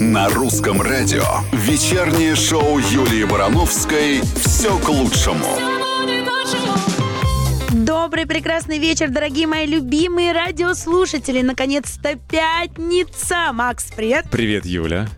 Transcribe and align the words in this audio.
На 0.00 0.28
русском 0.28 0.80
радио 0.80 1.24
вечернее 1.50 2.36
шоу 2.36 2.78
Юлии 2.78 3.24
Барановской 3.24 4.20
«Все 4.44 4.78
к 4.78 4.88
лучшему». 4.88 5.44
Добрый 7.72 8.24
прекрасный 8.24 8.78
вечер, 8.78 9.08
дорогие 9.08 9.48
мои 9.48 9.66
любимые 9.66 10.30
радиослушатели. 10.32 11.42
Наконец-то 11.42 12.14
пятница. 12.14 13.52
Макс, 13.52 13.90
привет. 13.90 14.26
Привет, 14.30 14.66
Юля. 14.66 15.08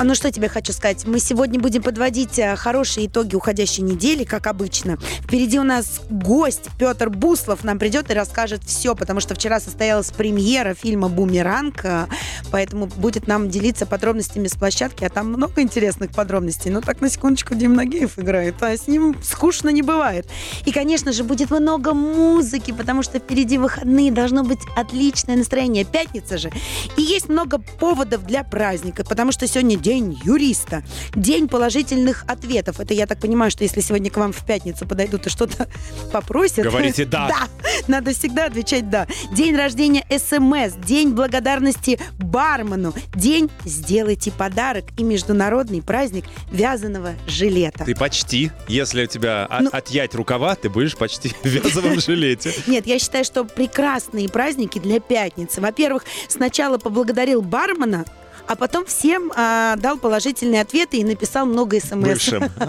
А 0.00 0.04
Ну 0.04 0.14
что 0.14 0.32
тебе 0.32 0.48
хочу 0.48 0.72
сказать? 0.72 1.06
Мы 1.06 1.20
сегодня 1.20 1.60
будем 1.60 1.82
подводить 1.82 2.38
э, 2.38 2.56
хорошие 2.56 3.06
итоги 3.06 3.34
уходящей 3.34 3.82
недели, 3.82 4.24
как 4.24 4.46
обычно. 4.46 4.96
Впереди 4.96 5.58
у 5.58 5.62
нас 5.62 6.00
гость 6.08 6.70
Петр 6.78 7.10
Буслов 7.10 7.64
нам 7.64 7.78
придет 7.78 8.10
и 8.10 8.14
расскажет 8.14 8.64
все, 8.64 8.94
потому 8.94 9.20
что 9.20 9.34
вчера 9.34 9.60
состоялась 9.60 10.10
премьера 10.10 10.72
фильма 10.72 11.10
«Бумеранг», 11.10 11.84
э, 11.84 12.06
поэтому 12.50 12.86
будет 12.86 13.26
нам 13.26 13.50
делиться 13.50 13.84
подробностями 13.84 14.46
с 14.46 14.54
площадки, 14.54 15.04
а 15.04 15.10
там 15.10 15.28
много 15.28 15.60
интересных 15.60 16.12
подробностей. 16.12 16.70
Ну 16.70 16.80
так, 16.80 17.02
на 17.02 17.10
секундочку, 17.10 17.54
Дим 17.54 17.74
Нагиев 17.74 18.18
играет, 18.18 18.54
а 18.62 18.74
с 18.74 18.88
ним 18.88 19.14
скучно 19.22 19.68
не 19.68 19.82
бывает. 19.82 20.26
И, 20.64 20.72
конечно 20.72 21.12
же, 21.12 21.24
будет 21.24 21.50
много 21.50 21.92
музыки, 21.92 22.72
потому 22.72 23.02
что 23.02 23.18
впереди 23.18 23.58
выходные, 23.58 24.10
должно 24.10 24.44
быть 24.44 24.60
отличное 24.76 25.36
настроение. 25.36 25.84
Пятница 25.84 26.38
же. 26.38 26.50
И 26.96 27.02
есть 27.02 27.28
много 27.28 27.58
поводов 27.58 28.24
для 28.24 28.44
праздника, 28.44 29.04
потому 29.04 29.30
что 29.30 29.46
сегодня 29.46 29.76
день 29.76 29.89
юриста, 29.98 30.82
день 31.14 31.48
положительных 31.48 32.24
ответов. 32.26 32.80
Это 32.80 32.94
я 32.94 33.06
так 33.06 33.18
понимаю, 33.20 33.50
что 33.50 33.64
если 33.64 33.80
сегодня 33.80 34.10
к 34.10 34.16
вам 34.16 34.32
в 34.32 34.44
пятницу 34.46 34.86
подойдут 34.86 35.26
и 35.26 35.30
что-то 35.30 35.68
попросят... 36.12 36.64
Говорите 36.64 37.04
«да». 37.04 37.28
Да. 37.40 37.48
Надо 37.86 38.12
всегда 38.12 38.46
отвечать 38.46 38.88
«да». 38.90 39.06
День 39.32 39.56
рождения 39.56 40.04
СМС, 40.10 40.74
день 40.84 41.10
благодарности 41.10 41.98
бармену, 42.18 42.92
день 43.14 43.50
«Сделайте 43.64 44.30
подарок» 44.30 44.84
и 44.98 45.02
международный 45.02 45.82
праздник 45.82 46.24
вязаного 46.50 47.14
жилета. 47.26 47.84
Ты 47.84 47.94
почти. 47.94 48.50
Если 48.68 49.04
у 49.04 49.06
тебя 49.06 49.48
Ну- 49.60 49.70
отъять 49.72 50.14
рукава, 50.14 50.54
ты 50.54 50.68
будешь 50.68 50.96
почти 50.96 51.28
в 51.42 51.46
вязовом 51.46 52.00
жилете. 52.00 52.52
Нет, 52.66 52.86
я 52.86 52.98
считаю, 52.98 53.24
что 53.24 53.44
прекрасные 53.44 54.28
праздники 54.28 54.78
для 54.78 55.00
пятницы. 55.00 55.60
Во-первых, 55.60 56.04
сначала 56.28 56.78
поблагодарил 56.78 57.42
бармена, 57.42 58.04
а 58.50 58.56
потом 58.56 58.84
всем 58.84 59.30
а, 59.36 59.76
дал 59.76 59.96
положительные 59.96 60.62
ответы 60.62 60.96
и 60.96 61.04
написал 61.04 61.46
много 61.46 61.78
смс. 61.78 61.94
Бывшим. 61.94 62.50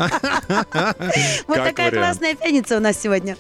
Вот 1.48 1.58
Как 1.58 1.70
такая 1.70 1.92
классная 1.92 2.36
пятница 2.36 2.78
у 2.78 2.80
нас 2.80 3.02
сегодня. 3.02 3.36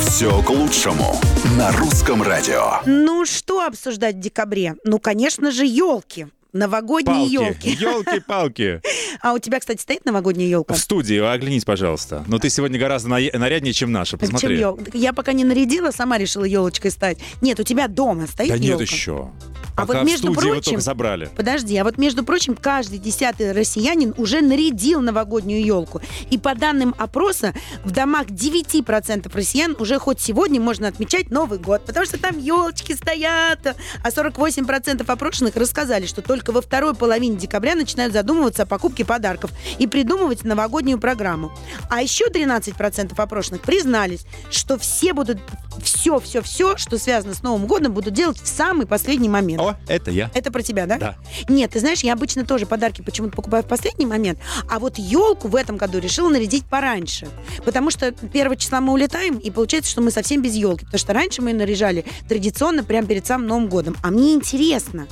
«Все 0.00 0.42
к 0.42 0.50
лучшему» 0.50 1.20
на 1.56 1.70
русском 1.72 2.20
радио. 2.20 2.80
Ну, 2.84 3.24
что 3.26 3.64
обсуждать 3.64 4.16
в 4.16 4.20
декабре? 4.20 4.74
Ну, 4.82 4.98
конечно 4.98 5.52
же, 5.52 5.64
елки. 5.64 6.26
Новогодние 6.52 7.26
елки. 7.26 7.70
Елки-палки. 7.70 8.80
А 9.20 9.34
у 9.34 9.38
тебя, 9.38 9.60
кстати, 9.60 9.80
стоит 9.80 10.04
новогодняя 10.04 10.48
елка? 10.48 10.74
В 10.74 10.78
студии, 10.78 11.18
оглянись, 11.18 11.64
пожалуйста. 11.64 12.24
Но 12.26 12.38
ты 12.38 12.48
сегодня 12.50 12.80
гораздо 12.80 13.10
на- 13.10 13.18
наряднее, 13.38 13.72
чем 13.72 13.92
наша. 13.92 14.12
Чем 14.12 14.20
Посмотри. 14.20 14.58
ёл- 14.58 14.80
Я 14.94 15.12
пока 15.12 15.32
не 15.32 15.44
нарядила, 15.44 15.90
сама 15.92 16.18
решила 16.18 16.44
елочкой 16.44 16.90
стать. 16.90 17.18
Нет, 17.40 17.60
у 17.60 17.62
тебя 17.62 17.86
дома 17.88 18.26
стоит 18.26 18.48
Да 18.48 18.56
нет 18.58 18.70
елка? 18.70 18.82
еще. 18.82 19.30
А 19.76 19.86
Пока 19.86 20.00
вот 20.00 20.06
между 20.08 20.32
прочим- 20.34 20.80
забрали. 20.80 21.30
Подожди, 21.36 21.76
а 21.76 21.84
вот 21.84 21.98
между 21.98 22.24
прочим, 22.24 22.56
каждый 22.56 22.98
десятый 22.98 23.52
россиянин 23.52 24.12
уже 24.16 24.40
нарядил 24.40 25.00
новогоднюю 25.02 25.64
елку. 25.64 26.00
И 26.30 26.36
по 26.38 26.54
данным 26.56 26.94
опроса, 26.98 27.54
в 27.84 27.90
домах 27.92 28.26
9% 28.26 29.30
россиян 29.34 29.76
уже 29.78 29.98
хоть 30.00 30.20
сегодня 30.20 30.60
можно 30.60 30.88
отмечать 30.88 31.30
Новый 31.30 31.58
год, 31.58 31.84
потому 31.86 32.06
что 32.06 32.18
там 32.18 32.38
елочки 32.38 32.92
стоят. 32.94 33.76
А 34.02 34.08
48% 34.10 35.04
опрошенных 35.08 35.54
рассказали, 35.54 36.06
что 36.06 36.22
только 36.22 36.41
во 36.50 36.60
второй 36.60 36.94
половине 36.94 37.36
декабря 37.36 37.76
начинают 37.76 38.12
задумываться 38.12 38.64
о 38.64 38.66
покупке 38.66 39.04
подарков 39.04 39.52
и 39.78 39.86
придумывать 39.86 40.42
новогоднюю 40.42 40.98
программу. 40.98 41.52
А 41.88 42.02
еще 42.02 42.26
13% 42.26 43.12
опрошенных 43.16 43.60
признались, 43.62 44.26
что 44.50 44.78
все 44.78 45.12
будут 45.12 45.38
все-все-все, 45.82 46.76
что 46.76 46.98
связано 46.98 47.34
с 47.34 47.42
Новым 47.42 47.66
годом, 47.66 47.92
будут 47.92 48.14
делать 48.14 48.40
в 48.40 48.46
самый 48.46 48.86
последний 48.86 49.28
момент. 49.28 49.60
О, 49.60 49.76
это 49.88 50.10
я. 50.10 50.30
Это 50.34 50.50
про 50.50 50.62
тебя, 50.62 50.86
да? 50.86 50.98
Да. 50.98 51.16
Нет, 51.48 51.72
ты 51.72 51.80
знаешь, 51.80 52.00
я 52.00 52.12
обычно 52.12 52.44
тоже 52.44 52.66
подарки 52.66 53.02
почему-то 53.02 53.36
покупаю 53.36 53.62
в 53.62 53.66
последний 53.66 54.06
момент, 54.06 54.38
а 54.68 54.78
вот 54.78 54.98
елку 54.98 55.48
в 55.48 55.56
этом 55.56 55.76
году 55.76 55.98
решила 55.98 56.28
нарядить 56.28 56.64
пораньше. 56.64 57.28
Потому 57.64 57.90
что 57.90 58.12
первого 58.12 58.56
числа 58.56 58.80
мы 58.80 58.92
улетаем, 58.92 59.38
и 59.38 59.50
получается, 59.50 59.90
что 59.90 60.00
мы 60.00 60.10
совсем 60.10 60.42
без 60.42 60.54
елки. 60.54 60.84
Потому 60.84 60.98
что 60.98 61.12
раньше 61.12 61.42
мы 61.42 61.50
ее 61.50 61.56
наряжали 61.56 62.04
традиционно 62.28 62.84
прямо 62.84 63.06
перед 63.06 63.26
самым 63.26 63.46
Новым 63.46 63.68
годом. 63.68 63.96
А 64.02 64.10
мне 64.10 64.34
интересно. 64.34 65.06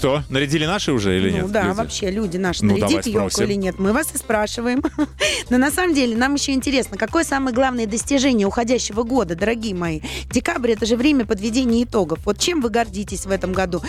Что, 0.00 0.22
нарядили 0.30 0.64
наши 0.64 0.92
уже 0.92 1.18
или 1.18 1.28
ну 1.30 1.36
нет? 1.36 1.52
да, 1.52 1.64
люди? 1.64 1.76
вообще, 1.76 2.10
люди 2.10 2.38
наши, 2.38 2.64
Ну, 2.64 2.72
нарядите 2.72 3.12
давай 3.12 3.26
елку 3.26 3.42
или 3.42 3.52
нет? 3.52 3.78
Мы 3.78 3.92
вас 3.92 4.14
и 4.14 4.16
спрашиваем. 4.16 4.82
Но 5.50 5.58
на 5.58 5.70
самом 5.70 5.94
деле 5.94 6.16
нам 6.16 6.36
еще 6.36 6.52
интересно, 6.52 6.96
какое 6.96 7.22
самое 7.22 7.54
главное 7.54 7.86
достижение 7.86 8.46
уходящего 8.46 9.02
года, 9.02 9.34
дорогие 9.34 9.74
мои? 9.74 10.00
Декабрь— 10.30 10.70
это 10.72 10.86
же 10.86 10.96
время 10.96 11.26
подведения 11.26 11.84
итогов. 11.84 12.20
Вот 12.24 12.38
чем 12.38 12.62
вы 12.62 12.70
гордитесь 12.70 13.26
в 13.26 13.30
этом 13.30 13.52
году? 13.52 13.82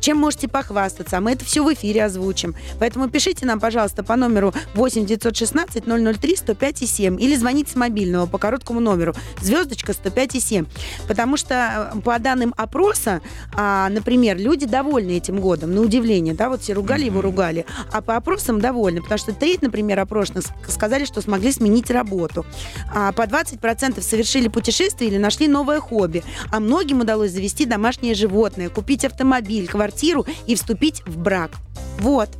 Чем 0.00 0.16
можете 0.16 0.48
похвастаться? 0.48 1.18
А 1.18 1.20
мы 1.20 1.32
это 1.32 1.44
все 1.44 1.62
в 1.62 1.70
эфире 1.74 2.02
озвучим. 2.02 2.54
Поэтому 2.80 3.10
пишите 3.10 3.44
нам, 3.44 3.60
пожалуйста, 3.60 4.02
по 4.02 4.16
номеру 4.16 4.54
8 4.72 5.04
916 5.04 5.84
003 5.84 6.36
105 6.36 6.82
и 6.82 6.86
7 6.86 7.22
или 7.22 7.36
звоните 7.36 7.72
с 7.72 7.76
мобильного 7.76 8.24
по 8.24 8.38
короткому 8.38 8.80
номеру 8.80 9.12
звездочка 9.42 9.92
105 9.92 10.34
и 10.36 10.40
7. 10.40 10.64
Потому 11.06 11.36
что 11.36 11.92
э, 11.94 12.00
по 12.00 12.18
данным 12.18 12.54
опроса, 12.56 13.20
а, 13.54 13.90
например, 13.90 14.38
люди 14.38 14.64
довольны 14.64 15.18
этим 15.18 15.40
годом, 15.40 15.57
на 15.66 15.80
удивление, 15.80 16.34
да, 16.34 16.48
вот 16.48 16.62
все 16.62 16.72
ругали 16.72 17.04
его, 17.04 17.20
ругали, 17.20 17.66
а 17.92 18.00
по 18.00 18.16
опросам 18.16 18.60
довольны, 18.60 19.02
потому 19.02 19.18
что 19.18 19.32
треть, 19.32 19.62
например, 19.62 20.00
опрошенных 20.00 20.44
ск- 20.44 20.70
сказали, 20.70 21.04
что 21.04 21.20
смогли 21.20 21.52
сменить 21.52 21.90
работу, 21.90 22.46
а 22.94 23.12
по 23.12 23.22
20% 23.22 24.00
совершили 24.02 24.48
путешествие 24.48 25.10
или 25.10 25.18
нашли 25.18 25.48
новое 25.48 25.80
хобби, 25.80 26.22
а 26.50 26.60
многим 26.60 27.00
удалось 27.00 27.32
завести 27.32 27.64
домашнее 27.66 28.14
животное, 28.14 28.68
купить 28.68 29.04
автомобиль, 29.04 29.68
квартиру 29.68 30.26
и 30.46 30.54
вступить 30.54 31.02
в 31.06 31.18
брак. 31.18 31.52
Вот. 31.98 32.30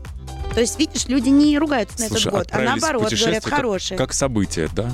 То 0.54 0.60
есть, 0.60 0.78
видишь, 0.78 1.06
люди 1.06 1.28
не 1.28 1.58
ругаются 1.58 2.00
на 2.00 2.08
Слушай, 2.08 2.28
этот 2.28 2.32
год, 2.32 2.48
а 2.52 2.60
наоборот 2.60 3.12
говорят 3.12 3.44
хорошие. 3.44 3.98
Как 3.98 4.12
событие, 4.12 4.68
да? 4.74 4.90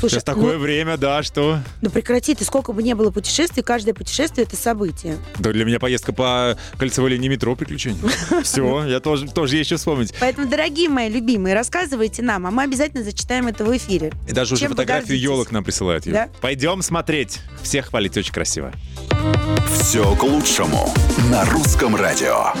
Слушай, 0.00 0.14
Сейчас 0.14 0.24
такое 0.24 0.54
ну, 0.54 0.60
время, 0.60 0.96
да, 0.96 1.22
что... 1.22 1.60
ну 1.82 1.90
прекрати, 1.90 2.34
ты 2.34 2.42
сколько 2.44 2.72
бы 2.72 2.82
не 2.82 2.94
было 2.94 3.10
путешествий, 3.10 3.62
каждое 3.62 3.92
путешествие 3.92 4.46
это 4.46 4.56
событие. 4.56 5.18
Да 5.38 5.52
для 5.52 5.66
меня 5.66 5.78
поездка 5.78 6.14
по 6.14 6.56
кольцевой 6.78 7.10
линии 7.10 7.28
метро 7.28 7.54
приключение. 7.54 8.00
Все, 8.42 8.86
я 8.86 9.00
тоже, 9.00 9.28
тоже 9.28 9.58
есть 9.58 9.68
что 9.68 9.76
вспомнить. 9.76 10.14
Поэтому, 10.18 10.48
дорогие 10.48 10.88
мои 10.88 11.10
любимые, 11.10 11.54
рассказывайте 11.54 12.22
нам, 12.22 12.46
а 12.46 12.50
мы 12.50 12.62
обязательно 12.62 13.04
зачитаем 13.04 13.46
это 13.46 13.62
в 13.62 13.76
эфире. 13.76 14.10
И 14.26 14.32
даже 14.32 14.54
уже 14.54 14.68
фотографию 14.68 15.20
елок 15.20 15.52
нам 15.52 15.64
присылают. 15.64 16.04
Да? 16.04 16.30
Пойдем 16.40 16.80
смотреть. 16.80 17.40
Всех 17.62 17.88
хвалить 17.88 18.16
очень 18.16 18.32
красиво. 18.32 18.72
«Все 19.74 20.16
к 20.16 20.22
лучшему» 20.22 20.94
на 21.30 21.44
русском 21.44 21.94
радио. 21.94 22.54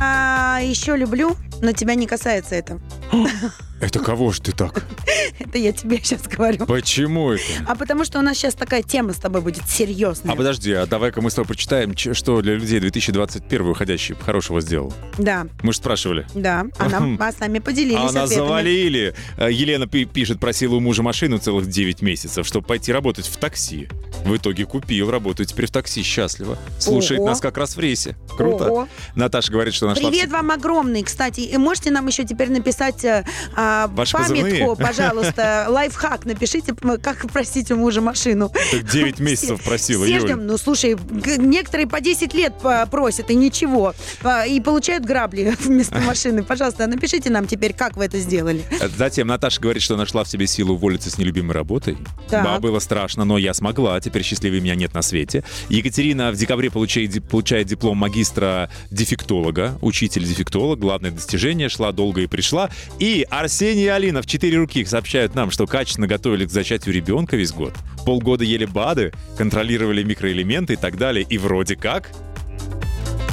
А 0.00 0.58
еще 0.62 0.96
люблю, 0.96 1.36
но 1.62 1.70
тебя 1.72 1.94
не 1.94 2.06
касается 2.06 2.56
это. 2.56 2.80
Это 3.80 3.98
кого 3.98 4.32
ж 4.32 4.40
ты 4.40 4.52
так? 4.52 4.84
Это 5.38 5.58
я 5.58 5.72
тебе 5.72 5.98
сейчас 6.02 6.22
говорю. 6.22 6.66
Почему 6.66 7.32
это? 7.32 7.42
А 7.66 7.74
потому 7.74 8.04
что 8.04 8.18
у 8.18 8.22
нас 8.22 8.36
сейчас 8.36 8.54
такая 8.54 8.82
тема 8.82 9.12
с 9.12 9.16
тобой 9.16 9.40
будет 9.40 9.68
серьезная. 9.68 10.32
А 10.32 10.36
подожди, 10.36 10.72
а 10.72 10.86
давай-ка 10.86 11.20
мы 11.20 11.30
с 11.30 11.34
тобой 11.34 11.48
прочитаем, 11.48 11.94
что 11.96 12.40
для 12.42 12.54
людей 12.54 12.80
2021 12.80 13.62
выходящий 13.64 14.14
хорошего 14.14 14.60
сделал. 14.60 14.92
Да, 15.18 15.46
Мы 15.62 15.72
же 15.72 15.78
спрашивали. 15.78 16.26
да. 16.34 16.64
А, 16.78 16.88
нам, 16.88 17.16
а 17.20 17.32
с 17.32 17.38
нами 17.38 17.58
поделились 17.58 18.10
А 18.10 18.12
нас 18.12 18.30
завалили. 18.30 19.14
Э, 19.36 19.50
Елена 19.50 19.86
пи- 19.86 20.04
пишет, 20.04 20.40
просила 20.40 20.76
у 20.76 20.80
мужа 20.80 21.02
машину 21.02 21.38
целых 21.38 21.68
9 21.68 22.02
месяцев, 22.02 22.46
чтобы 22.46 22.66
пойти 22.66 22.92
работать 22.92 23.26
в 23.26 23.36
такси. 23.36 23.88
В 24.24 24.36
итоге 24.36 24.64
купил, 24.64 25.10
работаю 25.10 25.46
теперь 25.46 25.66
в 25.66 25.70
такси, 25.70 26.02
счастливо. 26.02 26.58
Слушает 26.78 27.20
Ого. 27.20 27.30
нас 27.30 27.40
как 27.40 27.56
раз 27.58 27.76
в 27.76 27.80
рейсе. 27.80 28.16
Круто. 28.36 28.66
Ого. 28.70 28.88
Наташа 29.14 29.52
говорит, 29.52 29.74
что 29.74 29.86
нашла... 29.86 30.08
Привет 30.10 30.30
вам 30.30 30.50
огромный, 30.50 31.02
кстати. 31.02 31.40
И 31.40 31.56
можете 31.56 31.90
нам 31.90 32.06
еще 32.06 32.24
теперь 32.24 32.50
написать 32.50 33.04
э, 33.04 33.24
а, 33.54 33.88
Ваши 33.88 34.12
памятку, 34.12 34.34
позывные? 34.42 34.76
пожалуйста, 34.76 35.25
лайфхак. 35.68 36.24
Напишите, 36.26 36.74
как 37.02 37.30
просить 37.32 37.70
у 37.70 37.76
мужа 37.76 38.00
машину. 38.00 38.52
Так 38.70 38.84
9 38.90 39.18
месяцев 39.20 39.62
просила, 39.62 40.04
Все 40.04 40.14
Юль. 40.16 40.22
ждем. 40.28 40.46
Ну, 40.46 40.58
слушай, 40.58 40.96
некоторые 41.38 41.86
по 41.86 42.00
10 42.00 42.34
лет 42.34 42.54
просят, 42.90 43.30
и 43.30 43.34
ничего. 43.34 43.94
А, 44.22 44.44
И 44.46 44.60
получают 44.60 45.04
грабли 45.04 45.54
вместо 45.60 45.98
машины. 46.00 46.42
Пожалуйста, 46.42 46.86
напишите 46.86 47.30
нам 47.30 47.46
теперь, 47.46 47.72
как 47.72 47.96
вы 47.96 48.04
это 48.04 48.18
сделали. 48.18 48.62
Э, 48.80 48.88
Затем 48.88 49.26
Наташа 49.28 49.60
говорит, 49.60 49.82
что 49.82 49.96
нашла 49.96 50.24
в 50.24 50.28
себе 50.28 50.46
силу 50.46 50.74
уволиться 50.74 51.10
с 51.10 51.18
нелюбимой 51.18 51.54
работой. 51.54 51.96
Так. 52.28 52.44
Да, 52.44 52.58
было 52.58 52.78
страшно, 52.78 53.24
но 53.24 53.38
я 53.38 53.54
смогла. 53.54 54.00
Теперь 54.00 54.22
счастливее 54.22 54.60
меня 54.60 54.74
нет 54.74 54.94
на 54.94 55.02
свете. 55.02 55.44
Екатерина 55.68 56.30
в 56.32 56.36
декабре 56.36 56.70
получает, 56.70 57.22
получает 57.28 57.66
диплом 57.66 57.96
магистра 57.98 58.70
дефектолога, 58.90 59.78
учитель-дефектолог. 59.82 60.78
Главное 60.78 61.10
достижение, 61.10 61.68
шла 61.68 61.92
долго 61.92 62.22
и 62.22 62.26
пришла. 62.26 62.70
И 62.98 63.26
Арсений 63.30 63.90
Алина 63.92 64.22
в 64.22 64.26
четыре 64.26 64.58
руки 64.58 64.84
сообщают 65.16 65.34
нам, 65.34 65.50
что 65.50 65.66
качественно 65.66 66.06
готовили 66.06 66.44
к 66.44 66.50
зачатию 66.50 66.94
ребенка 66.94 67.36
весь 67.36 67.52
год. 67.52 67.72
Полгода 68.04 68.44
ели 68.44 68.66
БАДы, 68.66 69.12
контролировали 69.38 70.02
микроэлементы 70.02 70.74
и 70.74 70.76
так 70.76 70.98
далее. 70.98 71.24
И 71.26 71.38
вроде 71.38 71.74
как 71.74 72.10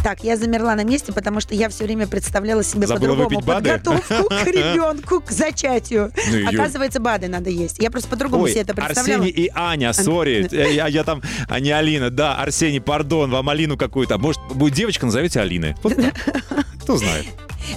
Так, 0.01 0.23
я 0.23 0.37
замерла 0.37 0.75
на 0.75 0.85
месте, 0.85 1.11
потому 1.11 1.41
что 1.41 1.53
я 1.55 1.67
все 1.67 1.83
время 1.83 2.07
представляла 2.07 2.63
себе 2.63 2.87
по-другому 2.87 3.41
подготовку 3.41 4.29
к 4.29 4.47
ребенку, 4.47 5.19
к 5.19 5.31
зачатию. 5.31 6.13
Ну. 6.31 6.49
Оказывается, 6.49 7.01
БАДы 7.01 7.27
надо 7.27 7.49
есть. 7.49 7.79
Я 7.79 7.91
просто 7.91 8.09
по-другому 8.09 8.47
себе 8.47 8.61
это 8.61 8.73
представляла. 8.73 9.23
Арсений 9.23 9.45
и 9.45 9.51
Аня, 9.53 9.91
сори. 9.91 10.47
Я, 10.51 10.87
я 10.87 11.03
там, 11.03 11.21
а 11.49 11.59
не 11.59 11.71
Алина. 11.71 12.09
Да, 12.09 12.35
Арсений, 12.35 12.79
пардон, 12.79 13.29
вам 13.29 13.49
Алину 13.49 13.75
какую-то. 13.75 14.17
Может, 14.17 14.41
будет 14.53 14.73
девочка, 14.73 15.05
назовете 15.05 15.41
Алины. 15.41 15.75
Кто 16.81 16.97
знает. 16.97 17.25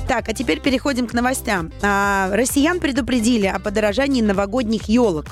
Так, 0.08 0.28
а 0.28 0.32
теперь 0.32 0.60
переходим 0.60 1.06
к 1.06 1.12
новостям. 1.12 1.72
А, 1.82 2.30
россиян 2.32 2.80
предупредили 2.80 3.46
о 3.46 3.58
подорожании 3.58 4.22
новогодних 4.22 4.88
елок. 4.88 5.26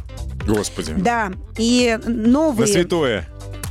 Господи. 0.47 0.95
Да, 0.97 1.33
и 1.57 1.99
На 2.05 2.11
новые... 2.11 2.67
святое. 2.67 3.29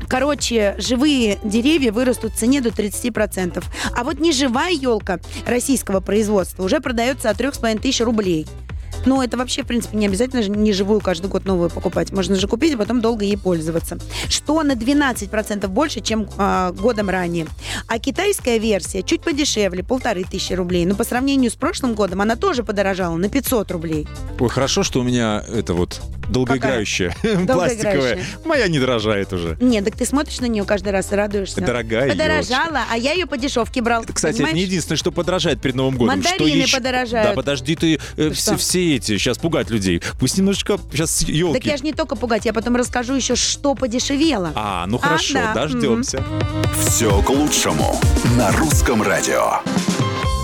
Короче, 0.07 0.75
живые 0.77 1.39
деревья 1.43 1.91
вырастут 1.91 2.33
в 2.33 2.37
цене 2.37 2.61
до 2.61 2.69
30%. 2.69 3.63
А 3.95 4.03
вот 4.03 4.19
неживая 4.19 4.71
елка 4.71 5.19
российского 5.47 6.01
производства 6.01 6.63
уже 6.63 6.79
продается 6.81 7.29
от 7.29 7.39
3,5 7.39 7.79
тысяч 7.79 8.01
рублей. 8.01 8.45
Ну, 9.05 9.21
это 9.21 9.37
вообще, 9.37 9.63
в 9.63 9.67
принципе, 9.67 9.97
не 9.97 10.05
обязательно 10.05 10.43
же 10.43 10.49
не 10.49 10.73
живую 10.73 11.01
каждый 11.01 11.27
год 11.27 11.45
новую 11.45 11.69
покупать. 11.69 12.11
Можно 12.11 12.35
же 12.35 12.47
купить, 12.47 12.73
а 12.75 12.77
потом 12.77 13.01
долго 13.01 13.25
ей 13.25 13.37
пользоваться. 13.37 13.97
Что 14.29 14.63
на 14.63 14.73
12% 14.73 15.67
больше, 15.67 16.01
чем 16.01 16.29
а, 16.37 16.71
годом 16.71 17.09
ранее. 17.09 17.47
А 17.87 17.99
китайская 17.99 18.59
версия 18.59 19.03
чуть 19.03 19.21
подешевле, 19.21 19.83
полторы 19.83 20.23
тысячи 20.23 20.53
рублей. 20.53 20.85
Но 20.85 20.95
по 20.95 21.03
сравнению 21.03 21.51
с 21.51 21.55
прошлым 21.55 21.95
годом 21.95 22.21
она 22.21 22.35
тоже 22.35 22.63
подорожала 22.63 23.15
на 23.17 23.29
500 23.29 23.71
рублей. 23.71 24.07
Ой, 24.39 24.49
хорошо, 24.49 24.83
что 24.83 24.99
у 24.99 25.03
меня 25.03 25.43
это 25.53 25.73
вот 25.73 26.01
долгоиграющая, 26.29 27.15
пластиковая. 27.47 28.23
Моя 28.45 28.67
не 28.67 28.79
дорожает 28.79 29.33
уже. 29.33 29.57
Нет, 29.59 29.85
так 29.85 29.95
ты 29.95 30.05
смотришь 30.05 30.39
на 30.39 30.45
нее 30.45 30.63
каждый 30.63 30.89
раз 30.89 31.11
и 31.11 31.15
радуешься. 31.15 31.61
Дорогая 31.61 32.09
Подорожала, 32.09 32.83
а 32.89 32.97
я 32.97 33.13
ее 33.13 33.25
по 33.25 33.37
дешевке 33.37 33.81
брал. 33.81 34.03
Это, 34.03 34.13
кстати, 34.13 34.35
это 34.35 34.43
понимаешь? 34.43 34.55
не 34.57 34.63
единственное, 34.63 34.97
что 34.97 35.11
подорожает 35.11 35.61
перед 35.61 35.75
Новым 35.75 35.97
годом. 35.97 36.15
Мандарины 36.15 36.65
подорожают. 36.71 37.29
Да, 37.29 37.35
подожди 37.35 37.75
ты, 37.75 37.99
э, 38.17 38.29
все, 38.31 38.57
все 38.57 38.92
эти, 38.95 39.17
сейчас 39.17 39.37
пугать 39.37 39.69
людей. 39.69 40.01
Пусть 40.19 40.37
немножечко 40.37 40.77
сейчас 40.91 41.21
елки. 41.21 41.59
Так 41.59 41.65
я 41.65 41.77
же 41.77 41.83
не 41.83 41.93
только 41.93 42.15
пугать, 42.15 42.45
я 42.45 42.53
потом 42.53 42.75
расскажу 42.75 43.13
еще, 43.13 43.35
что 43.35 43.75
подешевело. 43.75 44.51
А, 44.55 44.85
ну 44.87 44.97
А, 45.01 45.05
хорошо, 45.05 45.33
да, 45.35 45.53
дождемся. 45.53 46.23
Все 46.79 47.21
к 47.21 47.29
лучшему 47.29 47.99
на 48.37 48.51
русском 48.51 49.01
радио. 49.01 49.61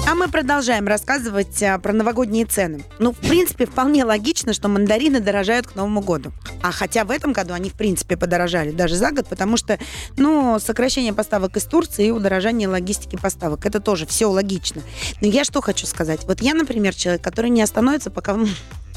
А 0.10 0.16
мы 0.16 0.28
продолжаем 0.28 0.88
рассказывать 0.88 1.62
а, 1.62 1.78
про 1.78 1.94
новогодние 1.94 2.44
цены. 2.48 2.84
Ну, 2.98 3.12
в 3.12 3.18
принципе, 3.18 3.68
вполне 3.68 4.04
логично, 4.04 4.54
что 4.54 4.68
мандарины 4.68 5.20
дорожают 5.20 5.68
к 5.68 5.76
Новому 5.76 6.02
году. 6.02 6.32
А 6.64 6.72
хотя 6.72 7.06
в 7.06 7.12
этом 7.12 7.32
году 7.32 7.54
они, 7.54 7.70
в 7.70 7.76
принципе, 7.76 8.18
подорожали 8.18 8.72
даже 8.72 8.96
за 8.96 9.12
год, 9.12 9.28
потому 9.28 9.56
что, 9.56 9.78
ну, 10.18 10.58
сокращение 10.58 11.14
поставок 11.14 11.58
из 11.58 11.66
Турции 11.66 12.08
и 12.08 12.12
удорожание 12.12 12.68
логистики 12.68 13.18
поставок. 13.18 13.68
Это 13.68 13.80
тоже 13.80 14.08
все 14.08 14.26
логично. 14.26 14.82
Но 15.22 15.28
я 15.28 15.44
что 15.44 15.62
хочу 15.62 15.86
сказать. 15.86 16.24
Вот 16.24 16.42
я, 16.42 16.56
например, 16.56 16.96
человек, 16.96 17.24
который 17.24 17.52
не 17.52 17.62
остановится, 17.62 18.10
пока 18.10 18.40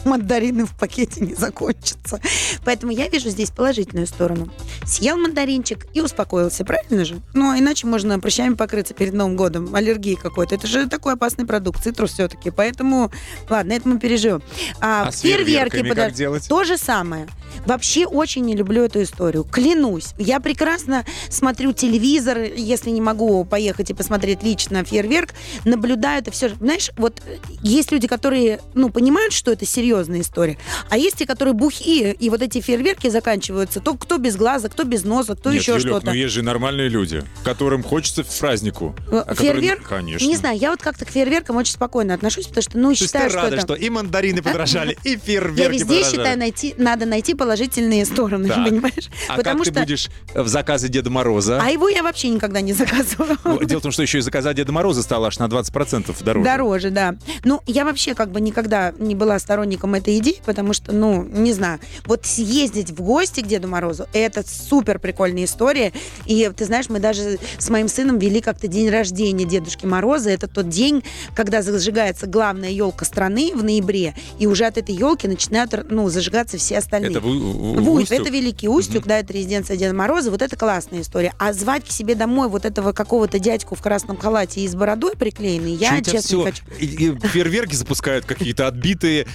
мандарины 0.04 0.66
в 0.66 0.76
пакете 0.76 1.20
не 1.20 1.34
закончатся. 1.34 2.20
Поэтому 2.64 2.92
я 2.92 3.08
вижу 3.08 3.28
здесь 3.30 3.50
положительную 3.50 4.06
сторону. 4.06 4.48
Съел 4.84 5.16
мандаринчик 5.16 5.86
и 5.94 6.00
успокоился, 6.00 6.64
правильно 6.64 7.04
же? 7.04 7.20
Ну, 7.34 7.50
а 7.50 7.58
иначе 7.58 7.86
можно 7.86 8.18
прыщами 8.18 8.54
покрыться 8.54 8.94
перед 8.94 9.12
Новым 9.14 9.36
годом, 9.36 9.74
аллергии 9.74 10.14
какой-то. 10.14 10.54
Это 10.54 10.66
же 10.66 10.88
такой 10.88 11.14
опасный 11.14 11.46
продукт, 11.46 11.82
цитрус 11.82 12.12
все-таки. 12.12 12.50
Поэтому, 12.50 13.10
ладно, 13.48 13.72
это 13.72 13.88
мы 13.88 13.98
переживем. 13.98 14.42
А, 14.80 15.08
А 15.08 15.12
с 15.12 15.20
фейерверками 15.20 15.90
подо- 15.90 16.10
делать? 16.12 16.48
То 16.48 16.64
же 16.64 16.76
самое. 16.76 17.26
Вообще 17.66 18.06
очень 18.06 18.44
не 18.44 18.56
люблю 18.56 18.82
эту 18.82 19.02
историю. 19.02 19.44
Клянусь. 19.44 20.14
Я 20.18 20.40
прекрасно 20.40 21.04
смотрю 21.28 21.72
телевизор, 21.72 22.38
если 22.38 22.90
не 22.90 23.00
могу 23.00 23.44
поехать 23.44 23.90
и 23.90 23.94
посмотреть 23.94 24.42
лично 24.42 24.84
фейерверк, 24.84 25.30
наблюдаю 25.64 26.20
это 26.20 26.30
все. 26.30 26.48
Знаешь, 26.48 26.90
вот 26.96 27.20
э, 27.26 27.36
есть 27.62 27.92
люди, 27.92 28.06
которые, 28.08 28.60
ну, 28.74 28.90
понимают, 28.90 29.32
что 29.32 29.52
это 29.52 29.66
серьезная 29.92 30.20
история, 30.20 30.56
а 30.88 30.96
есть 30.96 31.16
те, 31.16 31.26
которые 31.26 31.54
бухие, 31.54 32.14
и 32.14 32.30
вот 32.30 32.40
эти 32.42 32.60
фейерверки 32.60 33.08
заканчиваются, 33.08 33.80
то 33.80 33.94
кто 33.94 34.16
без 34.18 34.36
глаза, 34.36 34.68
кто 34.68 34.84
без 34.84 35.04
носа, 35.04 35.36
кто 35.36 35.50
Нет, 35.52 35.60
еще 35.60 35.72
Юлек, 35.72 35.86
что-то. 35.86 36.06
ну 36.06 36.12
есть 36.12 36.32
же 36.32 36.42
нормальные 36.42 36.88
люди, 36.88 37.22
которым 37.44 37.82
хочется 37.82 38.24
в 38.24 38.38
празднику. 38.38 38.94
Э, 39.10 39.18
а 39.18 39.34
которые- 39.34 39.52
Фейерверк? 39.60 39.88
Конечно. 39.88 40.26
Не 40.26 40.36
знаю, 40.36 40.58
я 40.58 40.70
вот 40.70 40.80
как-то 40.80 41.04
к 41.04 41.10
фейерверкам 41.10 41.56
очень 41.56 41.74
спокойно 41.74 42.14
отношусь, 42.14 42.46
потому 42.46 42.62
что, 42.62 42.78
ну, 42.78 42.84
То 42.84 42.90
есть 42.90 43.02
считаю, 43.02 43.24
ты 43.26 43.30
что 43.30 43.42
рада, 43.42 43.56
это... 43.56 43.64
что 43.66 43.74
и 43.74 43.90
мандарины 43.90 44.42
подорожали, 44.42 44.96
и 45.04 45.16
фейерверки 45.16 45.60
Я 45.60 45.68
везде 45.68 45.84
подорожали. 45.84 46.10
считаю, 46.16 46.38
найти, 46.38 46.74
надо 46.78 47.06
найти 47.06 47.34
положительные 47.34 48.04
стороны, 48.06 48.48
понимаешь? 48.48 49.10
А 49.28 49.36
Потому 49.36 49.58
как 49.58 49.66
что... 49.66 49.74
ты 49.74 49.80
будешь 49.80 50.08
в 50.34 50.48
заказе 50.48 50.88
Деда 50.88 51.10
Мороза? 51.10 51.60
А 51.62 51.70
его 51.70 51.88
я 51.88 52.02
вообще 52.02 52.28
никогда 52.28 52.60
не 52.60 52.72
заказываю. 52.72 53.36
Ну, 53.44 53.62
Дело 53.64 53.80
в 53.80 53.82
том, 53.82 53.92
что 53.92 54.02
еще 54.02 54.18
и 54.18 54.20
заказать 54.22 54.56
Деда 54.56 54.72
Мороза 54.72 55.02
стало 55.02 55.28
аж 55.28 55.38
на 55.38 55.44
20% 55.44 56.24
дороже. 56.24 56.44
Дороже, 56.44 56.90
да. 56.90 57.16
Ну, 57.44 57.60
я 57.66 57.84
вообще 57.84 58.14
как 58.14 58.30
бы 58.30 58.40
никогда 58.40 58.92
не 58.98 59.14
была 59.14 59.38
сторонником 59.38 59.81
этой 59.94 60.18
идеи, 60.18 60.40
потому 60.44 60.72
что, 60.72 60.92
ну, 60.92 61.22
не 61.24 61.52
знаю, 61.52 61.78
вот 62.06 62.24
съездить 62.26 62.90
в 62.90 63.02
гости 63.02 63.40
к 63.40 63.46
Деду 63.46 63.68
Морозу, 63.68 64.06
это 64.12 64.42
супер 64.48 64.98
прикольная 64.98 65.44
история. 65.44 65.92
И 66.26 66.50
ты 66.56 66.64
знаешь, 66.64 66.88
мы 66.88 67.00
даже 67.00 67.38
с 67.58 67.68
моим 67.68 67.88
сыном 67.88 68.18
вели 68.18 68.40
как-то 68.40 68.68
день 68.68 68.88
рождения 68.90 69.44
Дедушки 69.44 69.84
Мороза. 69.86 70.30
Это 70.30 70.46
тот 70.48 70.68
день, 70.68 71.02
когда 71.34 71.62
зажигается 71.62 72.26
главная 72.26 72.70
елка 72.70 73.04
страны 73.04 73.52
в 73.54 73.62
ноябре, 73.64 74.14
и 74.38 74.46
уже 74.46 74.64
от 74.64 74.78
этой 74.78 74.94
елки 74.94 75.26
начинают, 75.28 75.72
ну, 75.90 76.08
зажигаться 76.08 76.56
все 76.58 76.78
остальные. 76.78 77.10
Это 77.10 77.20
в, 77.20 77.24
в- 77.24 77.76
в 77.76 77.82
В 77.82 77.90
Усть- 77.90 78.02
Устюг? 78.10 78.20
это 78.20 78.30
Великий 78.30 78.68
Устюг, 78.68 79.06
да, 79.06 79.18
это 79.18 79.32
резиденция 79.32 79.76
Деда 79.76 79.94
Мороза, 79.94 80.30
вот 80.30 80.42
это 80.42 80.56
классная 80.56 81.00
история. 81.02 81.34
А 81.38 81.52
звать 81.52 81.84
к 81.86 81.90
себе 81.90 82.14
домой 82.14 82.48
вот 82.48 82.64
этого 82.64 82.92
какого-то 82.92 83.38
дядьку 83.38 83.74
в 83.74 83.82
красном 83.82 84.16
халате 84.16 84.60
и 84.60 84.68
с 84.68 84.74
бородой 84.74 85.16
приклеенной, 85.16 85.76
Чё 85.76 85.82
я, 85.84 86.00
тебя 86.00 86.12
честно, 86.20 86.36
не 86.36 86.42
всё? 86.42 86.44
хочу. 86.44 86.64
И- 86.78 86.86
и 86.86 87.18
Фейерверки 87.28 87.74
запускают 87.74 88.24
какие-то 88.24 88.66
отбитые. 88.66 89.26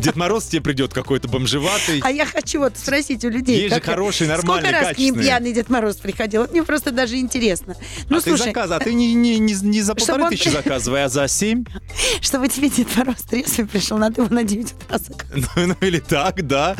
Дед 0.00 0.16
Мороз 0.16 0.44
тебе 0.44 0.62
придет 0.62 0.92
какой-то 0.92 1.28
бомжеватый. 1.28 2.00
А 2.02 2.10
я 2.10 2.26
хочу 2.26 2.60
вот 2.60 2.76
спросить 2.76 3.24
у 3.24 3.28
людей. 3.28 3.62
Есть 3.62 3.74
же 3.74 3.80
хорошие, 3.80 4.28
нормальные, 4.28 4.70
Сколько 4.70 4.86
раз 4.86 4.96
к 4.96 4.98
ним 4.98 5.14
пьяный 5.16 5.52
Дед 5.52 5.70
Мороз 5.70 5.96
приходил? 5.96 6.42
Вот 6.42 6.52
мне 6.52 6.62
просто 6.62 6.90
даже 6.90 7.16
интересно. 7.16 7.76
Ну, 8.08 8.18
а 8.18 8.20
ты 8.20 8.30
слушай, 8.30 8.46
заказ, 8.46 8.70
а 8.70 8.78
ты 8.78 8.92
не, 8.94 9.14
не, 9.14 9.38
не, 9.38 9.54
не 9.54 9.82
за 9.82 9.94
полторы 9.96 10.24
он- 10.24 10.30
тысячи 10.30 10.48
заказывай, 10.48 11.04
а 11.04 11.08
за 11.08 11.26
семь? 11.28 11.64
чтобы 12.20 12.48
тебе 12.48 12.68
Дед 12.68 12.96
Мороз 12.96 13.22
трезвый 13.22 13.66
пришел, 13.66 13.98
надо 13.98 14.22
его 14.22 14.34
на 14.34 14.44
9 14.44 14.72
утра 14.72 14.98
заказать. 14.98 15.24
Ну, 15.56 15.66
ну, 15.68 15.76
или 15.86 15.98
так, 16.00 16.46
да. 16.46 16.76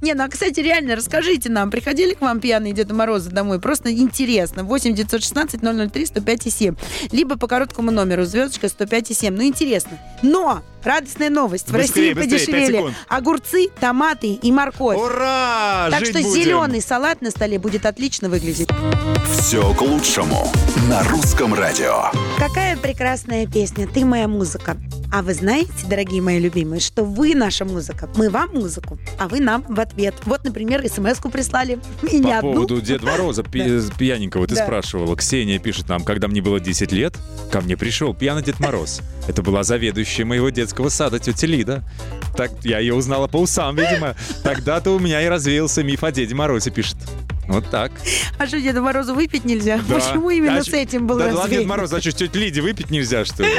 Не, 0.00 0.14
ну, 0.14 0.24
а, 0.24 0.28
кстати, 0.28 0.60
реально, 0.60 0.96
расскажите 0.96 1.48
нам, 1.50 1.70
приходили 1.70 2.14
к 2.14 2.20
вам 2.20 2.40
пьяные 2.40 2.72
Деда 2.72 2.94
Морозы 2.94 3.30
домой? 3.30 3.60
Просто 3.60 3.92
интересно. 3.92 4.64
8 4.64 4.94
916 4.94 5.60
003 5.92 6.06
105 6.06 6.46
и 6.46 6.50
7. 6.50 6.74
Либо 7.12 7.36
по 7.36 7.46
короткому 7.46 7.90
номеру 7.90 8.24
звездочка 8.24 8.68
105 8.68 9.10
и 9.10 9.14
7. 9.14 9.34
Ну, 9.34 9.42
интересно. 9.44 9.98
Но! 10.22 10.62
Радостная 10.84 11.28
новость. 11.28 11.68
В 11.68 11.72
Быстрее, 11.72 11.88
России 11.88 12.12
быстрее, 12.14 12.14
пять 12.14 12.27
подешевели 12.28 12.94
огурцы, 13.08 13.68
томаты 13.80 14.34
и 14.34 14.52
морковь. 14.52 14.98
Ура! 14.98 15.88
так 15.90 16.00
Жить 16.00 16.10
что 16.10 16.22
будем. 16.22 16.42
зеленый 16.42 16.80
салат 16.82 17.20
на 17.20 17.30
столе 17.30 17.58
будет 17.58 17.86
отлично 17.86 18.28
выглядеть. 18.28 18.68
Все 19.38 19.74
к 19.74 19.80
лучшему 19.80 20.50
на 20.88 21.02
русском 21.04 21.54
радио. 21.54 22.10
Какая 22.38 22.76
прекрасная 22.76 23.46
песня 23.46 23.86
«Ты 23.86 24.04
моя 24.04 24.28
музыка». 24.28 24.76
А 25.10 25.22
вы 25.22 25.32
знаете, 25.32 25.86
дорогие 25.88 26.20
мои 26.20 26.38
любимые, 26.38 26.80
что 26.80 27.02
вы 27.02 27.34
наша 27.34 27.64
музыка. 27.64 28.10
Мы 28.16 28.28
вам 28.28 28.50
музыку, 28.52 28.98
а 29.18 29.26
вы 29.26 29.40
нам 29.40 29.64
в 29.66 29.80
ответ. 29.80 30.14
Вот, 30.26 30.44
например, 30.44 30.86
смс-ку 30.86 31.30
прислали. 31.30 31.78
И 32.12 32.20
По 32.22 32.38
одну. 32.38 32.52
поводу 32.52 32.80
Деда 32.82 33.06
Мороза 33.06 33.42
пьяненького 33.98 34.46
ты 34.46 34.54
спрашивала. 34.56 35.16
Ксения 35.16 35.58
пишет 35.58 35.88
нам, 35.88 36.04
когда 36.04 36.28
мне 36.28 36.42
было 36.42 36.60
10 36.60 36.92
лет, 36.92 37.16
ко 37.50 37.62
мне 37.62 37.76
пришел 37.76 38.12
пьяный 38.14 38.42
Дед 38.42 38.60
Мороз. 38.60 39.00
Это 39.26 39.40
была 39.40 39.62
заведующая 39.62 40.26
моего 40.26 40.50
детского 40.50 40.90
сада 40.90 41.18
тетя 41.18 41.46
Лида. 41.46 41.84
Так 42.36 42.52
я 42.62 42.78
ее 42.78 42.94
узнала 42.94 43.28
по 43.28 43.38
усам, 43.38 43.76
видимо. 43.76 44.14
Тогда-то 44.44 44.94
у 44.94 44.98
меня 44.98 45.22
и 45.22 45.28
развеялся 45.28 45.82
миф 45.82 46.04
о 46.04 46.12
Деде 46.12 46.34
Морозе, 46.34 46.70
пишет. 46.70 46.96
Вот 47.48 47.68
так. 47.70 47.90
А 48.38 48.46
что, 48.46 48.60
Деда 48.60 48.82
Морозу 48.82 49.14
выпить 49.14 49.44
нельзя? 49.44 49.80
Да. 49.88 49.94
Почему 49.94 50.30
именно 50.30 50.58
А 50.58 50.64
с 50.64 50.68
этим 50.68 51.06
был 51.06 51.18
Да 51.18 51.32
ладно? 51.32 51.56
Дед 51.56 51.66
Мороз, 51.66 51.92
а 51.92 52.00
что, 52.00 52.12
тетя 52.12 52.38
Лиде 52.38 52.60
выпить 52.60 52.90
нельзя, 52.90 53.24
что 53.24 53.42
ли? 53.42 53.50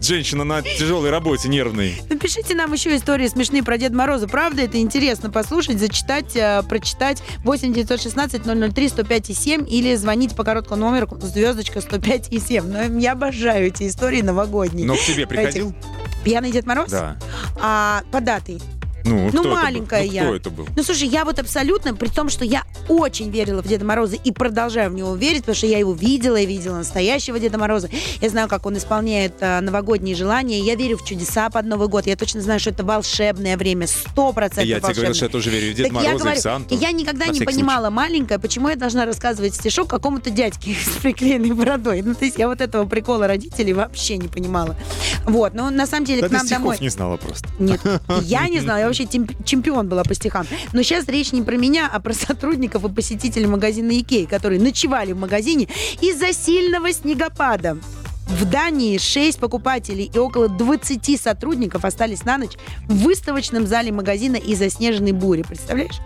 Женщина 0.00 0.44
на 0.44 0.60
тяжелой 0.62 1.10
работе, 1.10 1.48
нервной. 1.48 2.00
Напишите 2.10 2.54
нам 2.54 2.72
еще 2.74 2.94
истории 2.94 3.26
смешные 3.26 3.62
про 3.62 3.78
Деда 3.78 3.96
Мороза. 3.96 4.28
Правда, 4.28 4.62
это 4.62 4.78
интересно 4.78 5.30
послушать, 5.30 5.78
зачитать, 5.78 6.36
э, 6.36 6.62
прочитать 6.68 7.22
8 7.38 7.72
916 7.72 8.42
003 8.74 8.88
105 8.88 9.30
и 9.30 9.34
7 9.34 9.66
или 9.68 9.94
звонить 9.96 10.36
по 10.36 10.44
короткому 10.44 10.82
номеру 10.82 11.18
звездочка 11.20 11.80
105 11.80 12.28
и 12.30 12.38
7. 12.38 12.64
Но 12.66 13.00
я 13.00 13.12
обожаю 13.12 13.68
эти 13.68 13.88
истории 13.88 14.20
новогодние. 14.20 14.86
Но 14.86 14.94
к 14.94 15.00
тебе 15.00 15.26
приходил? 15.26 15.74
Пьяный 16.22 16.52
Дед 16.52 16.66
Мороз? 16.66 16.90
Да. 16.90 17.16
А 17.60 18.02
по 18.12 18.20
дате? 18.20 18.58
Ну, 19.06 19.24
Ну, 19.24 19.28
кто 19.28 19.40
это 19.40 19.48
был? 19.48 19.56
маленькая 19.56 20.04
Ну, 20.04 20.12
я. 20.12 20.22
Кто 20.24 20.34
это 20.34 20.50
был? 20.50 20.68
Ну, 20.76 20.82
слушай, 20.82 21.08
я 21.08 21.24
вот 21.24 21.38
абсолютно, 21.38 21.94
при 21.94 22.08
том, 22.08 22.28
что 22.28 22.44
я 22.44 22.64
очень 22.88 23.30
верила 23.30 23.62
в 23.62 23.68
Деда 23.68 23.84
Мороза 23.84 24.16
и 24.16 24.32
продолжаю 24.32 24.90
в 24.90 24.94
него 24.94 25.14
верить, 25.14 25.40
потому 25.40 25.56
что 25.56 25.66
я 25.66 25.78
его 25.78 25.92
видела, 25.92 26.36
я 26.36 26.44
видела 26.44 26.76
настоящего 26.76 27.38
Деда 27.38 27.58
Мороза. 27.58 27.88
Я 28.20 28.28
знаю, 28.28 28.48
как 28.48 28.66
он 28.66 28.76
исполняет 28.76 29.34
а, 29.40 29.60
новогодние 29.60 30.14
желания. 30.14 30.60
Я 30.60 30.74
верю 30.74 30.98
в 30.98 31.04
чудеса 31.04 31.48
под 31.50 31.66
Новый 31.66 31.88
год. 31.88 32.06
Я 32.06 32.16
точно 32.16 32.40
знаю, 32.40 32.60
что 32.60 32.70
это 32.70 32.84
волшебное 32.84 33.56
время, 33.56 33.86
сто 33.86 34.32
процентов 34.32 34.64
Я 34.64 34.80
тебе 34.80 34.94
говорил, 34.94 35.14
что 35.14 35.26
я 35.26 35.30
тоже 35.30 35.50
верю 35.50 35.72
в 35.72 35.76
Деда 35.76 35.88
так 35.88 36.02
я 36.02 36.08
Мороза 36.08 36.16
и 36.16 36.18
говорю, 36.18 36.38
в 36.38 36.42
Санту. 36.42 36.74
и 36.74 36.78
я 36.78 36.92
никогда 36.92 37.26
не 37.26 37.40
понимала, 37.40 37.90
маленькая, 37.90 38.38
почему 38.38 38.68
я 38.68 38.76
должна 38.76 39.06
рассказывать 39.06 39.54
стишок 39.54 39.88
какому-то 39.88 40.30
дядьке 40.30 40.74
с 40.84 41.00
приклеенной 41.00 41.52
бородой. 41.52 42.02
Ну, 42.02 42.14
то 42.14 42.24
есть 42.24 42.38
я 42.38 42.48
вот 42.48 42.60
этого 42.60 42.86
прикола 42.86 43.26
родителей 43.26 43.72
вообще 43.72 44.16
не 44.16 44.28
понимала. 44.28 44.76
Вот, 45.24 45.54
но 45.54 45.70
на 45.70 45.86
самом 45.86 46.06
деле 46.06 46.22
Да 46.22 46.28
к 46.28 46.32
нам 46.32 46.46
домой... 46.46 46.76
не 46.80 46.88
знала 46.88 47.16
просто. 47.16 47.48
Нет, 47.58 47.80
я 48.22 48.48
не 48.48 48.60
знала, 48.60 48.78
я 48.78 48.88
вообще 49.04 49.26
чемпион 49.44 49.88
была 49.88 50.04
по 50.04 50.14
стихам. 50.14 50.46
Но 50.72 50.82
сейчас 50.82 51.08
речь 51.08 51.32
не 51.32 51.42
про 51.42 51.56
меня, 51.56 51.88
а 51.92 52.00
про 52.00 52.12
сотрудников 52.12 52.84
и 52.84 52.88
посетителей 52.88 53.46
магазина 53.46 53.98
Икеи, 53.98 54.24
которые 54.24 54.60
ночевали 54.60 55.12
в 55.12 55.18
магазине 55.18 55.68
из-за 56.00 56.32
сильного 56.32 56.92
снегопада. 56.92 57.78
В 58.26 58.44
Дании 58.44 58.98
6 58.98 59.38
покупателей 59.38 60.10
и 60.12 60.18
около 60.18 60.48
20 60.48 61.20
сотрудников 61.20 61.84
остались 61.84 62.24
на 62.24 62.38
ночь 62.38 62.56
в 62.88 62.94
выставочном 63.04 63.66
зале 63.66 63.92
магазина 63.92 64.36
из-за 64.36 64.68
снежной 64.68 65.12
бури. 65.12 65.42
Представляешь? 65.42 66.00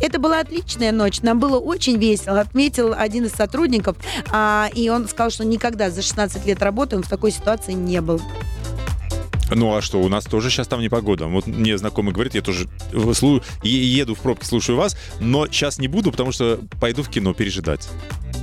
Это 0.00 0.18
была 0.18 0.40
отличная 0.40 0.90
ночь, 0.90 1.20
нам 1.22 1.38
было 1.38 1.58
очень 1.60 1.96
весело, 1.96 2.40
отметил 2.40 2.92
один 2.96 3.26
из 3.26 3.32
сотрудников, 3.32 3.96
а, 4.32 4.68
и 4.74 4.88
он 4.88 5.06
сказал, 5.06 5.30
что 5.30 5.44
никогда 5.44 5.90
за 5.90 6.02
16 6.02 6.44
лет 6.46 6.60
работы 6.62 6.96
он 6.96 7.04
в 7.04 7.08
такой 7.08 7.30
ситуации 7.30 7.72
не 7.72 8.00
был. 8.00 8.20
Ну 9.54 9.74
а 9.74 9.82
что, 9.82 10.00
у 10.00 10.08
нас 10.08 10.24
тоже 10.24 10.50
сейчас 10.50 10.68
там 10.68 10.80
непогода. 10.80 11.26
Вот 11.26 11.46
мне 11.46 11.78
знакомый 11.78 12.12
говорит, 12.12 12.34
я 12.34 12.42
тоже 12.42 12.68
еду 13.62 14.14
в 14.14 14.18
пробке, 14.18 14.46
слушаю 14.46 14.76
вас, 14.76 14.96
но 15.20 15.46
сейчас 15.46 15.78
не 15.78 15.88
буду, 15.88 16.10
потому 16.10 16.32
что 16.32 16.60
пойду 16.80 17.02
в 17.02 17.08
кино 17.08 17.34
пережидать. 17.34 17.88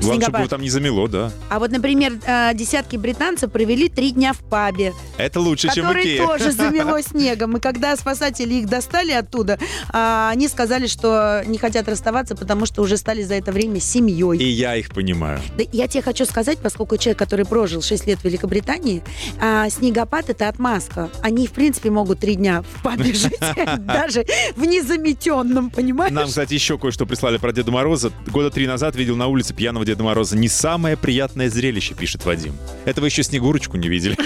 Главное, 0.01 0.21
чтобы 0.23 0.37
его 0.39 0.47
там 0.47 0.61
не 0.61 0.69
замело, 0.69 1.07
да. 1.07 1.31
А 1.49 1.59
вот, 1.59 1.71
например, 1.71 2.13
э, 2.25 2.51
десятки 2.53 2.95
британцев 2.97 3.51
провели 3.51 3.89
три 3.89 4.11
дня 4.11 4.33
в 4.33 4.39
пабе, 4.39 4.93
Это 5.17 5.39
лучше, 5.39 5.69
чем 5.73 5.87
в 5.87 5.91
Икее. 5.93 6.25
тоже 6.25 6.51
замело 6.61 7.01
снегом. 7.01 7.57
И 7.57 7.59
когда 7.59 7.95
спасатели 7.95 8.55
их 8.55 8.67
достали 8.67 9.11
оттуда, 9.11 9.59
а, 9.89 10.29
они 10.31 10.47
сказали, 10.47 10.87
что 10.87 11.43
не 11.45 11.57
хотят 11.57 11.87
расставаться, 11.87 12.35
потому 12.35 12.65
что 12.65 12.81
уже 12.81 12.97
стали 12.97 13.21
за 13.23 13.35
это 13.35 13.51
время 13.51 13.77
И 13.77 13.79
семьей. 13.79 14.43
я 14.51 14.75
их 14.75 14.89
понимаю. 14.89 15.39
Да 15.57 15.63
я 15.71 15.87
тебе 15.87 16.01
хочу 16.01 16.25
сказать, 16.25 16.57
поскольку 16.59 16.97
человек, 16.97 17.19
который 17.19 17.45
прожил 17.45 17.81
6 17.81 18.07
лет 18.07 18.19
в 18.19 18.25
Великобритании, 18.25 19.03
а, 19.39 19.69
снегопад 19.69 20.29
это 20.29 20.47
отмазка. 20.47 21.09
Они, 21.21 21.47
в 21.47 21.51
принципе, 21.51 21.89
могут 21.91 22.19
три 22.19 22.35
дня 22.35 22.61
в 22.63 22.83
пабе 22.83 23.13
жить, 23.13 23.37
даже 23.79 24.25
в 24.55 24.63
незаметенном, 24.65 25.69
понимаешь? 25.69 26.13
Нам, 26.13 26.27
кстати, 26.27 26.53
еще 26.53 26.77
кое-что 26.77 27.05
прислали 27.05 27.37
про 27.37 27.51
Деда 27.51 27.71
Мороза. 27.71 28.11
Года 28.27 28.49
три 28.49 28.67
назад 28.67 28.95
видел 28.95 29.15
на 29.15 29.27
улице 29.27 29.53
пьяного 29.53 29.85
Деда 29.91 30.03
Мороза. 30.05 30.37
Не 30.37 30.47
самое 30.47 30.95
приятное 30.95 31.49
зрелище, 31.49 31.95
пишет 31.95 32.23
Вадим. 32.23 32.55
Это 32.85 33.01
вы 33.01 33.07
еще 33.07 33.23
Снегурочку 33.23 33.75
не 33.75 33.89
видели. 33.89 34.17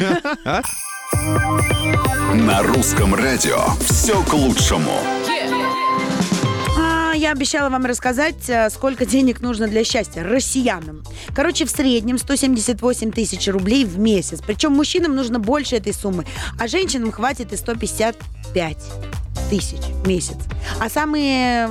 На 2.35 2.61
русском 2.61 3.15
радио 3.15 3.57
все 3.79 4.21
к 4.21 4.33
лучшему. 4.33 4.99
А, 6.77 7.13
я 7.15 7.31
обещала 7.31 7.69
вам 7.69 7.83
рассказать, 7.87 8.47
э, 8.47 8.69
сколько 8.69 9.07
денег 9.07 9.41
нужно 9.41 9.67
для 9.67 9.83
счастья 9.83 10.21
россиянам. 10.21 11.03
Короче, 11.33 11.65
в 11.65 11.71
среднем 11.71 12.19
178 12.19 13.11
тысяч 13.11 13.47
рублей 13.47 13.85
в 13.85 13.97
месяц. 13.97 14.41
Причем 14.45 14.73
мужчинам 14.73 15.15
нужно 15.15 15.39
больше 15.39 15.77
этой 15.77 15.95
суммы, 15.95 16.27
а 16.59 16.67
женщинам 16.67 17.11
хватит 17.11 17.53
и 17.53 17.57
155 17.57 18.77
тысяч 19.49 19.79
в 20.03 20.07
месяц. 20.07 20.37
А 20.79 20.89
самые 20.89 21.67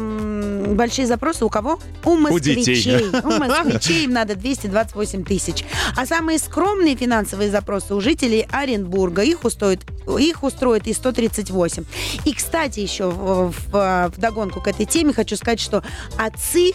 большие 0.74 1.06
запросы 1.06 1.44
у 1.44 1.48
кого? 1.48 1.78
У 2.04 2.16
москвичей. 2.16 2.74
детей. 2.74 3.20
У 3.24 3.28
москвичей 3.28 4.04
им 4.04 4.12
надо 4.12 4.34
228 4.34 5.24
тысяч. 5.24 5.64
А 5.96 6.06
самые 6.06 6.38
скромные 6.38 6.96
финансовые 6.96 7.50
запросы 7.50 7.94
у 7.94 8.00
жителей 8.00 8.46
Оренбурга. 8.50 9.22
Их 9.22 9.44
устроит, 9.44 9.80
их 10.18 10.42
устроит 10.42 10.86
и 10.86 10.92
138. 10.92 11.84
И, 12.24 12.32
кстати, 12.32 12.80
еще 12.80 13.10
в, 13.10 13.50
в, 13.50 14.12
в 14.14 14.20
догонку 14.20 14.60
к 14.60 14.68
этой 14.68 14.86
теме 14.86 15.12
хочу 15.12 15.36
сказать, 15.36 15.60
что 15.60 15.82
отцы 16.16 16.72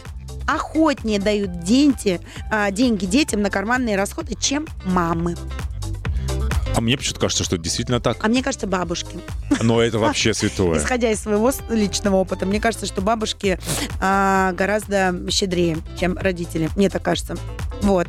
охотнее 0.48 1.20
дают 1.20 1.64
деньги, 1.64 2.20
а, 2.52 2.72
деньги 2.72 3.06
детям 3.06 3.42
на 3.42 3.50
карманные 3.50 3.96
расходы, 3.96 4.36
чем 4.36 4.68
мамы. 4.86 5.36
А 6.80 6.82
мне 6.82 6.96
почему-то 6.96 7.20
кажется, 7.20 7.44
что 7.44 7.58
это 7.58 7.64
действительно 7.66 8.00
так. 8.00 8.24
А 8.24 8.30
мне 8.30 8.42
кажется, 8.42 8.66
бабушки. 8.66 9.20
Но 9.62 9.82
это 9.82 10.00
вообще 10.00 10.34
святое. 10.34 10.78
Исходя 10.80 11.12
из 11.12 11.20
своего 11.20 11.52
личного 11.70 12.16
опыта, 12.16 12.46
мне 12.46 12.62
кажется, 12.62 12.86
что 12.86 13.02
бабушки 13.02 13.60
а, 14.00 14.54
гораздо 14.54 15.14
щедрее, 15.30 15.80
чем 16.00 16.18
родители. 16.18 16.70
Мне 16.78 16.90
так 16.90 17.04
кажется. 17.04 17.36
Вот. 17.82 18.08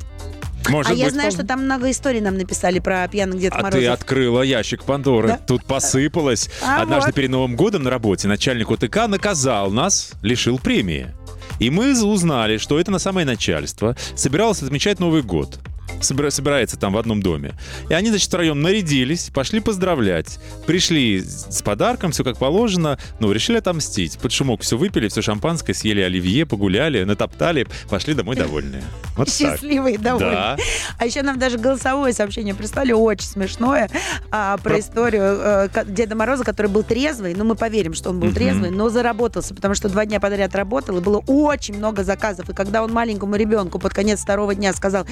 Может 0.68 0.92
а 0.92 0.94
я 0.94 1.06
быть, 1.06 1.14
знаю, 1.14 1.30
пол- 1.30 1.36
что 1.38 1.46
там 1.48 1.64
много 1.64 1.90
историй 1.90 2.20
нам 2.20 2.38
написали 2.38 2.78
про 2.78 3.08
пьяных 3.08 3.40
Дед 3.40 3.54
А 3.54 3.56
Морозов. 3.56 3.80
ты 3.80 3.86
открыла 3.88 4.42
ящик 4.42 4.84
Пандоры. 4.84 5.28
Да? 5.30 5.36
Тут 5.38 5.64
посыпалось. 5.64 6.48
А 6.62 6.82
Однажды 6.82 7.08
вот. 7.08 7.14
перед 7.16 7.30
Новым 7.30 7.56
годом 7.56 7.82
на 7.82 7.90
работе 7.90 8.28
начальник 8.28 8.70
ОТК 8.70 9.08
наказал 9.08 9.72
нас, 9.72 10.12
лишил 10.22 10.60
премии. 10.60 11.12
И 11.58 11.70
мы 11.70 12.00
узнали, 12.04 12.58
что 12.58 12.78
это 12.78 12.92
на 12.92 13.00
самое 13.00 13.26
начальство 13.26 13.96
собиралось 14.14 14.62
отмечать 14.62 15.00
Новый 15.00 15.22
год. 15.22 15.58
Собира- 16.00 16.30
собирается 16.30 16.78
там 16.78 16.94
в 16.94 16.99
одном 16.99 17.23
доме. 17.23 17.52
И 17.90 17.94
они, 17.94 18.09
значит, 18.09 18.28
втроем 18.28 18.62
нарядились, 18.62 19.30
пошли 19.35 19.61
поздравлять. 19.61 20.38
Пришли 20.66 21.20
с 21.20 21.61
подарком, 21.62 22.12
все 22.12 22.25
как 22.25 22.38
положено, 22.38 22.99
ну, 23.18 23.30
решили 23.32 23.59
отомстить. 23.59 24.18
Под 24.18 24.32
шумок 24.32 24.62
все 24.62 24.78
выпили, 24.78 25.09
все 25.09 25.20
шампанское, 25.20 25.75
съели 25.75 26.00
оливье, 26.00 26.47
погуляли, 26.47 27.04
натоптали, 27.04 27.66
пошли 27.90 28.14
домой 28.14 28.37
довольные. 28.37 28.82
Вот 29.16 29.26
так. 29.26 29.35
Счастливые, 29.37 29.99
довольные. 29.99 30.32
Да. 30.32 30.56
А 30.99 31.04
еще 31.06 31.23
нам 31.23 31.38
даже 31.38 31.59
голосовое 31.59 32.14
сообщение 32.14 32.54
прислали, 32.54 32.92
очень 32.92 33.26
смешное, 33.26 33.90
а, 34.30 34.56
про, 34.56 34.70
Про- 34.70 34.80
историю 34.80 35.38
э, 35.42 35.68
Деда 35.87 36.14
Мороза, 36.16 36.44
который 36.44 36.68
был 36.68 36.82
трезвый. 36.82 37.35
Ну, 37.35 37.44
мы 37.44 37.54
поверим, 37.56 37.92
что 37.92 38.11
он 38.11 38.20
был 38.20 38.28
Мгм. 38.28 38.35
трезвый, 38.37 38.70
но 38.70 38.88
заработался, 38.88 39.54
потому 39.54 39.75
что 39.75 39.88
два 39.90 40.06
дня 40.06 40.18
подряд 40.20 40.54
работал, 40.54 40.97
и 40.97 41.00
было 41.00 41.23
очень 41.26 41.76
много 41.76 42.04
заказов. 42.04 42.49
И 42.49 42.54
когда 42.54 42.82
он 42.82 42.92
маленькому 42.92 43.37
ребенку 43.37 43.78
под 43.78 43.92
конец 43.92 44.20
второго 44.20 44.54
дня 44.54 44.73
сказал... 44.73 45.04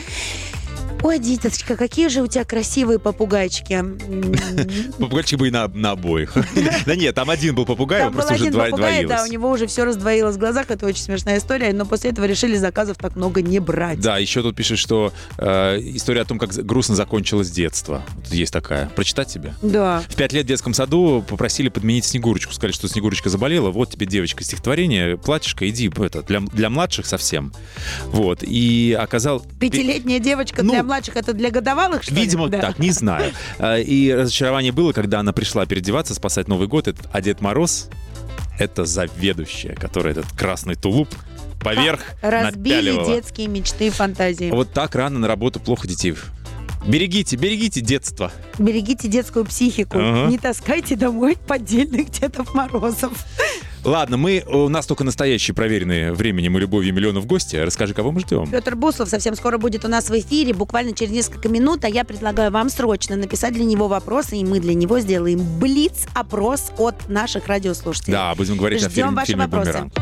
Ой, 1.03 1.19
Диточка, 1.19 1.77
какие 1.77 2.09
же 2.09 2.23
у 2.23 2.27
тебя 2.27 2.45
красивые 2.45 2.99
попугайчики. 2.99 3.73
М, 3.75 3.99
Попугайчик 4.99 5.39
бы 5.39 5.49
и 5.49 5.51
на, 5.51 5.69
на 5.69 5.93
обоих. 5.93 6.35
Да 6.87 6.97
нет, 6.97 7.15
там 7.15 7.31
один 7.31 7.55
был 7.55 7.67
попугай, 7.67 8.07
он 8.07 8.13
просто 8.13 8.35
уже 8.35 8.47
попугай, 8.47 8.71
да, 8.71 8.77
у 8.77 8.77
двоилось. 9.07 9.31
него 9.31 9.51
уже 9.51 9.67
все 9.67 9.85
раздвоилось 9.85 10.37
в 10.37 10.39
глазах. 10.39 10.71
Это 10.71 10.87
очень 10.87 11.03
смешная 11.03 11.39
история. 11.39 11.73
Но 11.73 11.85
после 11.87 12.11
этого 12.11 12.25
решили 12.25 12.57
заказов 12.57 12.97
так 12.99 13.15
много 13.17 13.43
не 13.43 13.59
брать. 13.59 14.01
Да, 14.01 14.19
еще 14.19 14.43
тут 14.43 14.57
пишет, 14.57 14.79
что 14.79 15.13
э, 15.39 15.79
история 15.81 16.23
о 16.23 16.25
том, 16.25 16.39
как 16.39 16.51
грустно 16.53 16.95
закончилось 16.95 17.51
детство. 17.51 18.03
Есть 18.31 18.53
такая. 18.53 18.89
Прочитать 18.91 19.29
тебе? 19.29 19.55
Да. 19.63 20.03
В 20.09 20.15
пять 20.17 20.33
лет 20.33 20.45
в 20.45 20.49
детском 20.49 20.75
саду 20.75 21.25
попросили 21.29 21.69
подменить 21.69 22.05
Снегурочку. 22.07 22.53
Сказали, 22.53 22.73
что 22.73 22.89
Снегурочка 22.89 23.29
заболела. 23.29 23.71
Вот 23.71 23.91
тебе, 23.93 24.07
девочка, 24.07 24.43
стихотворение, 24.45 25.17
платьишко, 25.17 25.69
иди 25.69 25.91
это, 25.99 26.23
для, 26.23 26.41
для 26.41 26.71
младших 26.71 27.07
совсем. 27.07 27.53
Вот. 28.07 28.43
И 28.43 28.97
оказал... 28.99 29.45
Пятилетняя 29.61 30.19
девочка 30.19 30.63
для 30.63 30.83
младших, 30.89 31.17
это 31.17 31.33
для 31.33 31.51
годовалых, 31.53 32.03
что 32.03 32.15
ли? 32.15 32.23
Видимо, 32.23 32.49
Да. 32.49 32.61
так, 32.61 32.79
не 32.81 32.91
знаю. 32.91 33.33
А, 33.59 33.77
И 33.79 34.13
разочарование 34.13 34.73
было, 34.73 34.93
когда 34.93 35.21
она 35.21 35.33
пришла 35.33 35.65
переодеваться, 35.67 36.15
спасать 36.15 36.49
Новый 36.49 36.67
год. 36.67 36.89
А 37.13 37.21
Дед 37.21 37.41
Мороз— 37.41 37.89
это 38.59 38.85
заведующая, 38.85 39.75
которая 39.77 40.13
этот 40.15 40.27
красный 40.33 40.75
тулуп 40.75 41.09
поверх 41.63 42.01
Разбили 42.23 42.91
напяливала. 42.91 43.15
детские 43.15 43.49
мечты 43.49 43.89
и 43.89 43.91
фантазии. 43.91 44.51
Вот 44.51 44.73
так 44.73 44.95
рано 44.95 45.19
на 45.21 45.29
работу 45.29 45.61
плохо 45.61 45.87
детей. 45.87 46.15
Берегите, 46.87 47.37
берегите 47.37 47.81
детство. 47.81 48.31
Берегите 48.59 49.09
детскую 49.09 49.45
психику. 49.45 49.99
Ага. 49.99 50.31
Не 50.31 50.39
таскайте 50.39 50.97
домой 50.97 51.37
поддельных 51.47 52.11
Дедов 52.11 52.55
Морозов. 52.55 53.13
Ладно, 53.85 54.17
мы, 54.17 54.45
у 54.47 54.69
нас 54.69 54.87
только 54.87 55.05
настоящие 55.05 55.55
проверенные 55.55 56.13
временем 56.13 56.57
и 56.57 56.61
любовью 56.61 56.93
миллионов 56.93 57.27
гости. 57.27 57.57
Расскажи, 57.57 57.95
кого 57.95 58.13
мы 58.13 58.21
ждем? 58.21 58.51
Петр 58.51 58.75
Буслов 58.75 59.09
совсем 59.09 59.35
скоро 59.35 59.57
будет 59.59 59.85
у 59.85 59.89
нас 59.89 60.11
в 60.11 60.19
эфире, 60.19 60.53
буквально 60.53 60.93
через 60.93 61.13
несколько 61.13 61.49
минут, 61.49 61.85
а 61.85 61.89
я 61.89 62.05
предлагаю 62.05 62.51
вам 62.51 62.69
срочно 62.71 63.17
написать 63.17 63.55
для 63.55 63.65
него 63.65 63.89
вопросы, 63.89 64.37
и 64.37 64.45
мы 64.45 64.61
для 64.61 64.75
него 64.75 64.99
сделаем 65.01 65.41
блиц-опрос 65.59 66.73
от 66.77 67.09
наших 67.09 67.47
радиослушателей. 67.47 68.13
Да, 68.13 68.35
будем 68.35 68.57
говорить 68.57 68.83
о 68.83 68.91
Ждем 68.91 68.95
фильме, 68.95 69.17
ваши 69.17 69.27
фильме 69.27 69.45
вопросы. 69.45 69.73
«Бумеранг». 69.73 69.93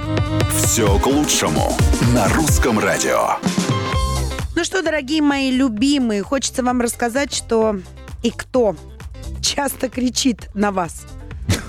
Все 0.64 0.99
к 0.99 1.06
лучшему. 1.06 1.76
На 2.14 2.28
русском 2.35 2.78
радио. 2.78 3.37
Ну 4.56 4.64
что, 4.64 4.83
дорогие 4.83 5.21
мои 5.21 5.50
любимые, 5.50 6.23
хочется 6.23 6.62
вам 6.62 6.80
рассказать, 6.80 7.35
что 7.35 7.78
и 8.23 8.30
кто 8.30 8.75
часто 9.42 9.88
кричит 9.88 10.49
на 10.54 10.73
вас. 10.73 11.04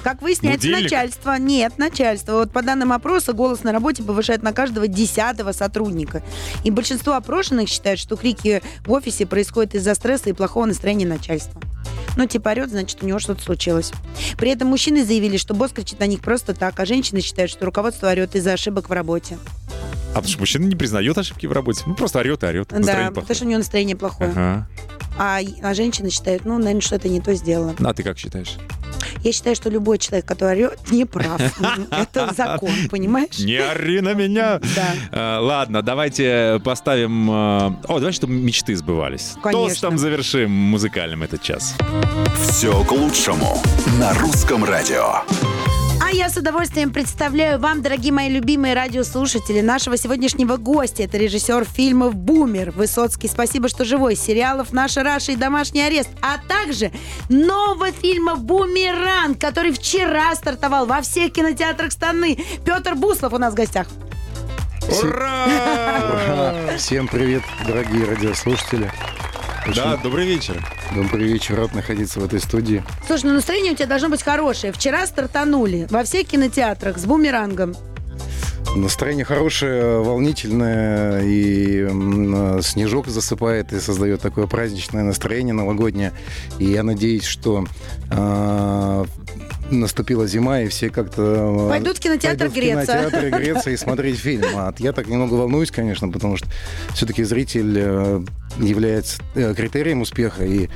Как 0.03 0.21
выясняется, 0.21 0.67
Будильник? 0.67 0.83
начальство. 0.91 1.37
Нет, 1.37 1.77
начальство. 1.77 2.33
Вот 2.33 2.51
по 2.51 2.61
данным 2.61 2.93
опроса, 2.93 3.33
голос 3.33 3.63
на 3.63 3.71
работе 3.71 4.03
повышает 4.03 4.41
на 4.41 4.53
каждого 4.53 4.87
десятого 4.87 5.51
сотрудника. 5.51 6.23
И 6.63 6.71
большинство 6.71 7.13
опрошенных 7.13 7.67
считают, 7.67 7.99
что 7.99 8.15
крики 8.15 8.61
в 8.85 8.91
офисе 8.91 9.25
происходят 9.25 9.75
из-за 9.75 9.95
стресса 9.95 10.29
и 10.29 10.33
плохого 10.33 10.65
настроения 10.65 11.05
начальства. 11.05 11.61
Ну, 12.15 12.25
типа 12.25 12.49
орет, 12.49 12.69
значит, 12.69 13.03
у 13.03 13.05
него 13.05 13.19
что-то 13.19 13.43
случилось. 13.43 13.91
При 14.37 14.49
этом 14.49 14.69
мужчины 14.69 15.05
заявили, 15.05 15.37
что 15.37 15.53
босс 15.53 15.71
кричит 15.71 15.99
на 15.99 16.07
них 16.07 16.21
просто 16.21 16.53
так, 16.53 16.79
а 16.79 16.85
женщины 16.85 17.21
считают, 17.21 17.51
что 17.51 17.65
руководство 17.65 18.09
орет 18.09 18.35
из-за 18.35 18.53
ошибок 18.53 18.89
в 18.89 18.91
работе. 18.91 19.37
А 20.11 20.15
потому 20.15 20.27
что 20.29 20.39
мужчина 20.39 20.65
не 20.65 20.75
признает 20.75 21.17
ошибки 21.17 21.45
в 21.45 21.51
работе. 21.51 21.83
Ну, 21.85 21.95
просто 21.95 22.19
орет 22.19 22.43
и 22.43 22.47
орет. 22.47 22.69
да, 22.69 22.77
Настроение 22.77 23.11
потому 23.11 23.35
что 23.35 23.45
у 23.45 23.47
него 23.47 23.57
настроение 23.59 23.95
плохое. 23.95 24.31
Ага. 24.31 24.67
А, 25.19 25.39
а 25.63 25.73
женщины 25.73 26.09
считают, 26.09 26.45
ну, 26.45 26.57
наверное, 26.57 26.81
что-то 26.81 27.09
не 27.09 27.19
то 27.21 27.33
сделала. 27.33 27.75
А 27.79 27.93
ты 27.93 28.03
как 28.03 28.17
считаешь? 28.17 28.57
Я 29.23 29.31
считаю, 29.31 29.55
что 29.55 29.69
любой 29.69 29.97
человек, 29.97 30.25
который 30.25 30.65
орет, 30.65 30.79
не 30.91 31.05
прав. 31.05 31.41
Это 31.91 32.33
закон, 32.37 32.71
понимаешь? 32.89 33.39
Не 33.39 33.57
ори 33.57 34.01
на 34.01 34.13
меня! 34.13 34.59
Да. 34.75 34.93
А, 35.11 35.39
ладно, 35.39 35.81
давайте 35.81 36.61
поставим... 36.63 37.29
а, 37.31 37.79
О, 37.87 37.99
давай, 37.99 38.13
чтобы 38.13 38.33
мечты 38.33 38.75
сбывались. 38.75 39.33
Конечно. 39.41 39.69
Тостом 39.69 39.97
завершим 39.97 40.51
музыкальным 40.51 41.23
этот 41.23 41.41
час. 41.41 41.75
Все 42.49 42.83
к 42.83 42.91
лучшему 42.91 43.61
на 43.99 44.13
русском 44.13 44.63
радио. 44.63 45.23
А 46.07 46.11
я 46.11 46.29
с 46.29 46.37
удовольствием 46.37 46.93
представляю 46.93 47.59
вам, 47.59 47.81
дорогие 47.81 48.13
мои 48.13 48.29
любимые 48.29 48.73
радиослушатели, 48.73 49.59
нашего 49.59 49.97
сегодняшнего 49.97 50.55
гостя. 50.55 51.03
Это 51.03 51.17
режиссер 51.17 51.65
фильмов 51.65 52.15
«Бумер» 52.15 52.71
Высоцкий. 52.71 53.27
Спасибо, 53.27 53.67
что 53.67 53.83
живой. 53.83 54.15
Сериалов 54.15 54.71
«Наша 54.71 55.03
Раша» 55.03 55.33
и 55.33 55.35
«Домашний 55.35 55.81
арест». 55.81 56.09
А 56.21 56.37
также 56.47 56.93
нового 57.27 57.91
фильма 57.91 58.37
«Бумеранг», 58.37 59.37
который 59.41 59.73
вчера 59.73 60.33
стартовал 60.33 60.85
во 60.85 61.01
всех 61.01 61.33
кинотеатрах 61.33 61.91
страны. 61.91 62.39
Петр 62.63 62.95
Буслов 62.95 63.33
у 63.33 63.37
нас 63.37 63.51
в 63.51 63.57
гостях. 63.57 63.87
Ура! 65.03 66.53
Всем 66.77 67.09
привет, 67.09 67.43
дорогие 67.67 68.05
радиослушатели. 68.05 68.89
Очень 69.67 69.81
Да, 69.83 69.97
добрый 69.97 70.25
вечер. 70.25 70.63
добрый 70.95 71.25
вечер, 71.25 71.55
рад 71.55 71.75
находиться 71.75 72.19
в 72.21 72.25
этой 72.25 72.39
студии. 72.39 72.83
Слушай, 73.05 73.25
ну 73.25 73.33
настроение 73.33 73.73
у 73.73 73.75
тебя 73.75 73.87
должно 73.87 74.07
быть 74.07 74.23
хорошее. 74.23 74.71
Вчера 74.71 75.05
стартанули 75.05 75.87
во 75.89 76.03
всех 76.03 76.27
кинотеатрах 76.27 76.97
с 76.97 77.05
«Бумерангом». 77.05 77.75
Настроение 78.75 79.25
хорошее, 79.25 80.01
волнительное, 80.03 81.21
и 81.23 81.87
снежок 82.61 83.07
засыпает 83.07 83.73
и 83.73 83.79
создает 83.79 84.21
такое 84.21 84.45
праздничное 84.45 85.03
настроение 85.03 85.53
новогоднее. 85.53 86.13
И 86.59 86.65
я 86.65 86.83
надеюсь, 86.83 87.25
что 87.25 87.65
а, 88.11 89.05
наступила 89.71 90.27
зима, 90.27 90.61
и 90.61 90.67
все 90.67 90.89
как-то... 90.89 91.21
а, 91.65 91.69
Пойдут 91.69 91.97
в 91.97 91.99
кинотеатр 91.99 92.37
пойдут 92.37 92.53
в 92.53 92.59
греться. 92.59 92.93
кинотеатр 92.93 93.29
греться 93.39 93.69
и 93.71 93.77
смотреть 93.77 94.17
фильм. 94.19 94.45
А 94.55 94.73
я 94.79 94.93
так 94.93 95.07
немного 95.07 95.33
волнуюсь, 95.35 95.71
конечно, 95.71 96.09
потому 96.09 96.37
что 96.37 96.47
все-таки 96.93 97.23
зритель 97.23 97.73
э, 97.77 98.21
является 98.59 99.21
э, 99.35 99.53
критерием 99.55 100.01
успеха, 100.01 100.45
и 100.45 100.69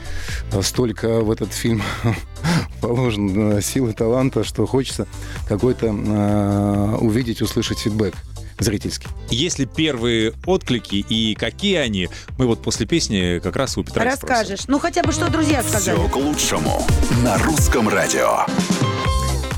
э, 0.51 0.62
столько 0.62 1.21
в 1.21 1.31
этот 1.31 1.53
фильм 1.53 1.81
положено 2.81 3.57
э, 3.57 3.62
силы 3.62 3.93
таланта, 3.93 4.43
что 4.43 4.65
хочется 4.65 5.07
какой-то 5.48 5.88
э, 5.88 6.95
увидеть, 7.00 7.41
услышать 7.41 7.79
фидбэк 7.79 8.13
зрительский. 8.63 9.09
Есть 9.29 9.59
ли 9.59 9.65
первые 9.65 10.33
отклики 10.45 10.95
и 10.95 11.35
какие 11.35 11.77
они? 11.77 12.09
Мы 12.37 12.47
вот 12.47 12.61
после 12.61 12.85
песни 12.85 13.39
как 13.39 13.55
раз 13.55 13.77
у 13.77 13.83
Петра 13.83 14.03
и 14.03 14.15
спросим. 14.15 14.29
Расскажешь. 14.29 14.67
Ну, 14.67 14.79
хотя 14.79 15.03
бы 15.03 15.11
что 15.11 15.29
друзья 15.29 15.63
сказали. 15.63 15.97
Все 15.97 16.09
к 16.09 16.15
лучшему 16.15 16.85
на 17.23 17.37
русском 17.39 17.89
радио. 17.89 18.45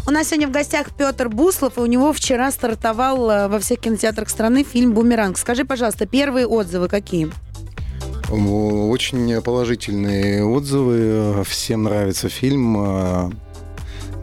У 0.05 0.11
нас 0.11 0.27
сегодня 0.27 0.47
в 0.47 0.51
гостях 0.51 0.87
Петр 0.97 1.29
Буслов, 1.29 1.77
и 1.77 1.81
у 1.81 1.85
него 1.85 2.11
вчера 2.11 2.51
стартовал 2.51 3.29
э, 3.29 3.47
во 3.47 3.59
всех 3.59 3.79
кинотеатрах 3.79 4.29
страны 4.29 4.65
фильм 4.65 4.93
«Бумеранг». 4.93 5.37
Скажи, 5.37 5.63
пожалуйста, 5.63 6.05
первые 6.05 6.45
отзывы 6.45 6.89
какие? 6.89 7.31
Очень 8.29 9.41
положительные 9.41 10.43
отзывы. 10.43 11.43
Всем 11.45 11.83
нравится 11.83 12.27
фильм. 12.27 13.33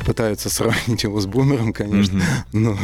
Пытаются 0.07 0.49
сравнить 0.51 1.03
его 1.05 1.21
с 1.21 1.27
«Бумером», 1.27 1.73
конечно. 1.73 2.21
Мгм. 2.53 2.63
Но 2.65 2.77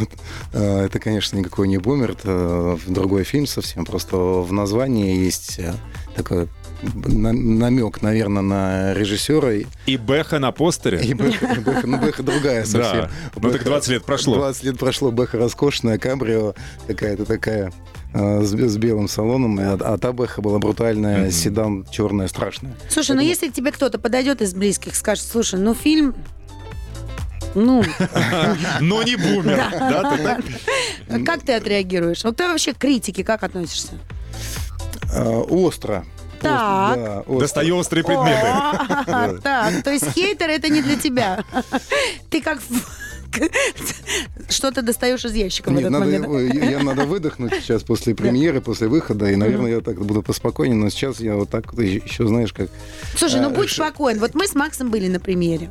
э, 0.53 0.85
это, 0.85 0.99
конечно, 0.99 1.37
никакой 1.37 1.67
не 1.67 1.77
«Бумер», 1.77 2.11
это 2.11 2.77
другой 2.87 3.23
фильм 3.23 3.47
совсем. 3.47 3.85
Просто 3.85 4.17
в 4.17 4.51
названии 4.53 5.15
есть 5.25 5.59
э, 5.59 5.73
такой 6.15 6.47
на- 6.93 7.33
намек, 7.33 8.01
наверное, 8.01 8.43
на 8.43 8.93
режиссера. 8.93 9.51
И, 9.51 9.65
И 9.87 9.97
Бэха 9.97 10.39
на 10.39 10.51
постере. 10.51 11.01
и 11.03 11.13
Бэха, 11.15 11.45
Бэха- 11.47 11.85
ну, 11.87 11.97
Бэха 11.97 12.23
другая 12.23 12.63
совсем. 12.65 13.01
Да. 13.01 13.09
Ну 13.41 13.51
так 13.51 13.63
20 13.63 13.89
лет 13.89 14.05
прошло. 14.05 14.35
20 14.35 14.63
лет 14.63 14.77
прошло. 14.79 15.11
Бэха 15.11 15.37
роскошная, 15.39 15.97
кабрио 15.97 16.53
какая-то 16.85 17.25
такая 17.25 17.73
э, 18.13 18.43
с, 18.43 18.49
с 18.51 18.77
белым 18.77 19.07
салоном. 19.09 19.59
А, 19.59 19.73
а 19.81 19.97
та 19.97 20.13
Бэха 20.13 20.41
была 20.41 20.59
брутальная, 20.59 21.23
Мгм. 21.23 21.31
седан 21.31 21.85
черная, 21.91 22.27
страшная. 22.27 22.75
Слушай, 22.89 23.15
ну 23.15 23.21
если 23.21 23.49
к 23.49 23.53
тебе 23.53 23.71
кто-то 23.71 23.97
подойдет 23.97 24.41
из 24.43 24.53
близких, 24.53 24.95
скажет, 24.95 25.25
слушай, 25.25 25.59
ну 25.59 25.73
фильм... 25.73 26.13
Ну, 27.55 27.83
Но 28.81 29.03
не 29.03 29.15
бумер. 29.15 29.63
Так? 29.71 30.43
как 31.25 31.41
ты 31.41 31.53
отреагируешь? 31.53 32.23
Вот 32.23 32.37
ты 32.37 32.47
вообще 32.47 32.73
к 32.73 32.77
критике 32.77 33.23
как 33.23 33.43
относишься? 33.43 33.93
Э, 35.13 35.23
остро. 35.23 36.05
Так. 36.41 36.97
Остро, 36.97 37.03
да, 37.03 37.19
остро. 37.21 37.39
Достаю 37.39 37.77
острые 37.77 38.03
предметы. 38.03 39.41
Так, 39.41 39.83
то 39.83 39.91
есть 39.91 40.11
хейтер 40.13 40.49
это 40.49 40.69
не 40.69 40.81
для 40.81 40.97
тебя. 40.97 41.43
Ты 42.29 42.41
как 42.41 42.59
что-то 44.49 44.81
достаешь 44.81 45.25
из 45.25 45.33
ящика 45.33 45.69
в 45.69 45.71
Нет, 45.71 45.81
этот 45.81 45.91
надо, 45.91 46.05
момент. 46.05 46.55
э, 46.55 46.71
я 46.71 46.79
надо 46.79 47.05
выдохнуть 47.05 47.53
сейчас 47.61 47.83
после 47.83 48.15
премьеры, 48.15 48.61
после 48.61 48.87
выхода, 48.87 49.29
и, 49.29 49.35
наверное, 49.35 49.75
я 49.75 49.81
так 49.81 50.03
буду 50.03 50.21
поспокойнее, 50.21 50.77
но 50.77 50.89
сейчас 50.89 51.19
я 51.19 51.35
вот 51.35 51.49
так 51.49 51.73
еще, 51.73 52.27
знаешь, 52.27 52.53
как... 52.53 52.69
Слушай, 53.15 53.41
ну 53.41 53.49
э, 53.49 53.53
будь 53.53 53.71
спокоен. 53.71 54.19
Вот 54.19 54.35
мы 54.35 54.47
с 54.47 54.55
Максом 54.55 54.89
были 54.89 55.07
на 55.07 55.19
премьере. 55.19 55.69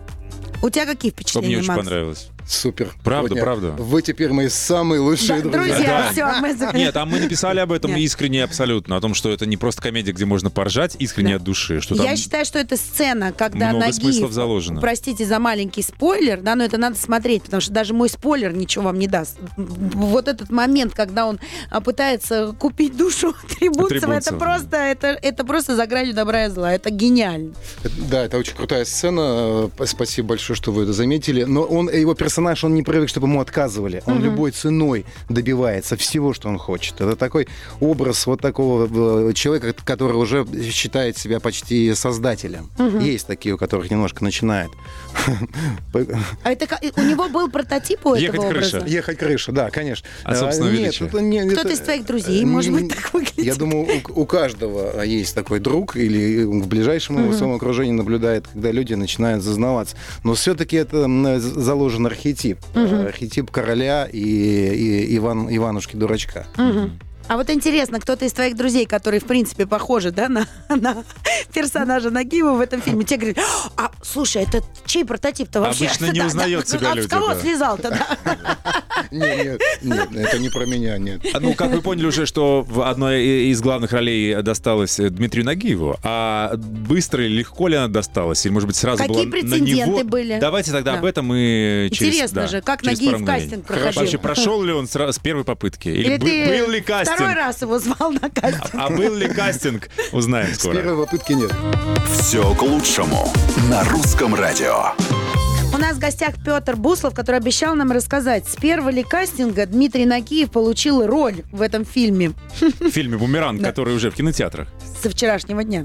У 0.63 0.71
тебя 0.71 0.87
какие 0.87 1.11
Что 1.11 1.41
мне 1.41 1.51
впечатления, 1.51 1.59
очень 1.59 1.69
Макс? 1.69 1.79
понравилось. 1.81 2.29
Супер. 2.49 2.93
Правда, 3.03 3.29
Сегодня 3.31 3.43
правда. 3.45 3.71
Вы 3.83 4.03
теперь 4.03 4.31
мои 4.33 4.49
самые 4.49 5.01
лучшие 5.01 5.43
Да, 5.43 5.51
друзья. 5.51 5.75
друзья, 5.75 6.05
Да. 6.07 6.13
все, 6.13 6.41
мы 6.41 6.55
за- 6.57 6.73
Нет, 6.77 6.97
а 6.97 7.05
мы 7.05 7.19
написали 7.19 7.59
об 7.59 7.73
этом 7.73 7.91
Нет. 7.91 8.01
искренне 8.01 8.45
абсолютно, 8.45 8.97
о 8.97 9.01
том, 9.01 9.15
что 9.15 9.31
это 9.33 9.47
не 9.47 9.57
просто 9.57 9.83
комедия, 9.83 10.13
где 10.13 10.25
можно 10.27 10.49
поржать 10.49 10.95
искренне 11.01 11.31
Да. 11.31 11.37
от 11.37 11.43
души, 11.43 11.81
что 11.81 11.97
там 11.97 12.07
Я 12.07 12.17
считаю, 12.17 12.45
что 12.45 12.59
это 12.61 12.77
сцена, 12.77 13.33
когда 13.33 13.71
много 13.71 13.87
Нагиев, 13.87 14.03
смыслов 14.03 14.33
заложено. 14.33 14.81
простите 14.81 15.25
за 15.27 15.39
маленький 15.41 15.83
спойлер, 15.83 16.41
да, 16.41 16.55
но 16.55 16.63
это 16.65 16.79
надо 16.79 16.97
смотреть, 16.97 17.43
потому 17.43 17.61
что 17.61 17.73
даже 17.73 17.95
мой 17.95 18.09
спойлер 18.09 18.53
ничего 18.53 18.85
вам 18.85 18.99
не 19.01 19.09
даст. 19.09 19.39
Вот 19.57 20.29
этот 20.29 20.49
момент, 20.51 20.95
когда 20.95 21.27
он 21.27 21.41
а, 21.71 21.81
пытается 21.81 22.55
купить 22.59 22.97
душу 22.97 23.35
Трибунцева, 23.59 24.13
это 24.13 24.35
просто, 24.35 24.77
это, 24.77 25.09
это 25.09 25.45
просто 25.45 25.75
за 25.75 25.87
гранью 25.87 26.15
добра 26.15 26.45
и 26.47 26.49
зла. 26.49 26.73
Это 26.73 26.91
гениально. 26.91 27.55
Да, 28.09 28.25
это 28.25 28.39
очень 28.39 28.55
крутая 28.55 28.85
сцена. 28.85 29.69
Э, 29.79 29.85
Спасибо 29.87 30.29
большое, 30.29 30.57
что 30.57 30.71
вы 30.71 30.85
это 30.85 30.93
заметили. 30.93 31.43
Но 31.45 31.63
он, 31.63 31.89
его 31.91 32.15
персонаж, 32.15 32.36
он 32.65 32.75
не 32.75 32.83
привык, 32.83 33.09
чтобы 33.09 33.27
ему 33.27 33.41
отказывали. 33.41 34.03
Он 34.07 34.23
любой 34.23 34.51
ценой 34.51 35.05
добивается 35.29 35.97
всего, 35.97 36.33
что 36.33 36.49
он 36.49 36.59
хочет. 36.59 37.01
Это 37.01 37.17
такой 37.17 37.49
образ 37.81 38.27
вот 38.27 38.41
такого 38.41 39.29
э, 39.29 39.33
человека, 39.35 39.75
который 39.85 40.17
уже 40.17 40.47
считает 40.71 41.17
себя 41.19 41.41
почти 41.41 41.95
создателем. 41.95 42.71
Есть 43.01 43.27
такие, 43.27 43.55
у 43.55 43.59
которых 43.59 43.91
немножко 43.91 44.23
начинает. 44.25 44.71
А 46.45 46.51
это 46.53 46.67
у 46.97 47.03
него 47.03 47.29
был 47.29 47.49
прототип 47.51 48.05
у 48.07 48.15
Ехать 48.15 48.39
этого 48.39 48.51
крыша. 48.51 48.77
образа? 48.79 48.93
Ехать 48.95 49.19
крыша, 49.19 49.53
да, 49.53 49.71
конечно. 49.71 50.07
От 50.25 50.39
собственного 50.39 50.73
А, 50.75 50.77
Нет, 50.77 51.01
это 51.01 51.21
не- 51.21 51.41
Кто-то 51.51 51.61
это- 51.69 51.73
из 51.73 51.81
твоих 51.81 52.07
друзей, 52.07 52.43
э, 52.43 52.47
может 52.47 52.73
быть, 52.73 52.89
так 52.95 53.13
выглядит? 53.13 53.39
Я 53.45 53.55
думаю, 53.55 53.87
у, 54.15 54.21
у 54.23 54.27
каждого 54.27 55.03
есть 55.03 55.35
такой 55.35 55.61
друг 55.61 55.97
или 55.97 56.45
в 56.45 56.67
ближайшем 56.67 57.23
его 57.23 57.33
своем 57.33 57.55
окружении 57.55 57.93
наблюдает, 57.93 58.47
когда 58.53 58.71
люди 58.73 58.95
начинают 58.95 59.43
зазнаваться. 59.43 59.97
Но 60.23 60.35
все-таки 60.35 60.77
это 60.77 61.09
заложен 61.41 62.07
архетип. 62.27 62.59
Э, 62.75 63.07
Архетип 63.09 63.51
короля 63.51 64.09
и, 64.13 64.19
и 64.19 65.17
Иван, 65.17 65.49
Иванушки-дурачка. 65.49 66.47
Мгм. 66.57 66.99
А 67.29 67.37
вот 67.37 67.51
интересно, 67.51 67.99
кто-то 68.01 68.25
из 68.25 68.33
твоих 68.33 68.57
друзей, 68.57 68.87
которые, 68.87 69.21
в 69.21 69.25
принципе, 69.25 69.67
похожи, 69.67 70.13
да, 70.13 70.29
на, 70.29 70.47
на 70.69 71.03
персонажа 71.53 72.11
Нагиева 72.11 72.53
в 72.53 72.61
этом 72.61 72.81
фильме, 72.81 73.05
тебе 73.05 73.19
говорят, 73.33 73.39
а, 73.77 73.91
слушай, 74.03 74.43
это 74.45 74.63
чей 74.85 75.05
прототип-то 75.05 75.61
вообще? 75.61 75.87
Обычно 75.87 76.07
не 76.13 76.21
Да, 76.27 76.27
узнает 76.27 76.67
да, 76.71 76.79
себя 76.79 76.91
а 76.93 76.95
люди, 76.95 77.07
С 77.07 77.11
кого 77.11 77.29
да. 77.29 77.41
слезал-то, 77.41 77.91
да? 77.91 78.07
Нет, 79.11 79.61
нет, 79.83 80.11
нет, 80.11 80.27
это 80.27 80.39
не 80.39 80.49
про 80.49 80.65
меня, 80.65 80.97
нет. 80.99 81.21
А, 81.35 81.39
Ну, 81.39 81.53
как 81.55 81.71
вы 81.71 81.83
поняли 81.83 82.07
уже, 82.07 82.27
что 82.27 82.63
в 82.63 82.81
одной 82.89 83.23
из 83.51 83.61
главных 83.61 83.93
ролей 83.93 84.35
досталась 84.43 84.99
э, 84.99 85.11
Дмитрию 85.11 85.45
Нагиеву, 85.45 85.97
а 86.03 86.55
быстро 86.57 87.25
и 87.25 87.29
легко 87.29 87.69
ли 87.69 87.77
она 87.77 87.89
досталась? 87.89 88.45
Или, 88.47 88.53
может 88.53 88.67
быть, 88.67 88.77
сразу 88.77 88.99
Какие 89.03 89.15
была 89.15 89.25
на 89.27 89.31
прецеденты 89.31 89.91
него? 89.91 90.05
были? 90.05 90.39
Давайте 90.41 90.73
тогда 90.73 90.93
Да. 90.93 90.99
об 90.99 91.05
этом 91.05 91.33
и 91.35 91.89
через... 91.93 92.15
Интересно 92.15 92.43
да, 92.43 92.49
же, 92.49 92.63
как 92.63 92.83
Нагиев 92.85 93.25
кастинг 93.25 93.67
проходил. 93.67 94.01
Вообще, 94.01 94.19
прошел 94.19 94.63
ли 94.63 94.73
он 94.73 94.89
с 94.89 95.19
первой 95.19 95.45
попытки? 95.45 95.89
Или, 95.89 96.15
Или 96.15 96.17
бы- 96.17 96.27
ты 96.27 96.63
был 96.65 96.71
ли 96.71 96.81
кастинг? 96.81 97.16
Второй 97.17 97.35
раз 97.35 97.63
его 97.63 97.79
звал 97.79 98.13
на 98.13 98.31
кастинг? 98.31 98.71
А 98.75 98.91
был 98.91 99.15
ли 99.15 99.29
кастинг? 99.29 99.89
Узнаем 100.13 100.53
С 100.55 100.59
скоро. 100.59 100.75
первой 100.77 101.05
попытки 101.05 101.33
нет. 101.33 101.53
Все 102.21 102.55
к 102.55 102.63
лучшему 102.63 103.33
на 103.71 103.85
русском 103.85 104.35
радио. 104.35 104.93
У 105.75 105.79
нас 105.79 105.97
в 105.97 105.99
гостях 105.99 106.35
Петр 106.45 106.77
Буслов, 106.77 107.13
который 107.15 107.37
обещал 107.37 107.75
нам 107.75 107.91
рассказать, 107.93 108.49
с 108.49 108.57
первого 108.57 108.89
ли 108.89 109.03
кастинга 109.03 109.67
Дмитрий 109.67 110.07
Нагиев 110.07 110.51
получил 110.51 111.07
роль 111.07 111.43
в 111.53 111.61
этом 111.61 111.85
фильме 111.85 112.33
В 112.61 112.89
фильме 112.91 113.19
«Бумеранг», 113.19 113.63
который 113.63 113.95
уже 113.95 114.11
в 114.11 114.15
кинотеатрах. 114.15 114.69
со 115.03 115.11
вчерашнего 115.11 115.63
дня. 115.65 115.85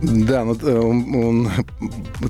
Да, 0.00 0.44
ну 0.44 0.56
э, 0.62 0.78
он, 0.78 1.14
он- 1.16 1.50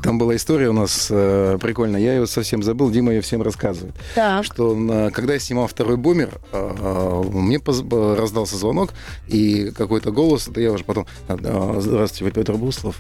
там 0.03 0.19
была 0.19 0.35
история 0.37 0.71
у 0.71 0.73
нас 0.73 1.09
э, 1.11 1.59
прикольная. 1.61 2.01
Я 2.01 2.15
ее 2.15 2.27
совсем 2.27 2.63
забыл, 2.63 2.91
Дима 2.91 3.13
ее 3.13 3.21
всем 3.21 3.43
рассказывает. 3.43 3.95
Так. 4.15 4.45
Что 4.45 4.75
на- 4.75 5.11
когда 5.11 5.35
я 5.35 5.39
снимал 5.39 5.67
второй 5.67 5.97
бумер, 5.99 6.41
э, 6.53 6.75
э, 6.81 7.23
мне 7.31 7.59
поз- 7.61 7.83
э, 7.91 8.15
раздался 8.19 8.57
звонок, 8.57 8.95
и 9.27 9.71
какой-то 9.77 10.11
голос, 10.13 10.49
это 10.49 10.61
я 10.63 10.73
уже 10.73 10.85
потом... 10.85 11.07
э, 11.29 11.77
Здравствуйте, 11.81 12.25
вы 12.25 12.31
Петр 12.31 12.55
Буслов. 12.55 12.97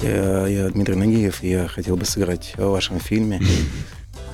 Я, 0.00 0.46
я 0.46 0.68
Дмитрий 0.70 0.94
Нагиев, 0.96 1.42
я 1.42 1.66
хотел 1.66 1.96
бы 1.96 2.04
сыграть 2.04 2.54
в 2.56 2.64
вашем 2.70 3.00
фильме. 3.00 3.40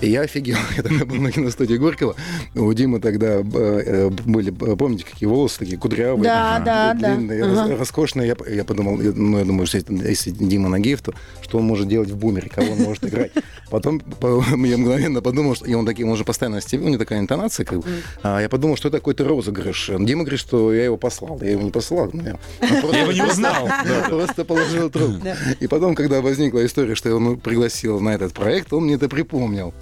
И 0.01 0.11
я 0.11 0.21
офигел. 0.21 0.57
Я 0.77 0.83
тогда 0.85 1.05
был 1.05 1.17
на 1.17 1.33
киностудии 1.33 1.75
Горького. 1.77 2.15
У 2.55 2.73
Димы 2.73 3.01
тогда 3.01 3.39
э, 3.41 3.43
э, 3.43 4.11
были, 4.11 4.51
помните, 4.51 5.05
какие 5.05 5.29
волосы 5.29 5.59
такие 5.59 5.77
кудрявые, 5.77 6.23
Да, 6.23 6.61
да, 6.65 6.95
да. 6.95 7.17
длинные, 7.17 7.45
рас- 7.45 7.71
роскошные. 7.79 8.29
Я, 8.29 8.37
я 8.55 8.65
подумал, 8.65 8.97
ну, 8.97 9.39
я 9.39 9.45
думаю, 9.45 9.67
что 9.67 9.79
если, 9.79 10.09
если 10.09 10.31
Дима 10.31 10.69
Нагиев, 10.69 11.03
то 11.03 11.13
что 11.43 11.59
он 11.59 11.65
может 11.65 11.89
делать 11.89 12.11
в 12.11 12.17
бумере, 12.17 12.49
кого 12.49 12.71
он 12.73 12.79
может 12.79 13.05
играть. 13.07 13.33
Потом 13.71 13.99
по- 13.99 14.45
я 14.65 14.79
мгновенно 14.79 15.21
подумал, 15.21 15.57
что 15.57 15.65
и 15.67 15.75
он 15.75 15.85
такие, 15.85 16.07
он 16.09 16.17
же 16.17 16.25
постоянно 16.25 16.61
стебет, 16.61 16.87
у 16.87 16.89
него 16.91 16.99
такая 17.01 17.19
интонация, 17.19 17.67
как 17.67 17.81
бы. 17.81 17.87
А 18.23 18.41
я 18.41 18.49
подумал, 18.49 18.77
что 18.77 18.89
это 18.89 18.99
какой-то 18.99 19.25
розыгрыш. 19.25 19.91
Дима 19.99 20.23
говорит, 20.23 20.39
что 20.41 20.73
я 20.73 20.85
его 20.85 20.97
послал. 20.97 21.41
Я 21.43 21.51
его 21.51 21.63
не 21.63 21.73
послал. 21.73 22.09
ну, 22.13 22.23
я- 22.23 22.39
Я 22.93 23.01
его 23.03 23.11
не 23.13 23.23
узнал. 23.23 23.69
просто 24.09 24.45
положил 24.45 24.91
трубку. 24.91 25.27
И 25.59 25.67
потом, 25.67 25.97
когда 25.97 26.21
возникла 26.21 26.65
история, 26.65 26.95
что 26.95 27.09
я 27.09 27.17
его 27.17 27.35
пригласил 27.37 27.99
на 27.99 28.11
этот 28.11 28.33
проект, 28.33 28.73
он 28.73 28.85
мне 28.85 28.95
это 28.95 29.09
припомнил. 29.09 29.75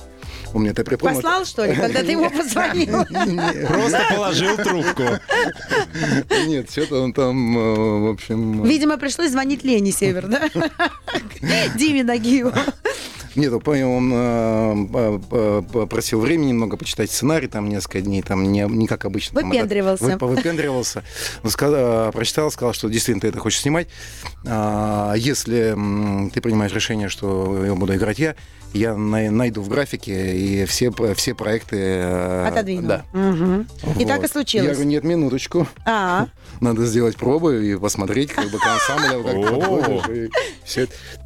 Он 0.56 0.62
мне 0.62 0.70
это 0.70 0.84
припомнил. 0.84 1.16
Послал, 1.16 1.44
что 1.44 1.66
ли, 1.66 1.74
когда 1.74 2.02
ты 2.02 2.12
ему 2.12 2.30
позвонил? 2.30 3.04
Просто 3.68 4.00
положил 4.08 4.56
трубку. 4.56 5.02
Нет, 6.46 6.70
что-то 6.70 7.02
он 7.02 7.12
там, 7.12 7.58
э, 7.58 7.74
в 7.74 8.12
общем... 8.12 8.64
Видимо, 8.64 8.96
пришлось 8.96 9.32
звонить 9.32 9.64
Лене 9.64 9.92
Север, 9.92 10.28
да? 10.28 10.48
Диме 11.74 12.04
Нагиеву. 12.04 12.54
Нет, 13.36 13.52
я 13.52 13.58
понял, 13.58 13.90
он 13.90 14.10
э, 14.14 14.86
п- 14.92 15.18
п- 15.28 15.62
попросил 15.72 16.20
времени 16.20 16.48
немного 16.48 16.76
почитать 16.76 17.10
сценарий, 17.10 17.48
там 17.48 17.68
несколько 17.68 18.00
дней, 18.00 18.22
там 18.22 18.50
не, 18.50 18.60
не 18.68 18.86
как 18.86 19.04
обычно. 19.04 19.40
там, 19.40 19.50
Выпендривался. 19.50 20.10
это- 20.10 20.24
вы- 20.26 20.34
Выпендривался. 20.36 21.02
Он 21.44 21.50
сказал, 21.50 22.12
прочитал, 22.12 22.50
сказал, 22.50 22.72
что 22.72 22.88
действительно 22.88 23.20
ты 23.20 23.28
это 23.28 23.38
хочешь 23.38 23.60
снимать. 23.60 23.88
А, 24.46 25.14
Если 25.16 25.72
м, 25.72 26.30
ты 26.32 26.40
принимаешь 26.40 26.72
решение, 26.72 27.08
что 27.08 27.64
его 27.64 27.76
буду 27.76 27.94
играть 27.94 28.18
я, 28.18 28.34
я 28.72 28.94
най- 28.96 29.30
найду 29.30 29.62
в 29.62 29.68
графике 29.68 30.36
и 30.36 30.64
все, 30.66 30.90
все 31.14 31.34
проекты... 31.34 31.76
э, 31.78 32.48
Отодвинул. 32.48 32.88
Да. 32.88 33.04
Мгм. 33.12 33.66
И 33.98 34.04
так 34.04 34.18
и 34.18 34.22
Вот. 34.22 34.30
случилось. 34.30 34.66
Я 34.68 34.72
говорю, 34.74 34.88
нет, 34.90 35.04
минуточку. 35.04 35.66
А, 35.84 36.26
Надо 36.60 36.84
сделать 36.86 37.16
пробы 37.16 37.66
и 37.70 37.76
посмотреть, 37.76 38.32
как 38.32 38.50
бы 38.50 38.58
ансамбль, 38.58 39.22
как 39.22 39.34
ты 39.34 39.60
подходишь. 39.60 40.28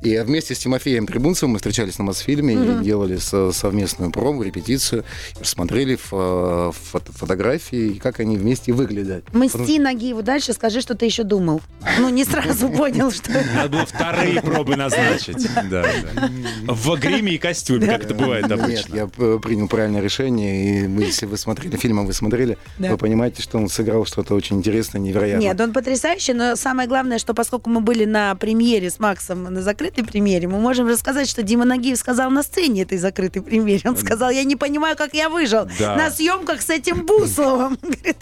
И 0.03 0.19
вместе 0.19 0.55
с 0.55 0.59
Тимофеем 0.59 1.07
Трибунцевым 1.07 1.53
мы 1.53 1.59
встречались 1.59 1.99
на 2.01 2.05
Мосфильме 2.07 2.55
и 2.55 2.83
делали 2.85 3.17
со- 3.19 3.53
совместную 3.53 4.11
пробу, 4.11 4.43
репетицию, 4.43 5.05
смотрели 5.43 5.97
фо- 5.97 6.73
фото- 6.73 7.13
фотографии, 7.13 7.91
и 7.93 7.99
как 7.99 8.21
они 8.21 8.37
вместе 8.39 8.73
выглядят. 8.73 9.25
мсти 9.33 9.79
Нагиеву 9.79 10.23
дальше, 10.23 10.53
скажи, 10.53 10.81
что 10.81 10.95
ты 10.95 11.05
еще 11.07 11.23
думал. 11.23 11.61
Ну, 11.99 12.09
не 12.09 12.25
сразу 12.25 12.69
понял, 12.81 13.11
что... 13.11 13.31
Надо 13.55 13.69
было 13.69 13.87
вторые 13.87 14.41
пробы 14.41 14.77
назначить. 14.77 15.47
В 16.67 16.97
гриме 16.99 17.35
и 17.35 17.39
костюме, 17.39 17.87
как 17.87 18.05
это 18.05 18.15
бывает 18.15 18.49
Нет, 18.49 18.53
обычно. 18.61 18.95
я 18.95 19.07
п- 19.07 19.39
принял 19.39 19.69
правильное 19.69 20.01
решение, 20.01 20.85
и 20.87 21.01
если 21.05 21.27
вы 21.27 21.37
смотрели 21.37 21.77
фильм, 21.77 22.01
а 22.01 22.03
вы 22.03 22.13
смотрели, 22.13 22.59
вы 22.79 22.97
понимаете, 22.97 23.43
что 23.43 23.59
он 23.59 23.69
сыграл 23.69 24.05
что-то 24.07 24.35
очень 24.35 24.57
интересное, 24.59 25.01
невероятное. 25.01 25.49
Нет, 25.49 25.61
он 25.61 25.73
потрясающий, 25.73 26.33
но 26.33 26.57
самое 26.57 26.89
главное, 26.89 27.19
что 27.19 27.35
поскольку 27.35 27.71
мы 27.71 27.81
были 27.81 28.05
на 28.05 28.35
премьере 28.35 28.91
с 28.91 28.99
Максом, 28.99 29.45
на 29.45 29.63
закрытой 29.63 30.05
премьере, 30.05 30.49
мы 30.49 30.59
можем 30.61 30.87
рассказать, 30.89 31.29
что 31.29 31.43
Дима 31.43 31.65
Нагиев 31.65 31.90
сказал 31.97 32.31
на 32.31 32.43
сцене 32.43 32.83
этой 32.83 32.99
закрытой 32.99 33.41
премьере. 33.41 33.83
Он 33.89 33.97
сказал, 33.97 34.31
я 34.31 34.45
не 34.45 34.57
понимаю, 34.57 34.97
как 34.97 35.15
я 35.15 35.29
выжил 35.29 35.69
Да. 35.79 35.97
на 35.97 36.11
съемках 36.11 36.63
с 36.63 36.71
этим 36.71 37.07
Бусловым. 37.07 37.79
Говорит, 37.83 38.17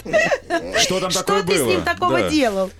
Что 0.80 1.00
там 1.00 1.10
такое 1.10 1.42
Что 1.42 1.46
ты 1.46 1.58
с 1.58 1.62
ним 1.62 1.82
такого 1.82 2.30
делал? 2.30 2.70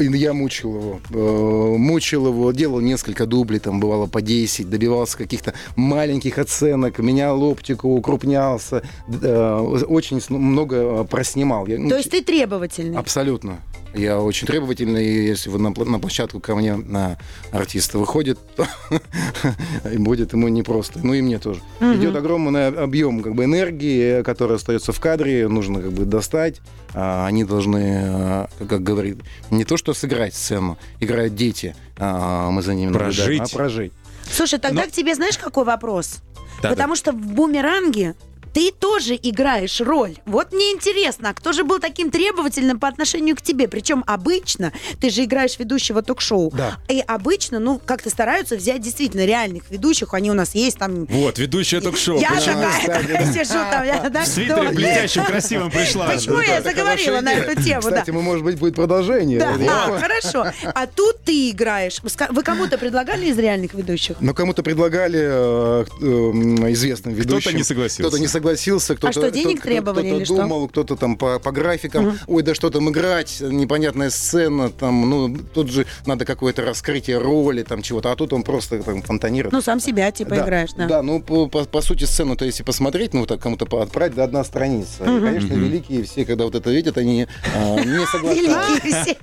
Я 0.00 0.32
мучил 0.32 0.74
его. 0.76 1.00
Э, 1.10 1.76
Мучил 1.76 2.26
его, 2.28 2.52
делал 2.52 2.80
несколько 2.80 3.26
дублей, 3.26 3.58
там 3.60 3.80
бывало 3.80 4.06
по 4.06 4.20
10, 4.20 4.68
добивался 4.68 5.16
каких-то 5.18 5.54
маленьких 5.76 6.38
оценок, 6.38 6.98
менял 6.98 7.42
оптику, 7.42 7.88
укрупнялся, 7.94 8.82
э, 9.08 9.58
очень 9.88 10.20
много 10.30 11.04
проснимал. 11.04 11.66
Я, 11.66 11.78
ну, 11.78 11.88
То 11.90 11.96
есть 11.96 12.10
ты 12.10 12.22
требовательный. 12.22 12.98
Абсолютно. 12.98 13.58
Я 13.94 14.20
очень 14.20 14.46
требовательный, 14.46 15.04
и 15.06 15.26
если 15.26 15.48
вы 15.50 15.58
на, 15.58 15.72
площадку 15.72 16.40
ко 16.40 16.54
мне 16.54 16.76
на 16.76 17.18
артиста 17.52 17.98
выходит, 17.98 18.38
то 18.54 18.66
и 19.92 19.96
будет 19.96 20.32
ему 20.32 20.48
непросто. 20.48 21.00
Ну 21.02 21.14
и 21.14 21.22
мне 21.22 21.38
тоже. 21.38 21.60
Идет 21.80 22.14
огромный 22.14 22.68
объем 22.68 23.22
как 23.22 23.34
бы, 23.34 23.44
энергии, 23.44 24.22
которая 24.22 24.56
остается 24.56 24.92
в 24.92 25.00
кадре, 25.00 25.48
нужно 25.48 25.80
как 25.80 25.92
бы 25.92 26.04
достать. 26.04 26.60
А, 26.94 27.26
Они 27.26 27.44
должны, 27.44 28.02
а, 28.04 28.48
как 28.68 28.82
говорит, 28.82 29.18
не 29.50 29.64
то 29.64 29.76
что 29.76 29.94
сыграть 29.94 30.34
сцену, 30.34 30.78
играют 31.00 31.34
дети, 31.34 31.74
а 31.96 32.50
мы 32.50 32.62
за 32.62 32.74
ними 32.74 32.90
наблюдаем, 32.90 33.14
Прожить. 33.38 33.52
а 33.54 33.56
прожить. 33.56 33.92
Слушай, 34.30 34.58
тогда 34.58 34.82
Но- 34.82 34.88
к 34.88 34.92
тебе 34.92 35.14
знаешь, 35.14 35.38
какой 35.38 35.64
вопрос? 35.64 36.18
Да, 36.62 36.70
Потому 36.70 36.96
что 36.96 37.12
в 37.12 37.16
бумеранге 37.16 38.14
ты 38.58 38.72
тоже 38.72 39.14
играешь 39.14 39.80
роль. 39.80 40.16
Вот 40.26 40.52
мне 40.52 40.72
интересно, 40.72 41.30
а 41.30 41.34
кто 41.34 41.52
же 41.52 41.62
был 41.62 41.78
таким 41.78 42.10
требовательным 42.10 42.80
по 42.80 42.88
отношению 42.88 43.36
к 43.36 43.40
тебе? 43.40 43.68
Причем 43.68 44.02
обычно 44.04 44.72
ты 45.00 45.10
же 45.10 45.22
играешь 45.22 45.56
ведущего 45.60 46.02
ток-шоу. 46.02 46.50
Да. 46.52 46.76
И 46.88 47.00
обычно, 47.06 47.60
ну, 47.60 47.78
как-то 47.78 48.10
стараются 48.10 48.56
взять 48.56 48.80
действительно 48.80 49.24
реальных 49.24 49.70
ведущих. 49.70 50.12
Они 50.12 50.28
у 50.28 50.34
нас 50.34 50.56
есть 50.56 50.76
там. 50.76 51.04
Вот, 51.04 51.38
ведущая 51.38 51.80
ток-шоу. 51.80 52.18
Я 52.18 52.30
такая, 52.30 52.84
такая 52.84 53.32
сижу 53.32 53.60
там, 53.70 53.84
я, 53.84 54.10
да, 54.10 54.22
В 54.22 54.26
свитере 54.26 54.62
кто? 54.62 54.72
блестящем, 54.72 55.24
красивом 55.24 55.70
пришла. 55.70 56.08
Почему 56.08 56.40
я 56.40 56.60
заговорила 56.60 57.20
на 57.20 57.34
эту 57.34 57.62
тему? 57.62 57.82
Да. 57.82 57.90
Кстати, 57.90 58.10
мы, 58.10 58.22
может 58.22 58.42
быть, 58.42 58.58
будет 58.58 58.74
продолжение. 58.74 59.38
Да, 59.38 59.54
а, 59.70 60.00
хорошо. 60.00 60.46
А 60.64 60.86
тут 60.88 61.22
ты 61.22 61.50
играешь. 61.50 62.00
Вы 62.02 62.42
кому-то 62.42 62.76
предлагали 62.76 63.26
из 63.26 63.38
реальных 63.38 63.74
ведущих? 63.74 64.16
Но 64.18 64.34
кому-то 64.34 64.64
предлагали 64.64 65.20
э, 65.20 65.84
э, 66.00 66.72
известным 66.72 67.14
ведущим. 67.14 67.56
не 67.56 67.62
согласился. 67.62 68.02
Кто-то 68.02 68.18
не 68.18 68.26
согласился, 68.26 68.47
кто-то... 68.96 69.08
А 69.08 69.12
что, 69.12 69.30
денег 69.30 69.60
кто- 69.60 69.68
требовали 69.68 70.06
кто-то 70.06 70.16
или 70.16 70.24
что? 70.24 70.36
думал, 70.36 70.68
кто-то 70.68 70.96
там 70.96 71.16
по, 71.16 71.38
по 71.38 71.52
графикам. 71.52 72.18
Ой, 72.26 72.42
да 72.42 72.54
что 72.54 72.70
там 72.70 72.88
играть, 72.90 73.40
непонятная 73.40 74.10
сцена, 74.10 74.70
там, 74.70 75.08
ну, 75.08 75.36
тут 75.54 75.70
же 75.70 75.86
надо 76.06 76.24
какое-то 76.24 76.62
раскрытие 76.64 77.18
роли, 77.18 77.62
там, 77.62 77.82
чего-то. 77.82 78.12
А 78.12 78.16
тут 78.16 78.32
он 78.32 78.42
просто 78.42 78.82
там 78.82 79.02
фонтанирует. 79.02 79.52
Ну, 79.52 79.60
сам 79.60 79.80
себя 79.80 80.10
типа 80.10 80.36
играешь, 80.36 80.70
да. 80.76 80.86
Да, 80.86 81.02
ну, 81.02 81.20
по, 81.22 81.46
по- 81.46 81.64
по 81.64 81.80
сути, 81.80 82.04
сцену-то, 82.04 82.44
если 82.44 82.62
посмотреть, 82.62 83.14
ну, 83.14 83.26
так 83.26 83.40
кому-то 83.40 83.66
отправить, 83.80 84.14
да, 84.14 84.24
одна 84.24 84.44
страница. 84.44 85.04
И, 85.04 85.20
конечно, 85.20 85.54
великие 85.54 86.04
все, 86.04 86.24
когда 86.24 86.44
вот 86.44 86.54
это 86.54 86.70
видят, 86.70 86.98
они 86.98 87.26
а, 87.54 87.76
не 87.84 88.06
соглашаются. 88.06 88.82
Великие 88.84 89.02
все. 89.02 89.16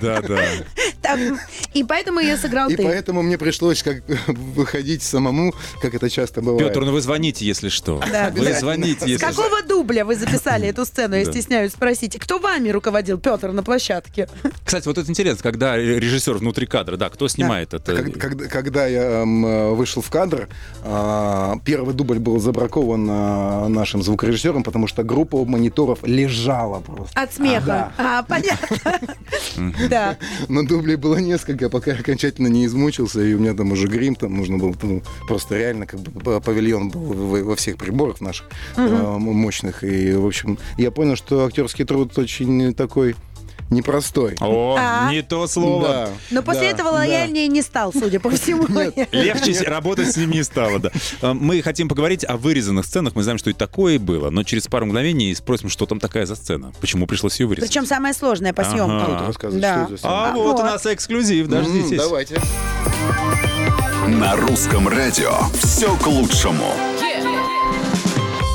Да, 0.00 0.20
да. 0.22 0.40
И 1.74 1.84
поэтому 1.84 2.20
я 2.20 2.36
сыграл 2.36 2.68
И 2.68 2.76
поэтому 2.76 3.22
мне 3.22 3.38
пришлось 3.38 3.82
как 3.82 4.02
выходить 4.26 5.02
самому, 5.02 5.54
как 5.80 5.94
это 5.94 6.10
часто 6.10 6.40
бывает. 6.42 6.68
Петр, 6.68 6.84
ну 6.84 6.92
вы 6.92 7.00
звоните, 7.00 7.44
если 7.44 7.68
что. 7.68 8.02
Да, 8.10 8.30
Вы 8.36 8.52
звоните, 8.54 9.00
С 9.00 9.08
если 9.08 9.24
какого 9.24 9.62
дубля 9.62 10.04
вы 10.04 10.16
записали 10.16 10.68
эту 10.68 10.84
сцену? 10.84 11.16
Я 11.16 11.24
стесняюсь 11.24 11.72
спросить. 11.72 12.18
Кто 12.18 12.38
вами 12.38 12.68
руководил, 12.70 13.18
Петр, 13.18 13.52
на 13.52 13.62
площадке? 13.62 14.28
Кстати, 14.64 14.86
вот 14.86 14.98
это 14.98 15.10
интересно, 15.10 15.42
когда 15.42 15.76
режиссер 15.76 16.34
внутри 16.34 16.66
кадра, 16.66 16.96
да, 16.96 17.08
кто 17.08 17.28
снимает 17.28 17.74
это? 17.74 17.96
Когда, 17.96 18.46
когда 18.46 18.86
я 18.86 19.22
эм, 19.22 19.74
вышел 19.74 20.02
в 20.02 20.10
кадр, 20.10 20.48
а, 20.82 21.58
первый 21.64 21.94
дубль 21.94 22.18
был 22.18 22.38
забракован 22.38 23.06
а, 23.10 23.68
нашим 23.68 24.02
звукорежиссером, 24.02 24.62
потому 24.62 24.86
что 24.86 25.02
группа 25.02 25.44
мониторов 25.44 26.00
лежала 26.02 26.80
просто. 26.80 27.20
От 27.20 27.32
смеха. 27.32 27.92
А, 27.98 28.22
понятно. 28.22 28.76
Да. 29.88 30.16
Но 30.48 30.62
дублей 30.62 30.96
было 30.96 31.16
несколько, 31.16 31.68
пока 31.70 31.92
я 31.92 31.98
окончательно 31.98 32.48
не 32.48 32.66
измучился, 32.66 33.20
и 33.20 33.34
у 33.34 33.38
меня 33.38 33.54
там 33.54 33.72
уже 33.72 33.86
грим, 33.86 34.14
там 34.14 34.36
нужно 34.36 34.58
было 34.58 34.74
ну, 34.82 35.02
просто 35.26 35.56
реально 35.56 35.86
как 35.86 36.00
бы 36.00 36.40
павильон 36.40 36.90
был 36.90 37.44
во 37.44 37.56
всех 37.56 37.76
приборах 37.76 38.20
наших 38.26 38.46
э, 38.76 38.80
м- 38.80 39.20
мощных. 39.22 39.82
И, 39.84 40.12
в 40.14 40.26
общем, 40.26 40.58
я 40.76 40.90
понял, 40.90 41.16
что 41.16 41.46
актерский 41.46 41.84
труд 41.84 42.16
очень 42.18 42.74
такой 42.74 43.16
непростой. 43.68 44.36
О, 44.40 44.76
А. 44.78 45.10
не 45.10 45.22
то 45.22 45.44
слово. 45.48 45.82
Да, 45.88 46.08
Но 46.30 46.42
после 46.44 46.62
да, 46.62 46.68
этого 46.68 46.90
да. 46.92 46.96
лояльнее 46.98 47.48
не 47.48 47.62
стал, 47.62 47.92
судя 47.92 48.20
по 48.20 48.30
всему. 48.30 48.64
Легче 49.10 49.60
работать 49.68 50.12
с 50.12 50.16
ним 50.16 50.30
не 50.30 50.44
стало, 50.44 50.78
да. 50.78 50.90
Э, 51.20 51.32
Мы 51.32 51.60
хотим 51.62 51.88
поговорить 51.88 52.24
о 52.24 52.36
вырезанных 52.36 52.84
сценах. 52.86 53.16
Мы 53.16 53.24
знаем, 53.24 53.38
что 53.38 53.50
и 53.50 53.54
такое 53.54 53.98
было, 53.98 54.30
но 54.30 54.44
через 54.44 54.68
пару 54.68 54.86
мгновений 54.86 55.34
спросим, 55.34 55.68
что 55.68 55.84
там 55.86 55.98
такая 55.98 56.26
за 56.26 56.36
сцена. 56.36 56.72
Почему 56.80 57.08
пришлось 57.08 57.40
ее 57.40 57.46
вырезать? 57.48 57.68
Причем 57.68 57.86
самое 57.86 58.14
сложное 58.14 58.52
по 58.52 58.62
съемкам. 58.62 59.34
Да. 59.60 59.88
А 60.04 60.30
А, 60.30 60.36
вот 60.36 60.60
у 60.60 60.62
нас 60.62 60.86
эксклюзив, 60.86 61.48
дождитесь. 61.48 61.98
Давайте. 61.98 62.40
На 64.06 64.36
русском 64.36 64.86
радио 64.86 65.32
все 65.60 65.92
к 65.96 66.06
лучшему. 66.06 66.72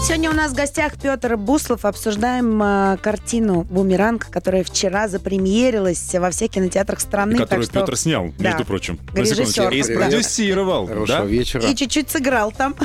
Сегодня 0.04 0.32
у 0.32 0.34
нас 0.34 0.52
в 0.52 0.56
гостях 0.56 0.94
Петр 1.02 1.38
Буслов. 1.38 1.86
Обсуждаем 1.86 2.62
э, 2.62 2.98
картину 3.02 3.62
«Бумеранг», 3.70 4.28
которая 4.32 4.64
вчера 4.64 5.08
запремьерилась 5.08 6.14
во 6.16 6.32
всех 6.32 6.50
кинотеатрах 6.52 7.00
страны. 7.00 7.38
Которую 7.38 7.66
так 7.68 7.72
что... 7.72 7.80
Петр 7.82 7.96
снял, 7.98 8.34
Да. 8.40 8.50
между 8.50 8.66
прочим. 8.66 9.00
Режиссер. 9.14 9.70
И 9.72 9.84
Да. 9.84 9.94
спродюсировал. 9.94 10.88
Хорошего 10.88 11.20
да? 11.20 11.26
вечера. 11.26 11.66
И 11.70 11.76
чуть-чуть 11.76 12.10
сыграл 12.10 12.52
там. 12.52 12.76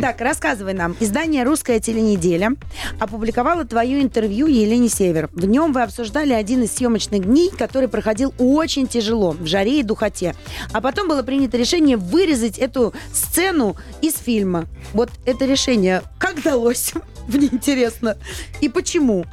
Так, 0.00 0.20
рассказывай 0.20 0.72
нам. 0.72 0.96
Издание 1.00 1.44
«Русская 1.44 1.80
теленеделя» 1.80 2.52
опубликовало 2.98 3.64
твое 3.66 4.02
интервью 4.02 4.46
Елене 4.46 4.88
Север. 4.88 5.28
В 5.32 5.44
нем 5.44 5.72
вы 5.74 5.82
обсуждали 5.82 6.32
один 6.32 6.62
из 6.62 6.72
съемочных 6.74 7.24
дней, 7.24 7.50
который 7.50 7.88
проходил 7.88 8.34
очень 8.38 8.88
тяжело, 8.88 9.32
в 9.32 9.46
жаре 9.46 9.80
и 9.80 9.82
духоте. 9.82 10.34
А 10.72 10.80
потом 10.80 11.08
было 11.08 11.22
принято 11.22 11.56
решение 11.58 11.98
вырезать 11.98 12.58
эту 12.58 12.94
сцену 13.12 13.76
из 14.00 14.14
фильма. 14.14 14.64
Вот 14.92 15.10
это 15.26 15.44
решение 15.44 16.02
как 16.18 16.42
далось? 16.42 16.92
Мне 17.28 17.46
интересно. 17.46 18.16
И 18.60 18.68
почему? 18.68 19.26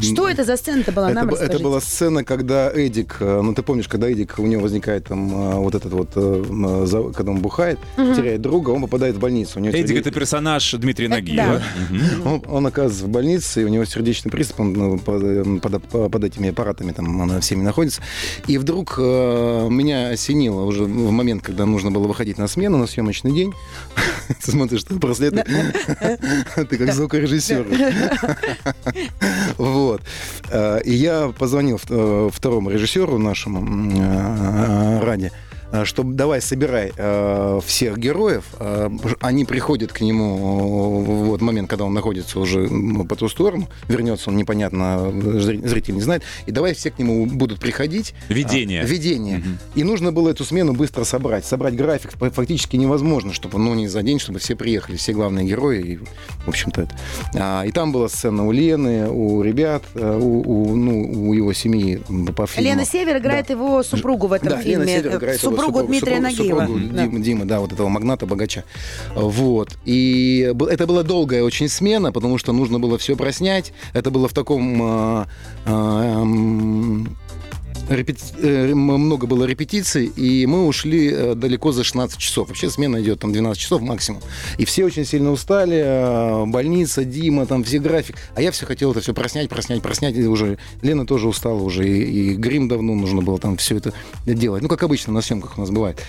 Что 0.00 0.28
это 0.28 0.44
за 0.44 0.56
сцена-то 0.56 0.92
была? 0.92 1.10
Это, 1.10 1.14
Нам 1.20 1.28
это 1.28 1.36
расскажите. 1.36 1.64
была 1.64 1.80
сцена, 1.80 2.24
когда 2.24 2.70
Эдик, 2.72 3.16
э, 3.20 3.40
ну 3.42 3.54
ты 3.54 3.62
помнишь, 3.62 3.88
когда 3.88 4.08
Эдик, 4.08 4.34
у 4.38 4.46
него 4.46 4.62
возникает 4.62 5.04
там 5.04 5.30
э, 5.32 5.54
вот 5.56 5.74
этот 5.74 5.92
вот, 5.92 6.10
э, 6.14 7.12
когда 7.14 7.32
он 7.32 7.40
бухает, 7.40 7.78
теряет 7.96 8.40
друга, 8.40 8.70
он 8.70 8.82
попадает 8.82 9.16
в 9.16 9.18
больницу. 9.18 9.58
У 9.58 9.62
него 9.62 9.74
Эдик 9.76 9.90
серде- 9.96 10.00
это 10.00 10.10
персонаж 10.10 10.72
Дмитрия 10.72 11.08
да. 11.08 11.16
Нагиева. 11.16 11.62
Мгм. 11.90 12.26
Он, 12.26 12.42
он 12.46 12.66
оказывается 12.66 13.04
в 13.04 13.08
больнице, 13.08 13.62
и 13.62 13.64
у 13.64 13.68
него 13.68 13.84
сердечный 13.84 14.30
приступ, 14.30 14.60
он 14.60 14.72
ну, 14.72 14.98
под, 14.98 15.60
под- 15.60 16.10
под 16.10 16.24
этими 16.24 16.50
аппаратами 16.50 16.92
там 16.92 17.20
она 17.20 17.40
всеми 17.40 17.62
находится. 17.62 18.02
И 18.46 18.58
вдруг 18.58 18.94
э, 18.98 19.68
меня 19.70 20.08
осенило 20.10 20.62
уже 20.64 20.84
в 20.84 21.10
момент, 21.10 21.42
когда 21.42 21.66
нужно 21.66 21.90
было 21.90 22.06
выходить 22.06 22.38
на 22.38 22.48
смену, 22.48 22.78
на 22.78 22.86
съемочный 22.86 23.32
день. 23.32 23.52
Ты 24.44 24.50
смотришь, 24.52 24.84
ты 24.84 24.94
браслет, 24.94 25.34
ты 26.54 26.76
как 26.78 26.92
звукорежиссер. 26.94 27.66
Вот. 29.58 30.02
Э, 30.50 30.80
И 30.84 30.92
я 30.92 31.32
позвонил 31.38 31.80
э, 31.90 32.30
второму 32.32 32.70
режиссеру 32.70 33.18
нашему, 33.18 33.60
э, 33.92 35.04
Раде, 35.04 35.26
э, 35.26 35.30
что 35.84 36.02
давай 36.02 36.40
собирай 36.40 36.92
э, 36.96 37.60
всех 37.64 37.98
героев, 37.98 38.44
э, 38.58 38.90
они 39.20 39.44
приходят 39.44 39.92
к 39.92 40.00
нему 40.00 41.00
э, 41.00 41.04
в 41.04 41.24
вот 41.30 41.40
момент, 41.40 41.68
когда 41.70 41.84
он 41.84 41.94
находится 41.94 42.40
уже 42.40 42.68
по 43.08 43.16
ту 43.16 43.28
сторону, 43.28 43.68
вернется 43.88 44.30
он 44.30 44.36
непонятно, 44.36 45.10
зри- 45.12 45.66
зритель 45.66 45.94
не 45.94 46.00
знает, 46.00 46.22
и 46.46 46.50
давай 46.50 46.74
все 46.74 46.90
к 46.90 46.98
нему 46.98 47.26
будут 47.26 47.60
приходить. 47.60 48.14
Видение. 48.28 48.82
А, 48.82 48.84
видение. 48.84 49.38
Мгм. 49.38 49.58
И 49.74 49.84
нужно 49.84 50.12
было 50.12 50.30
эту 50.30 50.44
смену 50.44 50.72
быстро 50.72 51.04
собрать. 51.04 51.44
Собрать 51.44 51.76
график 51.76 52.12
фактически 52.32 52.76
невозможно, 52.76 53.32
чтобы, 53.32 53.58
ну, 53.58 53.74
не 53.74 53.88
за 53.88 54.02
день, 54.02 54.18
чтобы 54.18 54.38
все 54.38 54.56
приехали, 54.56 54.96
все 54.96 55.12
главные 55.12 55.46
герои. 55.46 55.80
И, 55.80 55.96
в 56.44 56.48
общем-то, 56.48 56.82
это. 56.82 56.96
А, 57.34 57.62
и 57.64 57.70
там 57.70 57.92
была 57.92 58.08
сцена 58.08 58.46
у 58.46 58.52
Лены, 58.52 59.08
у 59.08 59.42
ребят, 59.42 59.82
э, 59.94 60.18
у, 60.20 60.40
у, 60.40 60.76
ну, 60.76 61.28
у 61.28 61.32
его 61.32 61.52
семьи 61.52 62.00
по 62.34 62.46
фильму. 62.46 62.70
Лена 62.70 62.84
Север 62.84 63.18
играет 63.18 63.50
его 63.50 63.82
супругу 63.82 64.26
в 64.26 64.32
этом 64.32 64.48
Да, 64.50 64.60
фильме. 64.60 64.84
Лена 64.84 64.86
Север 64.86 65.12
э, 65.12 65.16
играет 65.16 65.42
его 65.42 65.59
супругу 65.60 65.78
супругу- 65.80 65.86
Дмитрия 65.88 66.16
супругу- 66.16 66.22
Нагиева. 66.22 66.60
супругу 66.66 66.80
Да. 66.94 67.02
Дим- 67.06 67.22
Димы, 67.22 67.44
да, 67.44 67.60
вот 67.60 67.72
этого 67.72 67.88
магната, 67.88 68.26
богача. 68.26 68.64
Вот. 69.14 69.76
И 69.84 70.52
это 70.70 70.86
была 70.86 71.02
долгая 71.02 71.42
очень 71.42 71.68
смена, 71.68 72.12
потому 72.12 72.38
что 72.38 72.52
нужно 72.52 72.78
было 72.78 72.98
все 72.98 73.16
проснять. 73.16 73.72
Это 73.92 74.10
было 74.10 74.28
в 74.28 74.32
таком... 74.32 74.80
а, 74.82 75.26
м, 75.66 77.16
репети- 77.90 78.34
э, 78.40 78.74
много 78.74 79.26
было 79.26 79.44
репетиций, 79.44 80.06
и 80.06 80.46
мы 80.46 80.66
ушли 80.66 81.10
э, 81.12 81.34
далеко 81.34 81.72
за 81.72 81.84
16 81.84 82.18
часов. 82.18 82.48
Вообще 82.48 82.70
смена 82.70 83.00
идет 83.00 83.20
там 83.20 83.32
12 83.32 83.60
часов 83.60 83.82
максимум. 83.82 84.22
И 84.58 84.64
все 84.64 84.84
очень 84.84 85.04
сильно 85.04 85.30
устали, 85.30 85.76
э, 85.76 86.46
больница, 86.46 87.04
Дима, 87.04 87.46
там 87.46 87.64
все 87.64 87.78
график. 87.78 88.16
А 88.34 88.42
я 88.42 88.50
все 88.52 88.66
хотел 88.66 88.92
это 88.92 89.00
все 89.00 89.12
проснять, 89.12 89.48
проснять, 89.48 89.82
проснять. 89.82 90.16
И 90.16 90.26
уже 90.26 90.58
Лена 90.82 91.06
тоже 91.06 91.28
устала 91.28 91.60
уже, 91.60 91.86
и, 91.88 92.32
и 92.32 92.34
грим 92.34 92.68
давно 92.68 92.94
нужно 92.94 93.22
было 93.22 93.38
там 93.38 93.56
все 93.56 93.76
это 93.76 93.92
делать. 94.26 94.62
Ну, 94.62 94.68
как 94.68 94.82
обычно 94.82 95.12
на 95.12 95.20
съемках 95.20 95.58
у 95.58 95.60
нас 95.60 95.70
бывает 95.70 96.00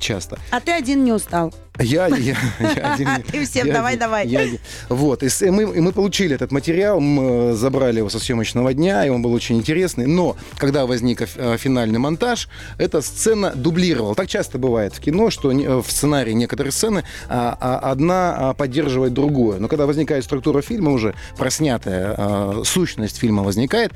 часто. 0.00 0.38
А 0.50 0.60
ты 0.60 0.72
один 0.72 1.04
не 1.04 1.12
устал. 1.12 1.52
Я, 1.78 2.06
я, 2.06 2.36
я 2.60 2.92
один- 2.94 3.22
Ты 3.30 3.44
всем 3.44 3.66
я 3.66 3.74
давай, 3.74 3.92
один- 3.92 4.00
давай. 4.00 4.26
я. 4.26 4.46
Вот, 4.88 5.22
и, 5.22 5.50
мы, 5.50 5.62
и 5.62 5.80
мы 5.80 5.92
получили 5.92 6.34
этот 6.34 6.52
материал, 6.52 7.00
мы 7.00 7.54
забрали 7.54 7.98
его 7.98 8.08
со 8.08 8.18
съемочного 8.18 8.72
дня, 8.74 9.04
и 9.04 9.08
он 9.08 9.22
был 9.22 9.32
очень 9.32 9.56
интересный. 9.56 10.06
Но 10.06 10.36
когда 10.58 10.86
возник 10.86 11.22
э, 11.22 11.56
финальный 11.58 11.98
монтаж, 11.98 12.48
эта 12.78 13.00
сцена 13.02 13.52
дублировала. 13.54 14.14
Так 14.14 14.28
часто 14.28 14.58
бывает 14.58 14.94
в 14.94 15.00
кино, 15.00 15.30
что 15.30 15.50
э, 15.52 15.82
в 15.82 15.90
сценарии 15.90 16.32
некоторые 16.32 16.72
сцены 16.72 17.04
а, 17.28 17.56
а, 17.60 17.90
одна 17.90 18.36
а, 18.36 18.54
поддерживает 18.54 19.12
другую. 19.12 19.60
Но 19.60 19.68
когда 19.68 19.86
возникает 19.86 20.24
структура 20.24 20.62
фильма 20.62 20.92
уже, 20.92 21.14
проснятая 21.36 22.62
сущность 22.64 23.18
фильма 23.18 23.42
возникает, 23.42 23.92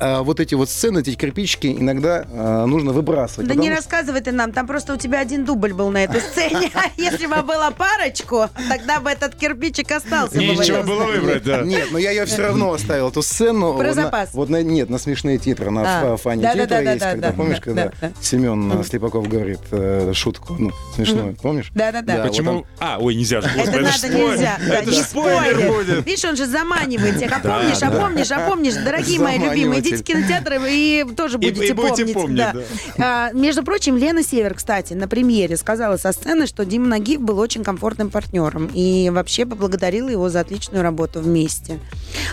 а, 0.00 0.22
вот 0.22 0.40
эти 0.40 0.54
вот 0.54 0.68
сцены, 0.68 1.00
эти 1.00 1.14
кирпичики 1.14 1.66
иногда 1.78 2.24
а, 2.32 2.66
нужно 2.66 2.92
выбрасывать. 2.92 3.48
Да 3.48 3.54
не 3.54 3.68
что- 3.68 3.76
рассказывай 3.76 4.20
ты 4.20 4.32
нам, 4.32 4.52
там 4.52 4.66
просто 4.66 4.94
у 4.94 4.96
тебя 4.96 5.20
один 5.20 5.44
дубль 5.44 5.72
был 5.72 5.90
на 5.90 6.04
этой 6.04 6.20
сцене. 6.20 6.70
А 6.82 6.84
Если 6.96 7.26
бы 7.26 7.42
было 7.42 7.72
парочку, 7.76 8.48
тогда 8.68 9.00
бы 9.00 9.10
этот 9.10 9.34
кирпичик 9.34 9.90
остался. 9.92 10.38
Нечего 10.38 10.82
было 10.82 11.04
выбрать, 11.04 11.42
да. 11.44 11.60
Нет, 11.62 11.88
но 11.92 11.98
я 11.98 12.10
ее 12.10 12.24
все 12.26 12.42
равно 12.42 12.72
оставил, 12.72 13.08
эту 13.08 13.22
сцену. 13.22 13.74
Про 13.74 13.88
вот 13.88 13.96
на- 13.96 14.02
запас. 14.04 14.30
вот 14.32 14.48
на, 14.48 14.62
нет, 14.62 14.90
на 14.90 14.98
смешные 14.98 15.38
титры, 15.38 15.70
на 15.70 15.82
А, 15.82 16.00
фа- 16.02 16.16
фане 16.16 16.42
титры 16.42 16.82
есть, 16.84 17.00
когда, 17.00 17.28
да, 17.28 17.32
помнишь, 17.34 17.58
да, 17.58 17.62
когда 17.62 17.84
да, 17.86 17.92
да. 18.00 18.10
Семен 18.20 18.80
э, 18.80 18.84
Слепаков 18.84 19.28
говорит 19.28 19.60
э, 19.70 20.12
шутку, 20.14 20.56
ну, 20.58 20.72
смешную, 20.94 21.36
помнишь? 21.36 21.70
Да-да-да. 21.74 22.24
Почему? 22.24 22.66
А, 22.80 22.98
ой, 22.98 23.14
нельзя 23.14 23.40
же. 23.40 23.48
Это 23.48 23.80
надо 23.80 24.08
нельзя. 24.08 24.58
Это 24.66 24.90
же 24.90 25.02
спойлер 25.02 25.68
будет. 25.72 26.06
Видишь, 26.06 26.24
он 26.24 26.36
же 26.36 26.46
заманивает 26.46 27.16
всех. 27.16 27.32
А 27.32 27.40
помнишь, 27.40 27.82
а 27.82 27.90
помнишь, 27.90 28.30
а 28.30 28.48
помнишь, 28.48 28.74
дорогие 28.74 29.20
мои 29.20 29.38
любимые, 29.38 29.81
идите 29.82 29.96
в 30.02 30.06
кинотеатры 30.06 30.58
и 30.70 31.04
тоже 31.16 31.38
И- 31.38 31.46
и 31.46 31.50
будете 31.52 31.74
будете 31.74 32.06
помнить. 32.14 32.42
помнить, 32.52 32.66
А, 32.98 33.30
между 33.32 33.62
прочим, 33.62 33.96
Лена 33.96 34.22
Север, 34.22 34.54
кстати, 34.54 34.94
на 34.94 35.08
премьере 35.08 35.56
сказала 35.56 35.96
со 35.96 36.12
сцены, 36.12 36.46
что 36.46 36.64
Дима 36.64 36.86
Нагиев 36.86 37.20
был 37.20 37.38
очень 37.38 37.64
комфортным 37.64 38.10
партнером 38.10 38.70
и 38.72 39.10
вообще 39.10 39.44
поблагодарила 39.46 40.08
его 40.08 40.28
за 40.28 40.40
отличную 40.40 40.82
работу 40.82 41.20
вместе. 41.20 41.78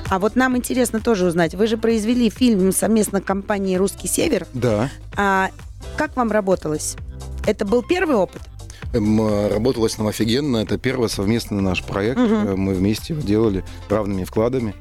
А 0.09 0.19
вот 0.19 0.35
нам 0.35 0.55
интересно 0.57 0.99
тоже 1.01 1.25
узнать, 1.25 1.55
вы 1.55 1.67
же 1.67 1.77
произвели 1.77 2.29
фильм 2.29 2.71
совместно 2.71 3.21
компании 3.21 3.75
«Русский 3.75 4.07
Север». 4.07 4.47
Да. 4.53 4.89
А 5.15 5.49
как 5.97 6.15
вам 6.15 6.31
работалось? 6.31 6.95
Это 7.45 7.65
был 7.65 7.83
первый 7.83 8.15
опыт? 8.15 8.41
Эм, 8.93 9.21
э, 9.21 9.47
Работалось 9.49 9.97
нам 9.99 10.07
офигенно. 10.07 10.57
Это 10.57 10.77
первый 10.79 11.09
совместный 11.09 11.61
наш 11.61 11.83
проект. 11.83 12.17
Э, 12.19 12.55
Мы 12.55 12.73
вместе 12.73 13.13
его 13.13 13.21
делали 13.21 13.63
равными 13.87 14.23
вкладами. 14.23 14.73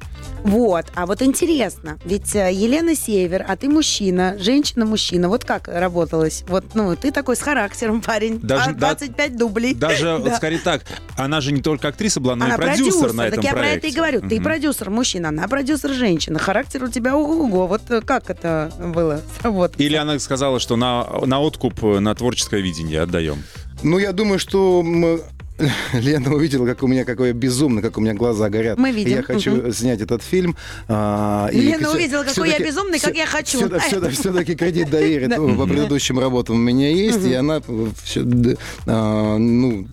Вот, 0.45 0.87
а 0.95 1.05
вот 1.07 1.21
интересно, 1.21 1.99
ведь 2.05 2.35
э, 2.35 2.51
Елена 2.53 2.95
Север, 2.95 3.45
а 3.47 3.57
ты 3.57 3.69
мужчина, 3.69 4.37
женщина-мужчина, 4.39 5.29
вот 5.29 5.45
как 5.45 5.69
работалось? 5.69 6.45
Вот, 6.49 6.65
ну, 6.75 6.95
ты 6.97 7.11
такой 7.11 7.37
с 7.37 7.41
характером 7.41 8.01
парень, 8.07 8.39
Даже- 8.41 8.71
а 8.71 8.73
25 8.73 9.37
дублей. 9.37 9.75
Даже, 9.75 10.17
вот 10.17 10.25
Да. 10.31 10.37
скорее 10.37 10.59
так, 10.61 10.85
она 11.17 11.41
же 11.41 11.53
не 11.53 11.61
только 11.61 11.89
актриса 11.89 12.21
была, 12.21 12.35
но 12.37 12.47
Она 12.47 12.55
и 12.55 12.59
продюсер, 12.59 13.13
на 13.13 13.25
так 13.25 13.33
этом 13.35 13.45
я 13.45 13.51
про 13.51 13.59
проекте. 13.59 13.79
это 13.79 13.87
и 13.89 13.97
говорю. 13.97 14.21
Ты 14.21 14.37
Мгм. 14.37 14.45
продюсер 14.45 14.91
мужчина, 14.91 15.29
она 15.31 15.49
продюсер 15.49 15.93
женщина. 15.93 16.39
Характер 16.39 16.85
у 16.85 16.89
тебя 16.89 17.17
ого-го. 17.17 17.67
Вот 17.67 17.83
э, 17.91 18.01
как 18.01 18.31
это 18.31 18.73
было 18.79 19.21
сработать? 19.41 19.81
Или 19.81 19.97
она 19.97 20.19
сказала, 20.19 20.61
что 20.61 20.77
на, 20.77 21.05
на 21.27 21.41
откуп, 21.41 21.83
на 21.83 22.15
творческое 22.15 22.61
видение 22.63 23.03
отдаем. 23.03 23.43
Ну, 23.83 23.99
я 23.99 24.13
думаю, 24.13 24.39
что 24.39 24.83
мы- 24.83 25.21
Лена 25.93 26.35
увидела, 26.35 26.67
как 26.67 26.83
у 26.83 26.87
меня 26.87 27.05
какой 27.05 27.29
я 27.29 27.33
безумный, 27.35 27.83
как 27.83 27.99
у 27.99 28.01
меня 28.01 28.15
глаза 28.15 28.49
горят. 28.49 28.79
Мы 28.79 28.93
видим. 28.93 29.17
Я 29.17 29.23
хочу 29.23 29.51
Мгм. 29.57 29.73
снять 29.73 30.01
этот 30.01 30.23
фильм. 30.23 30.57
а, 30.89 31.49
и 31.53 31.61
Лена 31.61 31.89
всё- 31.89 31.95
увидела, 31.97 32.25
какой 32.25 32.51
я 32.51 32.59
безумный, 32.59 32.99
как 33.01 33.17
я 33.17 33.27
хочу. 33.27 33.69
Все-таки 34.11 34.55
кредит 34.55 34.91
доверия 34.91 35.29
по 35.29 35.67
предыдущим 35.67 36.19
работам 36.19 36.57
у 36.57 36.59
меня 36.59 36.91
есть, 36.91 37.25
и 37.25 37.35
она 37.35 37.61
д- 37.61 38.57
а, 38.87 39.37
ну, 39.39 39.87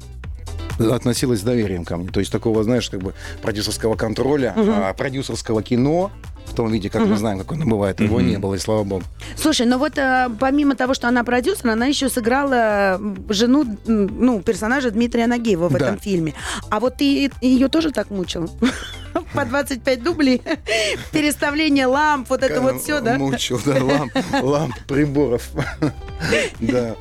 относилась 0.78 1.40
с 1.40 1.44
доверием 1.44 1.86
ко 1.86 1.98
мне. 1.98 2.10
То 2.10 2.20
есть 2.20 2.32
такого, 2.32 2.64
знаешь, 2.64 2.90
как 2.90 3.02
бы 3.02 3.14
продюсерского 3.42 3.96
контроля, 3.96 4.54
а, 4.58 4.94
продюсерского 4.94 5.64
кино 5.64 6.12
том 6.56 6.72
виде, 6.72 6.90
как 6.90 7.06
мы 7.06 7.18
знаем, 7.18 7.40
как 7.40 7.52
оно 7.52 7.66
бывает, 7.66 8.00
его 8.02 8.22
не 8.22 8.38
было, 8.38 8.56
и 8.56 8.58
слава 8.60 8.84
богу. 8.84 9.04
Слушай, 9.38 9.66
ну 9.68 9.78
вот 9.78 9.98
э, 9.98 10.30
помимо 10.40 10.76
того, 10.76 10.94
что 10.94 11.08
она 11.08 11.24
продюсер, 11.24 11.70
она 11.70 11.86
еще 11.86 12.10
сыграла 12.10 13.00
жену, 13.30 13.66
ну, 13.86 14.42
персонажа 14.42 14.92
Дмитрия 14.92 15.28
Нагиева 15.28 15.68
в 15.70 15.74
Да. 15.74 15.86
этом 15.88 16.00
фильме. 16.00 16.34
А 16.70 16.80
вот 16.80 16.98
ты 16.98 17.32
ее 17.42 17.68
тоже 17.68 17.92
так 17.92 18.10
мучил? 18.10 18.50
По 19.36 19.46
25 19.46 20.04
дублей, 20.04 20.42
переставление 21.12 21.86
ламп, 21.88 22.30
вот 22.30 22.44
это 22.44 22.62
вот 22.62 22.82
все, 22.82 23.02
да? 23.02 23.18
Мучил, 23.18 23.60
да, 23.66 23.84
ламп, 23.84 24.14
ламп, 24.42 24.76
приборов. 24.88 25.50
Да. 26.62 26.96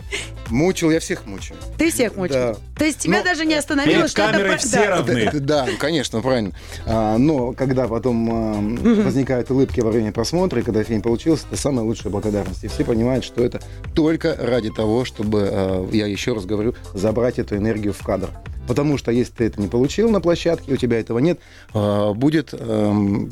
Мучил, 0.50 0.90
я 0.90 1.00
всех 1.00 1.24
мучаю. 1.24 1.58
Ты 1.78 1.90
всех 1.90 2.16
мучил? 2.16 2.34
Да. 2.34 2.56
То 2.76 2.84
есть 2.84 2.98
тебя 2.98 3.18
Ну, 3.18 3.24
даже 3.24 3.46
не 3.46 3.54
остановило, 3.54 4.08
что 4.08 4.22
это... 4.22 4.32
камерой 4.32 4.56
все 4.58 4.70
да. 4.70 4.86
равны. 4.88 5.30
Да, 5.32 5.68
конечно, 5.78 6.20
правильно. 6.20 6.52
А, 6.84 7.16
но 7.16 7.52
когда 7.52 7.88
потом 7.88 8.28
а, 8.30 9.02
возникают 9.02 9.50
улыбки 9.50 9.80
во 9.80 9.90
время 9.90 10.12
просмотра, 10.12 10.60
и 10.60 10.64
когда 10.64 10.82
фильм 10.82 11.00
получился, 11.00 11.46
это 11.50 11.60
самая 11.60 11.84
лучшая 11.84 12.12
благодарность. 12.12 12.64
И 12.64 12.68
все 12.68 12.84
понимают, 12.84 13.24
что 13.24 13.42
это 13.42 13.60
только 13.94 14.36
ради 14.38 14.70
того, 14.70 15.04
чтобы, 15.04 15.48
а, 15.50 15.88
я 15.92 16.06
еще 16.06 16.34
раз 16.34 16.44
говорю, 16.44 16.74
забрать 16.92 17.38
эту 17.38 17.56
энергию 17.56 17.92
в 17.92 18.02
кадр. 18.02 18.30
Потому 18.66 18.96
что 18.96 19.12
если 19.12 19.32
ты 19.32 19.44
это 19.44 19.60
не 19.60 19.68
получил 19.68 20.10
на 20.10 20.20
площадке, 20.20 20.72
у 20.72 20.76
тебя 20.76 20.98
этого 20.98 21.18
нет, 21.18 21.38
а, 21.72 22.12
будет 22.24 22.54
эм, 22.54 23.30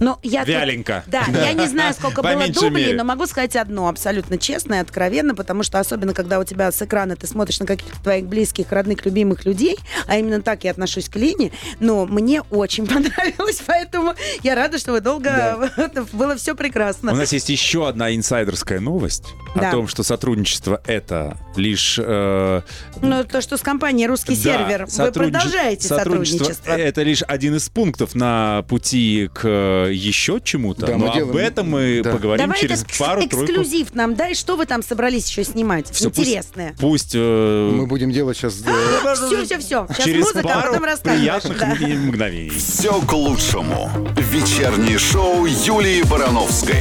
Но 0.00 0.18
я 0.22 0.40
тут- 0.40 0.48
Вяленько. 0.48 1.04
Да, 1.10 1.24
я 1.32 1.52
не 1.52 1.66
знаю, 1.68 1.94
сколько 1.94 2.22
было 2.22 2.48
дублей, 2.48 2.94
но 2.94 3.04
могу 3.04 3.26
сказать 3.26 3.54
одно 3.56 3.88
абсолютно 3.88 4.38
честно 4.38 4.74
и 4.74 4.78
откровенно, 4.78 5.34
потому 5.34 5.62
что 5.62 5.78
особенно, 5.78 6.14
когда 6.14 6.38
у 6.40 6.44
тебя 6.44 6.72
с 6.72 6.80
экрана 6.82 7.16
ты 7.16 7.26
смотришь 7.26 7.60
на 7.60 7.66
каких-то 7.66 8.00
твоих 8.02 8.26
близких, 8.26 8.72
родных, 8.72 9.04
любимых 9.04 9.44
людей, 9.44 9.76
а 10.06 10.16
именно 10.18 10.40
так 10.42 10.64
я 10.64 10.70
отношусь 10.72 11.08
к 11.08 11.16
Лене, 11.16 11.52
но 11.78 12.06
мне 12.06 12.42
очень 12.50 12.86
понравилось, 12.88 13.62
поэтому 13.66 14.14
я 14.42 14.54
рада, 14.54 14.78
что 14.78 14.92
вы 14.92 15.00
долго... 15.00 15.70
Было 16.12 16.36
все 16.36 16.54
прекрасно. 16.54 17.12
У 17.12 17.16
нас 17.16 17.32
есть 17.32 17.48
еще 17.50 17.86
одна 17.88 18.14
инсайдерская 18.14 18.80
новость 18.80 19.24
Да. 19.54 19.68
о 19.68 19.72
том, 19.72 19.86
что 19.88 20.02
сотрудничество 20.02 20.80
это 20.86 21.36
лишь... 21.56 21.98
э, 22.02 22.62
Ну, 23.02 23.24
то, 23.24 23.40
что 23.42 23.56
с 23.56 23.60
компанией 23.60 24.06
«Русский 24.06 24.34
да, 24.36 24.42
сервер» 24.42 24.84
вы 24.86 24.90
сотрудниче- 24.90 25.30
продолжаете 25.32 25.88
сотрудничество. 25.88 26.72
Это 26.72 27.02
лишь 27.02 27.22
один 27.22 27.56
из 27.56 27.68
пунктов 27.68 28.14
на 28.14 28.64
пути 28.68 29.28
к 29.34 29.40
э, 29.44 29.89
еще 29.92 30.40
чему-то. 30.42 30.86
Да, 30.86 30.92
Но 30.92 30.98
мы 30.98 31.08
об 31.08 31.14
делаем- 31.14 31.36
этом 31.36 31.70
мы 31.70 32.00
да. 32.02 32.12
поговорим 32.12 32.46
Давай 32.46 32.60
через 32.60 32.82
этот 32.82 32.98
пару-тройку. 32.98 33.44
эксклюзив 33.46 33.94
нам 33.94 34.14
дай, 34.14 34.34
что 34.34 34.56
вы 34.56 34.66
там 34.66 34.82
собрались 34.82 35.28
еще 35.28 35.44
снимать? 35.44 35.86
Пусть- 35.88 36.04
Интересное. 36.06 36.74
Пусть 36.78 37.12
э, 37.14 37.70
мы 37.72 37.86
будем 37.86 38.10
делать 38.10 38.36
сейчас... 38.36 38.54
Все, 38.54 39.44
все, 39.44 39.58
все. 39.58 39.86
Сейчас 39.88 40.04
через 40.04 40.20
музыка, 40.24 40.40
а 40.40 40.60
пару 40.60 40.68
потом 40.72 40.84
рассказываешь. 40.84 41.42
приятных 41.42 41.58
Да. 41.58 41.86
мгновений. 41.96 42.50
Все 42.50 43.00
к 43.00 43.12
лучшему. 43.12 43.90
Вечернее 44.16 44.98
шоу 44.98 45.46
Юлии 45.46 46.02
Барановской. 46.02 46.76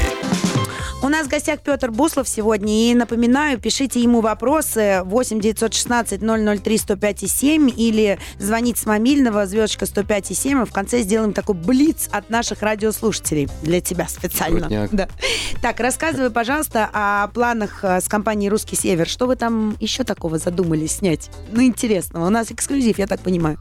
У 1.01 1.07
нас 1.07 1.27
в 1.27 1.29
гостях 1.29 1.62
Петр 1.62 1.91
Буслов 1.91 2.27
сегодня. 2.27 2.91
И 2.91 2.93
напоминаю, 2.93 3.57
пишите 3.57 4.01
ему 4.01 4.19
вопросы 4.19 5.01
8 5.05 5.39
916 5.39 6.19
003 6.62 6.77
105 6.77 7.19
7 7.29 7.69
или 7.69 8.19
звоните 8.38 8.81
с 8.81 8.85
мобильного 8.85 9.45
звездочка 9.45 9.85
105 9.85 10.35
7. 10.38 10.62
И 10.62 10.65
в 10.65 10.73
конце 10.73 11.01
сделаем 11.01 11.31
такой 11.31 11.55
блиц 11.55 12.09
от 12.12 12.29
наших 12.29 12.62
радиослушателей 12.62 13.47
для 13.62 13.79
тебя 13.79 14.09
специально. 14.09 14.89
Да. 14.91 15.07
Так, 15.62 15.79
рассказывай, 15.79 16.31
пожалуйста, 16.31 16.89
о 16.91 17.29
планах 17.29 17.79
э, 17.83 18.01
с 18.01 18.09
компанией 18.09 18.49
«Русский 18.49 18.75
север». 18.75 19.07
Что 19.07 19.25
вы 19.25 19.38
там 19.38 19.77
еще 19.79 20.03
такого 20.03 20.38
задумались 20.38 20.97
снять? 20.97 21.31
Ну, 21.53 21.63
интересного. 21.63 22.27
У 22.27 22.29
нас 22.29 22.51
эксклюзив, 22.51 22.99
я 22.99 23.07
так 23.07 23.21
понимаю. 23.21 23.57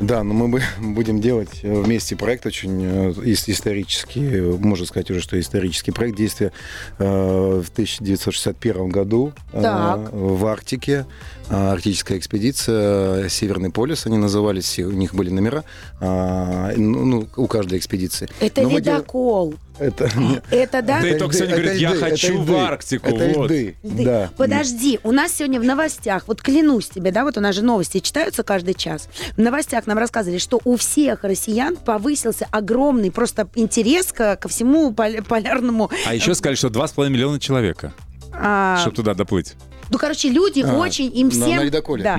Да, 0.00 0.22
но 0.24 0.32
мы 0.34 0.62
будем 0.80 1.20
делать 1.20 1.60
э, 1.62 1.72
вместе 1.82 2.16
проект 2.16 2.46
очень 2.46 2.82
э, 2.82 3.10
ис- 3.10 3.50
исторический, 3.50 4.40
можно 4.58 4.86
сказать 4.86 5.10
уже, 5.10 5.20
что 5.20 5.38
исторический 5.38 5.90
проект 5.92 6.16
действия 6.16 6.52
э, 6.98 7.04
в 7.04 7.68
1961 7.70 8.88
году 8.88 9.32
Так. 9.52 10.10
в 10.12 10.46
Арктике. 10.46 11.06
Э, 11.50 11.70
Арктическая 11.72 12.16
экспедиция, 12.18 13.28
Северный 13.28 13.70
полюс 13.70 14.06
они 14.06 14.16
назывались, 14.18 14.78
у 14.78 14.90
них 14.92 15.14
были 15.14 15.30
номера, 15.30 15.64
а, 16.00 16.72
ну, 16.76 17.04
ну, 17.04 17.28
у 17.36 17.46
каждой 17.46 17.78
экспедиции. 17.78 18.28
Это 18.40 18.62
Но 18.62 18.70
ледокол. 18.70 19.54
Это, 19.78 20.10
Это, 20.50 20.82
да? 20.82 21.00
Да 21.00 21.06
и 21.08 21.10
это 21.12 21.20
только 21.20 21.34
сегодня 21.34 21.54
льды, 21.54 21.62
говорит, 21.62 21.80
я 21.80 21.90
льды, 21.92 22.00
хочу 22.00 22.38
в 22.38 22.42
льды, 22.50 22.54
Арктику, 22.54 23.06
Это 23.08 23.38
вот. 23.38 23.50
льды, 23.50 23.76
Ты- 23.82 24.04
да. 24.04 24.30
Подожди, 24.36 25.00
у 25.02 25.10
нас 25.12 25.32
сегодня 25.32 25.58
в 25.58 25.64
новостях, 25.64 26.24
вот 26.28 26.42
клянусь 26.42 26.88
тебе, 26.90 27.10
да, 27.12 27.24
вот 27.24 27.38
у 27.38 27.40
нас 27.40 27.54
же 27.54 27.62
новости 27.62 27.98
читаются 28.00 28.42
каждый 28.42 28.74
час. 28.74 29.08
В 29.36 29.40
новостях 29.40 29.86
нам 29.86 29.96
рассказывали, 29.96 30.36
что 30.38 30.60
у 30.64 30.76
всех 30.76 31.24
россиян 31.24 31.76
повысился 31.76 32.46
огромный 32.50 33.10
просто 33.10 33.48
интерес 33.54 34.12
ко, 34.12 34.36
ко 34.36 34.48
всему 34.48 34.92
пол- 34.92 35.22
полярному. 35.26 35.90
А 36.06 36.14
еще 36.14 36.34
сказали, 36.34 36.56
что 36.56 36.68
2,5 36.68 37.08
миллиона 37.08 37.40
человека, 37.40 37.94
а, 38.34 38.76
чтобы 38.82 38.96
туда 38.96 39.14
доплыть. 39.14 39.54
Ну, 39.90 39.98
короче, 39.98 40.28
люди 40.28 40.60
А, 40.66 40.76
очень, 40.78 41.10
им 41.16 41.28
на- 41.28 41.32
всем... 41.32 41.56
На 41.56 41.64
ледоколе. 41.64 42.02
Да. 42.04 42.18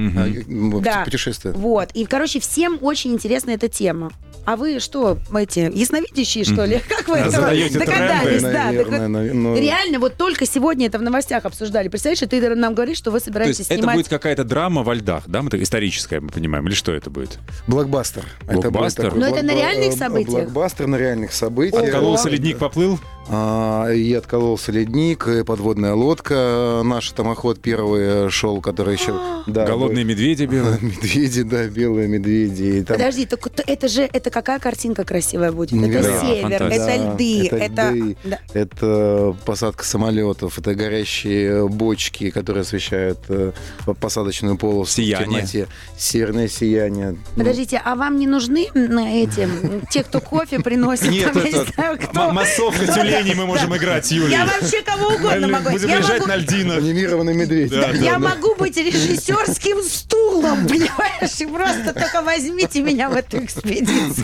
Да. 0.82 1.04
Путешествие. 1.06 1.54
Вот. 1.54 1.90
И, 1.94 2.06
короче, 2.06 2.40
всем 2.40 2.78
очень 2.82 3.14
интересна 3.14 3.52
эта 3.52 3.68
тема. 3.70 4.12
А 4.45 4.56
вы 4.56 4.80
что, 4.80 5.17
эти, 5.36 5.71
ясновидящие, 5.73 6.43
что 6.43 6.65
ли? 6.65 6.82
Как 6.89 7.08
вы 7.08 7.17
этого 7.17 7.32
задаете 7.32 7.77
догадались? 7.80 8.41
тренды? 8.41 8.51
Да, 8.51 8.63
Наверное, 8.65 8.84
так 8.84 8.99
вот 9.01 9.10
наве- 9.10 9.34
но- 9.34 9.58
Реально, 9.58 9.99
вот 9.99 10.15
только 10.15 10.45
сегодня 10.45 10.88
это 10.88 10.97
в 10.97 11.04
новостях 11.04 11.45
обсуждали. 11.45 11.89
Представляешь, 11.89 12.19
ты 12.27 12.56
нам 12.56 12.73
говоришь, 12.73 12.97
что 12.97 13.12
вы 13.12 13.19
То 13.19 13.25
собираетесь 13.25 13.60
есть 13.60 13.71
это 13.71 13.80
снимать... 13.80 13.95
будет 13.97 14.08
какая-то 14.08 14.43
драма 14.43 14.82
во 14.84 14.95
льдах, 14.95 15.23
да? 15.27 15.41
Мы 15.43 15.49
так 15.51 15.62
историческая, 15.62 16.19
мы 16.21 16.30
понимаем. 16.30 16.67
Или 16.67 16.73
что 16.73 16.91
это 16.91 17.10
будет? 17.10 17.38
Блокбастер. 17.67 18.23
Блокбастер? 18.45 19.13
Но 19.15 19.27
это 19.27 19.43
на 19.45 19.51
реальных 19.51 19.93
э, 19.93 19.97
событиях? 19.97 20.43
Блокбастер 20.45 20.88
на 20.88 20.95
реальных 20.95 21.34
событиях. 21.34 21.84
Откололся 21.84 22.30
ледник, 22.30 22.58
поплыл? 22.58 22.99
А, 23.30 23.89
и 23.91 24.12
откололся 24.13 24.71
ледник, 24.71 25.27
и 25.27 25.43
подводная 25.43 25.93
лодка. 25.93 26.82
Наш 26.84 27.10
томоход 27.12 27.62
первый 27.62 28.30
шел, 28.32 28.60
который 28.62 28.95
еще... 28.95 29.19
Да, 29.47 29.65
Голодные 29.65 30.04
медведи 30.04 30.43
белые. 30.45 30.77
Медведи, 30.82 31.41
да, 31.43 31.65
белые 31.67 32.08
медведи. 32.08 32.84
Там- 32.84 32.97
Подожди, 32.97 33.25
так 33.25 33.45
это- 33.47 33.63
это 33.65 33.88
же, 33.88 34.01
это 34.12 34.31
какая 34.32 34.60
картинка 34.60 35.04
красивая 35.04 35.52
будет? 35.52 35.72
Это 35.74 35.82
Невероятно. 35.82 36.30
север, 36.30 36.60
фантастика. 36.60 36.91
это 36.91 36.98
Да, 37.04 37.13
льды, 37.13 37.48
это 37.48 37.56
это... 37.58 37.89
льды. 37.91 38.17
да. 38.24 38.39
Это 38.54 39.36
посадка 39.46 39.84
самолетов, 39.86 40.58
это 40.58 40.74
горящие 40.76 41.67
бочки, 41.67 42.30
которые 42.32 42.62
освещают 42.62 43.20
э, 43.30 43.52
посадочную 44.00 44.58
полосу 44.58 44.94
Сияние. 44.94 45.26
в 45.28 45.32
темноте. 45.52 45.67
Северное 45.98 46.48
сияние. 46.48 47.17
Подождите, 47.36 47.82
а 47.84 47.96
вам 47.96 48.17
не 48.17 48.28
нужны 48.28 48.67
м, 48.74 48.98
эти, 48.98 49.48
те, 49.91 50.04
кто 50.04 50.20
кофе 50.22 50.60
приносит? 50.60 51.10
Нет, 51.10 51.34
там, 51.34 51.44
я 51.44 51.52
не 51.52 51.58
это 51.58 51.74
знаю, 51.74 51.98
кто? 52.00 52.30
м- 52.30 52.36
массовка 52.36 52.88
тюленей 52.88 53.36
мы 53.36 53.46
можем 53.46 53.76
играть, 53.76 54.12
Юлия. 54.12 54.38
Я 54.38 54.46
вообще 54.46 54.82
кого 54.82 55.08
угодно 55.15 55.48
могу. 55.48 55.70
Будем 55.72 55.89
Я 55.89 55.98
лежать 55.98 56.20
могу- 56.22 56.28
на 56.32 56.36
льдинах. 56.38 56.78
Анимированный 56.78 57.34
медведь. 57.34 57.72
Да, 57.72 57.89
Я 57.91 58.17
могу 58.20 58.56
быть 58.56 58.78
режиссерским 58.78 59.82
стулом, 59.84 60.67
понимаешь? 60.67 61.39
И 61.39 61.46
просто 61.46 61.94
только 61.94 62.22
возьмите 62.24 62.82
меня 62.82 63.10
в 63.10 63.15
эту 63.15 63.44
экспедицию. 63.44 64.21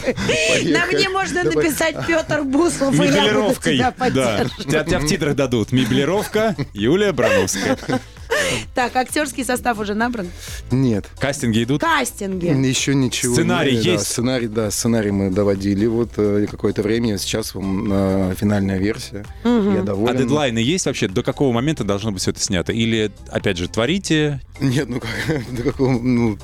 На 0.65 0.85
мне 0.85 1.09
можно 1.09 1.43
написать 1.43 1.95
Петр 2.07 2.43
Буслов, 2.43 2.93
и 2.99 3.05
я 3.05 3.33
буду 3.33 3.55
тебя 3.55 3.85
Да. 3.85 3.91
поддерживать. 3.91 4.65
Тебя, 4.67 4.83
тебя 4.83 4.99
в 4.99 5.07
титрах 5.07 5.35
дадут. 5.35 5.71
Меблировка 5.71 6.55
Юлия 6.73 7.11
Брановская. 7.11 7.77
Так, 8.75 8.95
актерский 8.95 9.43
состав 9.43 9.79
уже 9.79 9.93
набран? 9.93 10.27
Нет. 10.71 11.05
Кастинги 11.19 11.63
идут? 11.63 11.81
Кастинги. 11.81 12.45
Еще 12.67 12.95
ничего. 12.95 13.33
Сценарий 13.33 13.77
не- 13.77 13.83
да, 13.83 13.91
есть? 13.91 14.07
сценарий, 14.07 14.47
да, 14.47 14.71
сценарий 14.71 15.11
мы 15.11 15.29
доводили 15.31 15.85
вот 15.85 16.09
э, 16.17 16.45
какое-то 16.49 16.81
время. 16.83 17.17
Сейчас 17.17 17.55
вам 17.55 17.89
э, 17.91 18.35
финальная 18.37 18.77
версия. 18.77 19.25
Я 19.43 19.79
А 19.79 19.83
доволен. 19.83 20.17
дедлайны 20.17 20.59
есть 20.59 20.85
вообще? 20.85 21.07
До 21.07 21.23
какого 21.23 21.51
момента 21.51 21.83
должно 21.83 22.11
быть 22.11 22.21
все 22.21 22.31
это 22.31 22.39
снято? 22.39 22.71
Или, 22.71 23.11
опять 23.29 23.57
же, 23.57 23.67
творите? 23.67 24.41
Нет, 24.59 24.87
ну 24.89 24.99
как, 24.99 25.09
до 25.55 25.63
какого, 25.63 25.91
ну, 25.99 26.37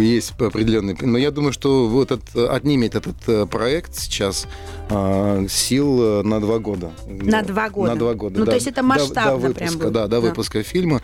есть 0.00 0.32
определенный. 0.38 0.96
Но 1.00 1.18
я 1.18 1.30
думаю, 1.30 1.52
что 1.52 1.88
вот 1.88 2.10
этот, 2.10 2.36
отнимет 2.50 2.94
этот 2.94 3.16
э, 3.28 3.46
проект 3.46 3.94
сейчас 3.96 4.46
э, 4.88 5.46
сил 5.48 6.20
э, 6.20 6.22
на 6.22 6.40
два 6.40 6.58
года. 6.58 6.90
На 7.08 7.42
два 7.42 7.70
года. 7.70 7.92
На 7.92 7.98
два 7.98 8.14
года. 8.14 8.38
Ну, 8.38 8.44
да. 8.44 8.50
то 8.52 8.54
есть 8.56 8.66
это 8.66 8.82
До- 8.82 8.88
масштабно 8.88 9.30
до 9.32 9.36
выпуска, 9.38 9.58
прям 9.64 9.78
будет. 9.78 9.92
Да, 9.92 10.02
до 10.02 10.08
Да. 10.08 10.20
выпуска 10.20 10.62
фильма, 10.62 11.02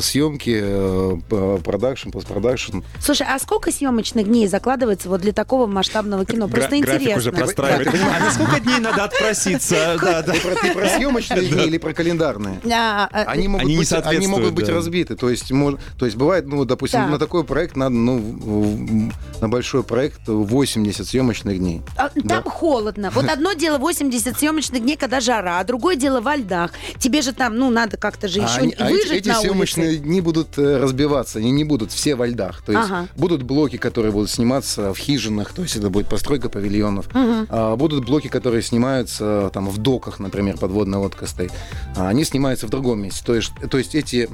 съемки, 0.00 0.60
э, 0.62 1.58
продакшн, 1.64 2.10
постпродакшн. 2.10 2.80
Слушай, 3.00 3.26
а 3.30 3.38
сколько 3.38 3.70
съемочных 3.72 4.26
дней 4.26 4.46
закладывается 4.48 5.08
вот 5.08 5.20
для 5.20 5.32
такого 5.32 5.66
масштабного 5.66 6.24
кино? 6.24 6.48
Просто 6.48 6.78
Гра- 6.78 6.94
уже 6.94 7.02
интересно. 7.02 7.32
простраивает. 7.32 7.88
А 7.94 8.20
на 8.24 8.30
сколько 8.32 8.60
дней 8.60 8.78
надо 8.78 9.04
отпроситься? 9.04 9.96
Ты 10.26 10.72
про, 10.72 10.88
съемочные 10.88 11.46
дни 11.46 11.64
или 11.66 11.78
про 11.78 11.92
календарные? 11.92 12.60
А, 12.72 13.08
а, 13.12 13.22
Они 13.30 13.48
могут, 13.48 13.62
Они 13.64 13.72
не 13.74 13.78
быть, 13.80 13.92
они 13.92 14.02
соответствуют, 14.02 14.38
могут 14.40 14.54
быть 14.54 14.66
да. 14.66 14.74
разбиты. 14.74 15.16
То 15.16 15.30
есть, 15.30 15.50
мож- 15.50 15.78
то 15.98 16.06
есть 16.06 16.16
бывает, 16.16 16.46
ну, 16.46 16.64
допустим, 16.64 17.10
на 17.10 17.18
такой 17.18 17.44
проект 17.44 17.76
надо, 17.76 17.94
ну, 17.94 19.10
на 19.40 19.48
большой 19.48 19.82
проект 19.82 20.20
80 20.26 21.06
съемочных 21.06 21.58
дней. 21.58 21.82
А, 21.96 22.10
Да. 22.14 22.36
Там 22.42 22.44
холодно. 22.50 23.10
Вот 23.14 23.28
одно 23.28 23.52
дело 23.52 23.78
80 23.78 24.38
съемочных 24.38 24.82
дней, 24.82 24.96
когда 24.96 25.20
жара, 25.20 25.58
а 25.60 25.64
другое 25.64 25.96
дело 25.96 26.20
во 26.20 26.36
льдах. 26.36 26.72
Тебе 26.98 27.22
же 27.22 27.32
там, 27.32 27.56
ну, 27.56 27.70
надо 27.70 27.96
как-то 27.96 28.28
же 28.28 28.40
еще 28.40 28.60
выжить 28.84 29.26
на 29.36 29.40
съемочные 29.42 29.88
улице. 29.90 30.02
дни 30.02 30.20
будут 30.20 30.58
э, 30.58 30.78
разбиваться, 30.78 31.38
они 31.38 31.50
не 31.50 31.64
будут 31.64 31.92
все 31.92 32.14
во 32.14 32.26
льдах. 32.26 32.62
То 32.62 32.72
есть 32.72 32.84
Ага. 32.90 33.08
будут 33.16 33.42
блоки, 33.42 33.76
которые 33.76 34.12
будут 34.12 34.30
сниматься 34.30 34.92
в 34.92 34.98
хижинах, 34.98 35.52
то 35.52 35.62
есть 35.62 35.76
это 35.76 35.90
будет 35.90 36.08
постройка 36.08 36.48
павильонов. 36.48 37.08
А 37.14 37.76
будут 37.76 38.04
блоки, 38.04 38.28
которые 38.28 38.62
снимаются 38.62 39.50
там 39.52 39.68
в 39.68 39.78
доках, 39.78 40.18
например, 40.18 40.58
подводная 40.58 40.98
лодка 40.98 41.26
стоит. 41.26 41.52
А 41.96 42.08
они 42.08 42.24
снимаются 42.24 42.66
в 42.66 42.70
другом 42.70 43.00
месте. 43.02 43.22
То 43.24 43.34
есть, 43.34 43.52
то 43.70 43.78
есть 43.78 43.94
эти 43.94 44.28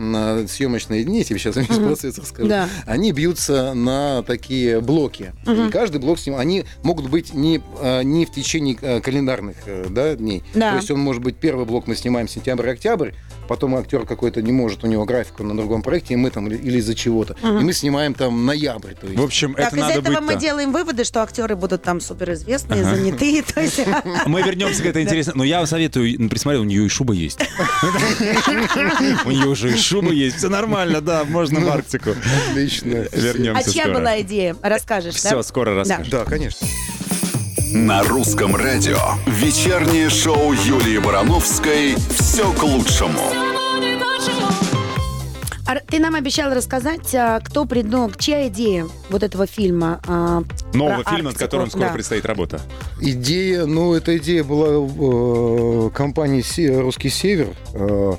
съемочные 0.49 1.05
дни, 1.05 1.19
я 1.19 1.25
тебе 1.25 1.38
сейчас 1.38 1.57
весь 1.57 1.67
процесс 1.69 2.19
расскажу, 2.19 2.49
Да. 2.49 2.69
они 2.87 3.12
бьются 3.12 3.75
на 3.75 4.23
такие 4.23 4.81
блоки. 4.81 5.33
И 5.47 5.71
каждый 5.71 6.01
блок 6.01 6.19
сним... 6.19 6.37
они 6.37 6.65
могут 6.83 7.09
быть 7.09 7.35
не, 7.35 7.61
а, 7.81 8.03
не 8.03 8.27
в 8.27 8.33
течение 8.33 8.75
календарных 9.01 9.57
э, 9.67 9.87
да, 9.91 10.15
дней. 10.15 10.43
Да. 10.55 10.71
То 10.73 10.77
есть 10.77 10.91
он 10.91 11.01
может 11.01 11.23
быть 11.23 11.37
первый 11.37 11.67
блок 11.67 11.87
мы 11.87 11.97
снимаем 11.97 12.29
сентябрь-октябрь, 12.29 13.11
потом 13.48 13.76
актер 13.76 14.07
какой-то 14.07 14.42
не 14.42 14.52
может, 14.52 14.85
у 14.85 14.87
него 14.87 15.05
графика 15.05 15.42
на 15.42 15.57
другом 15.57 15.83
проекте, 15.83 16.14
и 16.14 16.16
мы 16.16 16.31
там, 16.31 16.46
или- 16.48 16.78
из-за 16.78 16.94
чего-то. 16.94 17.37
И 17.42 17.46
мы 17.46 17.72
снимаем 17.72 18.14
там 18.14 18.46
ноябрь, 18.46 18.94
то 18.94 19.07
есть. 19.07 19.18
В 19.18 19.22
общем, 19.22 19.55
Так, 19.55 19.68
это 19.68 19.76
из 19.76 19.80
надо 19.82 19.95
этого 19.95 20.20
быть... 20.20 20.34
мы 20.34 20.36
делаем 20.40 20.72
выводы, 20.72 21.05
что 21.05 21.22
актеры 21.22 21.57
будут 21.57 21.82
там 21.82 22.01
суперизвестные, 22.01 22.84
занятые. 22.84 23.43
То 23.43 23.61
есть 23.61 23.80
Мы 24.26 24.43
вернемся 24.43 24.82
к 24.82 24.86
этой 24.86 25.03
интересной... 25.03 25.34
Но 25.36 25.45
я 25.45 25.59
вам 25.59 25.66
советую, 25.66 26.14
ну, 26.18 26.28
присмотри, 26.28 26.59
у 26.61 26.64
нее 26.64 26.84
и 26.86 26.88
шуба 26.88 27.12
есть. 27.14 27.38
У 29.24 29.30
нее 29.30 29.47
уже 29.47 29.72
и 29.72 29.76
шуба 29.76 30.12
есть. 30.12 30.36
Все 30.36 30.49
нормально, 30.49 31.01
да, 31.01 31.24
можно 31.24 31.61
в 31.61 31.68
Арктику. 31.68 32.11
Отлично. 32.51 33.07
А 33.12 33.16
Вернемся 33.16 33.72
чья 33.72 33.84
скоро. 33.84 33.99
была 33.99 34.20
идея? 34.22 34.57
Расскажешь, 34.62 35.14
да? 35.22 35.28
Все, 35.30 35.43
скоро 35.43 35.74
расскажешь. 35.74 36.09
Да, 36.09 36.24
конечно. 36.24 36.66
На 37.75 38.03
русском 38.03 38.55
радио 38.55 38.99
вечернее 39.27 40.11
шоу 40.11 40.53
Юлии 40.53 40.99
Барановской 40.99 41.95
«Все 42.18 42.53
к 42.53 42.62
лучшему». 42.62 43.18
Ты 45.87 45.99
нам 45.99 46.14
обещал 46.14 46.53
рассказать, 46.53 47.14
а, 47.14 47.41
кто 47.41 47.64
придумал, 47.64 48.11
чья 48.18 48.47
идея 48.49 48.87
вот 49.09 49.23
этого 49.23 49.47
фильма? 49.47 50.01
а, 50.07 50.43
Нового 50.75 51.03
про 51.03 51.12
фильма, 51.12 51.31
над 51.31 51.39
которым 51.39 51.70
скоро 51.70 51.87
Да. 51.89 51.93
предстоит 51.93 52.27
работа. 52.27 52.61
Идея, 53.01 53.64
ну, 53.64 53.95
эта 53.95 54.18
идея 54.18 54.45
была 54.45 54.79
в 54.79 55.87
э, 55.87 55.91
компании 55.91 56.43
«Русский 56.79 57.09
север». 57.09 57.49
Э, 57.75 58.14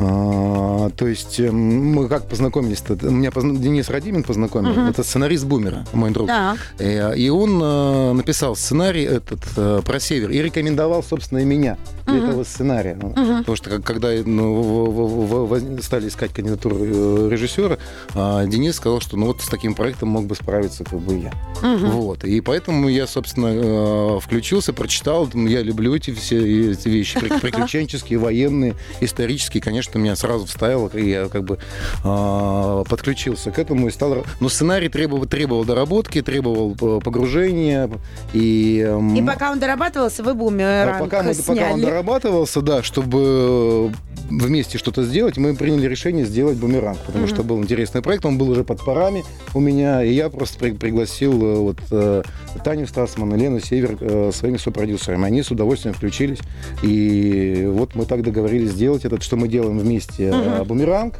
а, 0.00 0.90
то 0.90 1.06
есть 1.06 1.38
э, 1.40 1.50
мы 1.50 2.08
как 2.08 2.26
познакомились-то? 2.28 2.94
Меня 3.10 3.30
позна- 3.30 3.56
Денис 3.58 3.88
Радимин 3.90 4.22
познакомил. 4.22 4.70
Это 4.88 5.02
сценарист 5.02 5.44
«Бумера», 5.44 5.84
мой 5.92 6.10
друг. 6.10 6.26
Так. 6.28 6.58
Э, 6.78 7.14
И 7.16 7.28
он 7.28 7.60
э, 7.62 8.12
написал 8.12 8.56
сценарий 8.56 9.02
этот 9.04 9.40
э, 9.56 9.82
про 9.84 10.00
север 10.00 10.30
и 10.30 10.38
рекомендовал, 10.42 11.02
собственно, 11.02 11.38
и 11.40 11.44
меня 11.44 11.76
для 12.06 12.18
этого 12.18 12.44
сценария. 12.44 12.96
Ну, 13.00 13.10
Потому 13.40 13.56
что 13.56 13.80
когда 13.82 14.08
ну, 14.24 14.54
в- 14.54 15.46
в- 15.46 15.78
в- 15.78 15.82
стали 15.82 16.08
искать 16.08 16.32
кандидатуру 16.32 17.28
режиссера, 17.28 17.78
а, 18.14 18.44
Денис 18.46 18.74
сказал, 18.76 19.00
что 19.00 19.16
ну 19.16 19.26
вот 19.26 19.42
с 19.42 19.48
таким 19.48 19.74
проектом 19.74 20.08
мог 20.08 20.24
бы 20.26 20.34
справиться 20.34 20.84
как 20.84 20.98
бы 21.00 21.18
я. 21.18 21.32
Вот. 21.62 22.24
И 22.24 22.40
поэтому 22.40 22.88
я, 22.88 23.06
собственно, 23.06 24.18
включился, 24.20 24.72
прочитал. 24.72 25.28
Я 25.34 25.62
люблю 25.62 25.94
эти 25.94 26.10
все 26.12 26.72
эти 26.72 26.88
вещи. 26.88 27.18
При- 27.20 27.28
Приключенческие, 27.40 28.18
военные, 28.18 28.74
исторические. 29.00 29.62
Конечно, 29.62 29.89
меня 29.98 30.16
сразу 30.16 30.46
вставило, 30.46 30.88
и 30.88 31.10
я 31.10 31.28
как 31.28 31.44
бы 31.44 31.58
э, 32.04 32.84
подключился 32.88 33.50
к 33.50 33.58
этому 33.58 33.88
и 33.88 33.90
стал... 33.90 34.24
Но 34.40 34.48
сценарий 34.48 34.88
требовал, 34.88 35.26
требовал 35.26 35.64
доработки, 35.64 36.22
требовал 36.22 36.76
э, 36.80 37.00
погружения. 37.02 37.90
И, 38.32 38.84
эм, 38.86 39.14
И 39.14 39.22
пока 39.22 39.52
он 39.52 39.58
дорабатывался, 39.58 40.22
вы 40.22 40.34
бумеранг 40.34 40.98
пока, 41.00 41.22
мы, 41.22 41.34
пока 41.34 41.72
он 41.72 41.80
дорабатывался, 41.80 42.60
да, 42.62 42.82
чтобы 42.82 43.92
вместе 44.30 44.78
что-то 44.78 45.02
сделать, 45.02 45.36
мы 45.36 45.54
приняли 45.54 45.86
решение 45.86 46.24
сделать 46.24 46.56
бумеранг, 46.56 46.98
потому 47.00 47.26
что 47.26 47.42
был 47.42 47.58
интересный 47.58 48.02
проект, 48.02 48.24
он 48.24 48.38
был 48.38 48.50
уже 48.50 48.64
под 48.64 48.84
парами 48.84 49.24
у 49.54 49.60
меня, 49.60 50.02
и 50.04 50.12
я 50.12 50.28
просто 50.30 50.58
при- 50.58 50.70
пригласил 50.72 51.42
э, 51.42 51.56
вот 51.56 51.76
э, 51.90 52.22
Таню 52.64 52.86
Стасман 52.86 53.34
и 53.34 53.38
Лену 53.38 53.60
Север 53.60 53.96
э, 54.00 54.30
своими 54.32 54.56
сопродюсерами. 54.56 55.26
Они 55.26 55.42
с 55.42 55.50
удовольствием 55.50 55.94
включились, 55.94 56.38
и 56.82 57.68
вот 57.70 57.94
мы 57.94 58.04
так 58.06 58.22
договорились 58.22 58.70
сделать 58.70 59.04
этот, 59.04 59.22
что 59.22 59.36
мы 59.36 59.48
делаем 59.48 59.79
вместе 59.80 60.30
э, 60.32 60.64
бумеранг, 60.64 61.14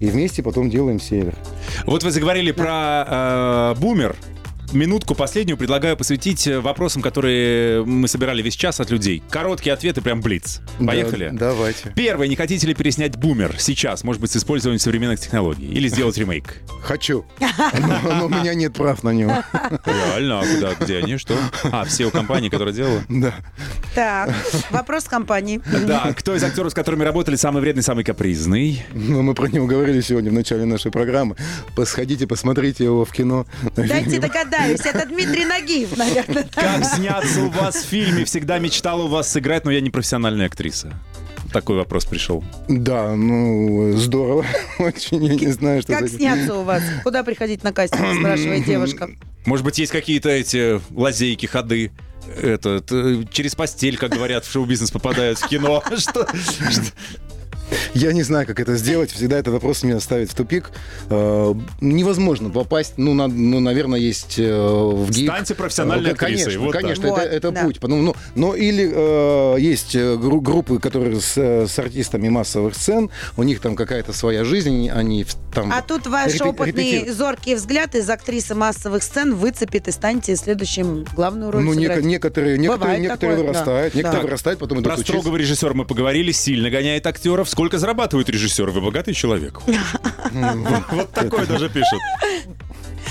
и 0.00 0.06
вместе 0.06 0.42
потом 0.42 0.68
делаем 0.70 1.00
Север. 1.00 1.34
Вот 1.86 2.02
вы 2.02 2.10
заговорили 2.10 2.52
про 2.52 3.74
э, 3.76 3.80
бумер. 3.80 4.16
Минутку 4.72 5.14
последнюю 5.14 5.56
предлагаю 5.56 5.96
посвятить 5.96 6.46
э, 6.46 6.60
вопросам, 6.60 7.00
которые 7.00 7.84
мы 7.84 8.08
собирали 8.08 8.42
весь 8.42 8.56
час 8.56 8.80
от 8.80 8.90
людей. 8.90 9.22
Короткие 9.30 9.72
ответы, 9.72 10.02
прям 10.02 10.20
блиц. 10.20 10.60
Поехали? 10.84 11.30
Да, 11.32 11.50
давайте. 11.50 11.92
Первый. 11.94 12.28
Не 12.28 12.36
хотите 12.36 12.66
ли 12.66 12.74
переснять 12.74 13.16
бумер 13.16 13.56
сейчас, 13.58 14.02
может 14.04 14.20
быть, 14.20 14.30
с 14.32 14.36
использованием 14.36 14.80
современных 14.80 15.20
технологий? 15.20 15.66
Или 15.66 15.88
сделать 15.88 16.18
ремейк? 16.18 16.62
Хочу. 16.82 17.24
Но, 17.40 18.14
но 18.14 18.26
у 18.26 18.28
меня 18.28 18.54
нет 18.54 18.74
прав 18.74 19.02
на 19.02 19.10
него. 19.10 19.32
Реально? 19.86 20.40
А 20.40 20.44
куда? 20.44 20.74
Где 20.74 20.98
они? 20.98 21.16
Что? 21.16 21.34
А, 21.64 21.84
все 21.84 22.06
у 22.06 22.10
компании, 22.10 22.48
которая 22.48 22.74
делала? 22.74 23.02
Да. 23.08 23.34
Так, 23.94 24.34
вопрос 24.70 25.04
компании. 25.04 25.60
Да, 25.86 26.12
кто 26.12 26.34
из 26.34 26.42
актеров, 26.42 26.72
с 26.72 26.74
которыми 26.74 27.04
работали, 27.04 27.36
самый 27.36 27.60
вредный, 27.60 27.82
самый 27.82 28.04
капризный? 28.04 28.84
Ну, 28.92 29.22
мы 29.22 29.34
про 29.34 29.46
него 29.46 29.66
говорили 29.66 30.00
сегодня 30.00 30.30
в 30.30 30.34
начале 30.34 30.64
нашей 30.64 30.90
программы. 30.90 31.36
Посходите, 31.74 32.26
посмотрите 32.26 32.84
его 32.84 33.04
в 33.04 33.12
кино. 33.12 33.46
Дайте 33.76 34.20
догадаюсь, 34.56 34.80
это 34.80 35.06
Дмитрий 35.06 35.44
Нагиев, 35.44 35.96
наверное. 35.96 36.46
Как 36.54 36.84
сняться 36.84 37.42
у 37.42 37.50
вас 37.50 37.76
в 37.76 37.86
фильме? 37.86 38.24
Всегда 38.24 38.58
мечтала 38.58 39.04
у 39.04 39.08
вас 39.08 39.30
сыграть, 39.30 39.64
но 39.64 39.70
я 39.70 39.80
не 39.80 39.90
профессиональная 39.90 40.46
актриса. 40.46 40.92
Такой 41.52 41.76
вопрос 41.76 42.04
пришел. 42.04 42.44
Да, 42.68 43.14
ну, 43.14 43.92
здорово. 43.96 44.44
Очень, 44.78 45.24
я 45.24 45.34
не 45.34 45.52
знаю, 45.52 45.82
что... 45.82 45.92
Как 45.92 46.08
сняться 46.08 46.54
у 46.54 46.64
вас? 46.64 46.82
Куда 47.02 47.22
приходить 47.22 47.62
на 47.62 47.72
кастинг, 47.72 48.18
спрашивает 48.18 48.64
девушка. 48.66 49.10
Может 49.46 49.64
быть, 49.64 49.78
есть 49.78 49.92
какие-то 49.92 50.28
эти 50.28 50.80
лазейки, 50.94 51.46
ходы? 51.46 51.92
Это, 52.42 52.80
т- 52.80 53.24
через 53.30 53.54
постель, 53.54 53.96
как 53.96 54.10
говорят, 54.10 54.44
в 54.44 54.50
шоу-бизнес 54.50 54.90
попадают 54.90 55.38
в 55.38 55.46
кино. 55.48 55.82
Что? 55.96 56.26
Я 57.94 58.12
не 58.12 58.22
знаю, 58.22 58.46
как 58.46 58.60
это 58.60 58.76
сделать. 58.76 59.10
Всегда 59.10 59.38
этот 59.38 59.54
вопрос 59.54 59.82
меня 59.82 59.98
ставит 60.00 60.30
в 60.30 60.34
тупик. 60.34 60.70
Э, 61.10 61.54
невозможно 61.80 62.50
попасть. 62.50 62.94
Ну, 62.96 63.14
на- 63.14 63.26
ну, 63.28 63.60
наверное, 63.60 63.98
есть 63.98 64.38
э, 64.38 64.52
в 64.54 65.10
ГИК. 65.10 65.30
Станьте 65.30 65.54
профессиональной 65.54 66.10
Э, 66.10 66.12
актрисой, 66.12 66.44
Конечно, 66.44 66.60
вот 66.60 66.72
так. 66.72 66.80
конечно, 66.82 67.08
Вот, 67.08 67.18
это, 67.20 67.28
это 67.34 67.50
да. 67.50 67.62
путь. 67.62 67.80
Потому, 67.80 68.02
ну, 68.02 68.14
но 68.34 68.54
или 68.54 68.90
э, 68.92 69.60
есть 69.60 69.96
гру- 69.96 70.40
группы, 70.40 70.78
которые 70.78 71.20
с, 71.20 71.36
с 71.36 71.78
артистами 71.78 72.28
массовых 72.28 72.74
сцен, 72.74 73.10
у 73.36 73.42
них 73.42 73.60
там 73.60 73.74
какая-то 73.76 74.12
своя 74.12 74.44
жизнь, 74.44 74.88
они 74.90 75.24
там... 75.54 75.72
А 75.72 75.82
тут 75.82 76.06
ваш 76.06 76.34
репе- 76.34 76.44
опытный 76.50 76.84
репетируют. 76.84 77.16
зоркий 77.16 77.54
взгляд 77.54 77.94
из 77.94 78.08
актрисы 78.10 78.54
массовых 78.54 79.02
сцен 79.02 79.34
выцепит 79.34 79.88
и 79.88 79.90
станете 79.92 80.36
следующим 80.36 81.04
главную 81.14 81.50
роль 81.50 81.62
Ну, 81.64 81.72
сыграть. 81.74 82.04
некоторые, 82.04 82.58
некоторые, 82.58 82.78
Бывает 82.78 83.00
некоторые 83.00 83.36
такое, 83.36 83.36
да. 83.36 83.42
вырастают, 83.60 83.92
Да. 83.94 83.96
некоторые 83.98 84.20
Так. 84.22 84.30
вырастают, 84.30 84.58
потом 84.60 84.78
идут 84.78 84.84
Про 84.84 84.94
учиться. 84.94 85.12
строгого 85.12 85.36
режиссера 85.36 85.72
мы 85.72 85.84
поговорили, 85.84 86.30
сильно 86.32 86.70
гоняет 86.70 87.06
актеров. 87.06 87.48
Сколько 87.56 87.78
зарабатывает 87.78 88.28
режиссер? 88.28 88.68
Вы 88.68 88.82
богатый 88.82 89.14
человек. 89.14 89.62
Вот 90.90 91.10
такой 91.12 91.46
даже 91.46 91.70
пишут. 91.70 92.00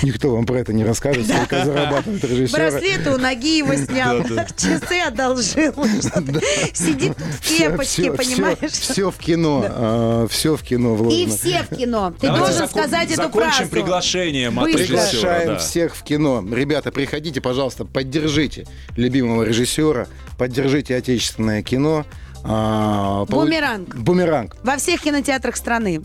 Никто 0.04 0.30
вам 0.30 0.46
про 0.46 0.60
это 0.60 0.72
не 0.72 0.84
расскажет, 0.84 1.26
сколько 1.26 1.64
зарабатывают 1.64 2.22
режиссеры. 2.22 2.70
Браслеты 2.70 3.10
у 3.10 3.18
Нагиева 3.18 3.76
снял, 3.76 4.22
часы 4.56 5.00
одолжил. 5.04 5.74
Сидит 6.72 7.16
тут 7.16 7.26
в 7.26 7.40
кепочке, 7.40 8.12
понимаешь? 8.12 8.70
Все, 8.70 9.10
в 9.10 9.16
кино, 9.16 10.28
все 10.30 10.56
в 10.56 10.62
кино 10.62 11.10
И 11.10 11.26
все 11.26 11.66
в 11.68 11.74
кино. 11.76 12.14
Ты 12.20 12.28
должен 12.28 12.68
сказать 12.68 13.10
эту 13.10 13.22
Закончим 13.22 13.50
фразу. 13.50 13.70
приглашением 13.70 14.60
от 14.60 14.66
Быстро. 14.66 14.80
режиссера. 14.80 15.08
Приглашаем 15.10 15.58
всех 15.58 15.96
в 15.96 16.04
кино. 16.04 16.44
Ребята, 16.52 16.92
приходите, 16.92 17.40
пожалуйста, 17.40 17.84
поддержите 17.84 18.64
любимого 18.94 19.42
режиссера, 19.42 20.06
поддержите 20.38 20.94
отечественное 20.94 21.64
кино. 21.64 22.06
А, 22.44 23.24
Бумеранг. 23.26 23.96
Бумеранг. 23.96 24.56
Во 24.62 24.76
всех 24.76 25.02
кинотеатрах 25.02 25.56
страны. 25.56 26.02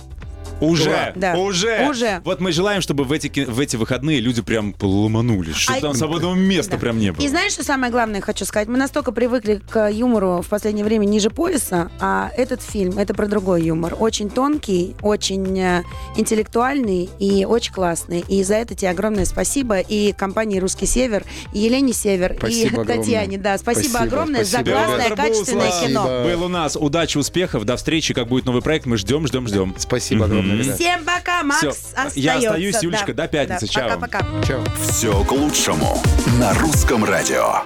Уже, 0.62 1.14
Да. 1.16 1.36
уже, 1.36 1.88
Уже. 1.90 2.22
Вот 2.24 2.40
мы 2.40 2.52
желаем, 2.52 2.82
чтобы 2.82 3.04
в 3.04 3.12
эти, 3.12 3.44
в 3.46 3.60
эти 3.60 3.76
выходные 3.76 4.20
люди 4.20 4.42
прям 4.42 4.74
ломанулись, 4.82 5.56
чтобы 5.56 5.80
А- 5.80 5.82
там 5.82 5.94
свободного 5.94 6.36
места 6.36 6.72
Да. 6.74 6.78
прям 6.78 7.00
не 7.00 7.12
было. 7.12 7.24
И 7.24 7.28
знаешь, 7.28 7.52
что 7.54 7.64
самое 7.64 7.92
главное 7.92 8.22
хочу 8.22 8.46
сказать? 8.46 8.68
Мы 8.68 8.78
настолько 8.78 9.12
привыкли 9.12 9.62
к 9.70 9.90
юмору 9.92 10.42
в 10.42 10.48
последнее 10.48 10.86
время 10.86 11.06
ниже 11.06 11.30
пояса, 11.30 11.90
а 12.00 12.32
этот 12.38 12.62
фильм 12.62 12.98
это 12.98 13.14
про 13.14 13.28
другой 13.28 13.64
юмор. 13.64 13.96
Очень 14.00 14.30
тонкий, 14.30 14.96
очень 15.02 15.60
э, 15.60 15.84
интеллектуальный 16.16 17.10
и 17.20 17.46
очень 17.46 17.74
классный. 17.74 18.24
И 18.28 18.44
за 18.44 18.56
это 18.56 18.76
тебе 18.76 18.90
огромное 18.92 19.26
спасибо. 19.26 19.80
И 19.80 20.14
компании 20.14 20.60
«Русский 20.60 20.86
Север», 20.86 21.26
и 21.54 21.60
Елене 21.60 21.94
Север, 21.94 22.36
Спасибо 22.38 22.62
и 22.62 22.68
огромное. 22.70 22.98
Татьяне. 22.98 23.38
Да, 23.38 23.58
спасибо, 23.58 23.82
Спасибо, 23.90 24.00
огромное 24.04 24.46
спасибо, 24.46 24.70
за 24.70 24.72
классное, 24.76 25.10
Петр 25.10 25.16
качественное 25.16 25.66
Буслав 25.68 25.88
кино. 25.88 26.02
Спасибо. 26.04 26.24
Был 26.38 26.44
у 26.46 26.48
нас. 26.48 26.76
Удачи, 26.80 27.18
успехов, 27.18 27.66
до 27.66 27.76
встречи. 27.78 28.14
Как 28.14 28.28
будет 28.28 28.46
новый 28.46 28.62
проект, 28.62 28.86
мы 28.86 28.98
ждем, 28.98 29.28
ждем, 29.28 29.48
ждем. 29.48 29.76
Спасибо 29.78 30.26
огромное, 30.26 30.51
Всем 30.76 31.04
пока, 31.06 31.44
Макс 31.44 31.60
Всё. 31.60 31.70
остается. 31.70 32.20
Я 32.20 32.38
остаюсь, 32.38 32.74
Да. 32.76 32.80
Юлечка, 32.82 33.14
до 33.14 33.28
пятницы. 33.28 33.68
Да. 33.68 33.72
Чао. 33.74 34.00
Пока-пока. 34.00 34.44
Чао. 34.48 34.64
«Все 34.90 35.24
к 35.24 35.32
лучшему» 35.32 36.02
на 36.40 36.54
русском 36.56 37.04
радио. 37.04 37.64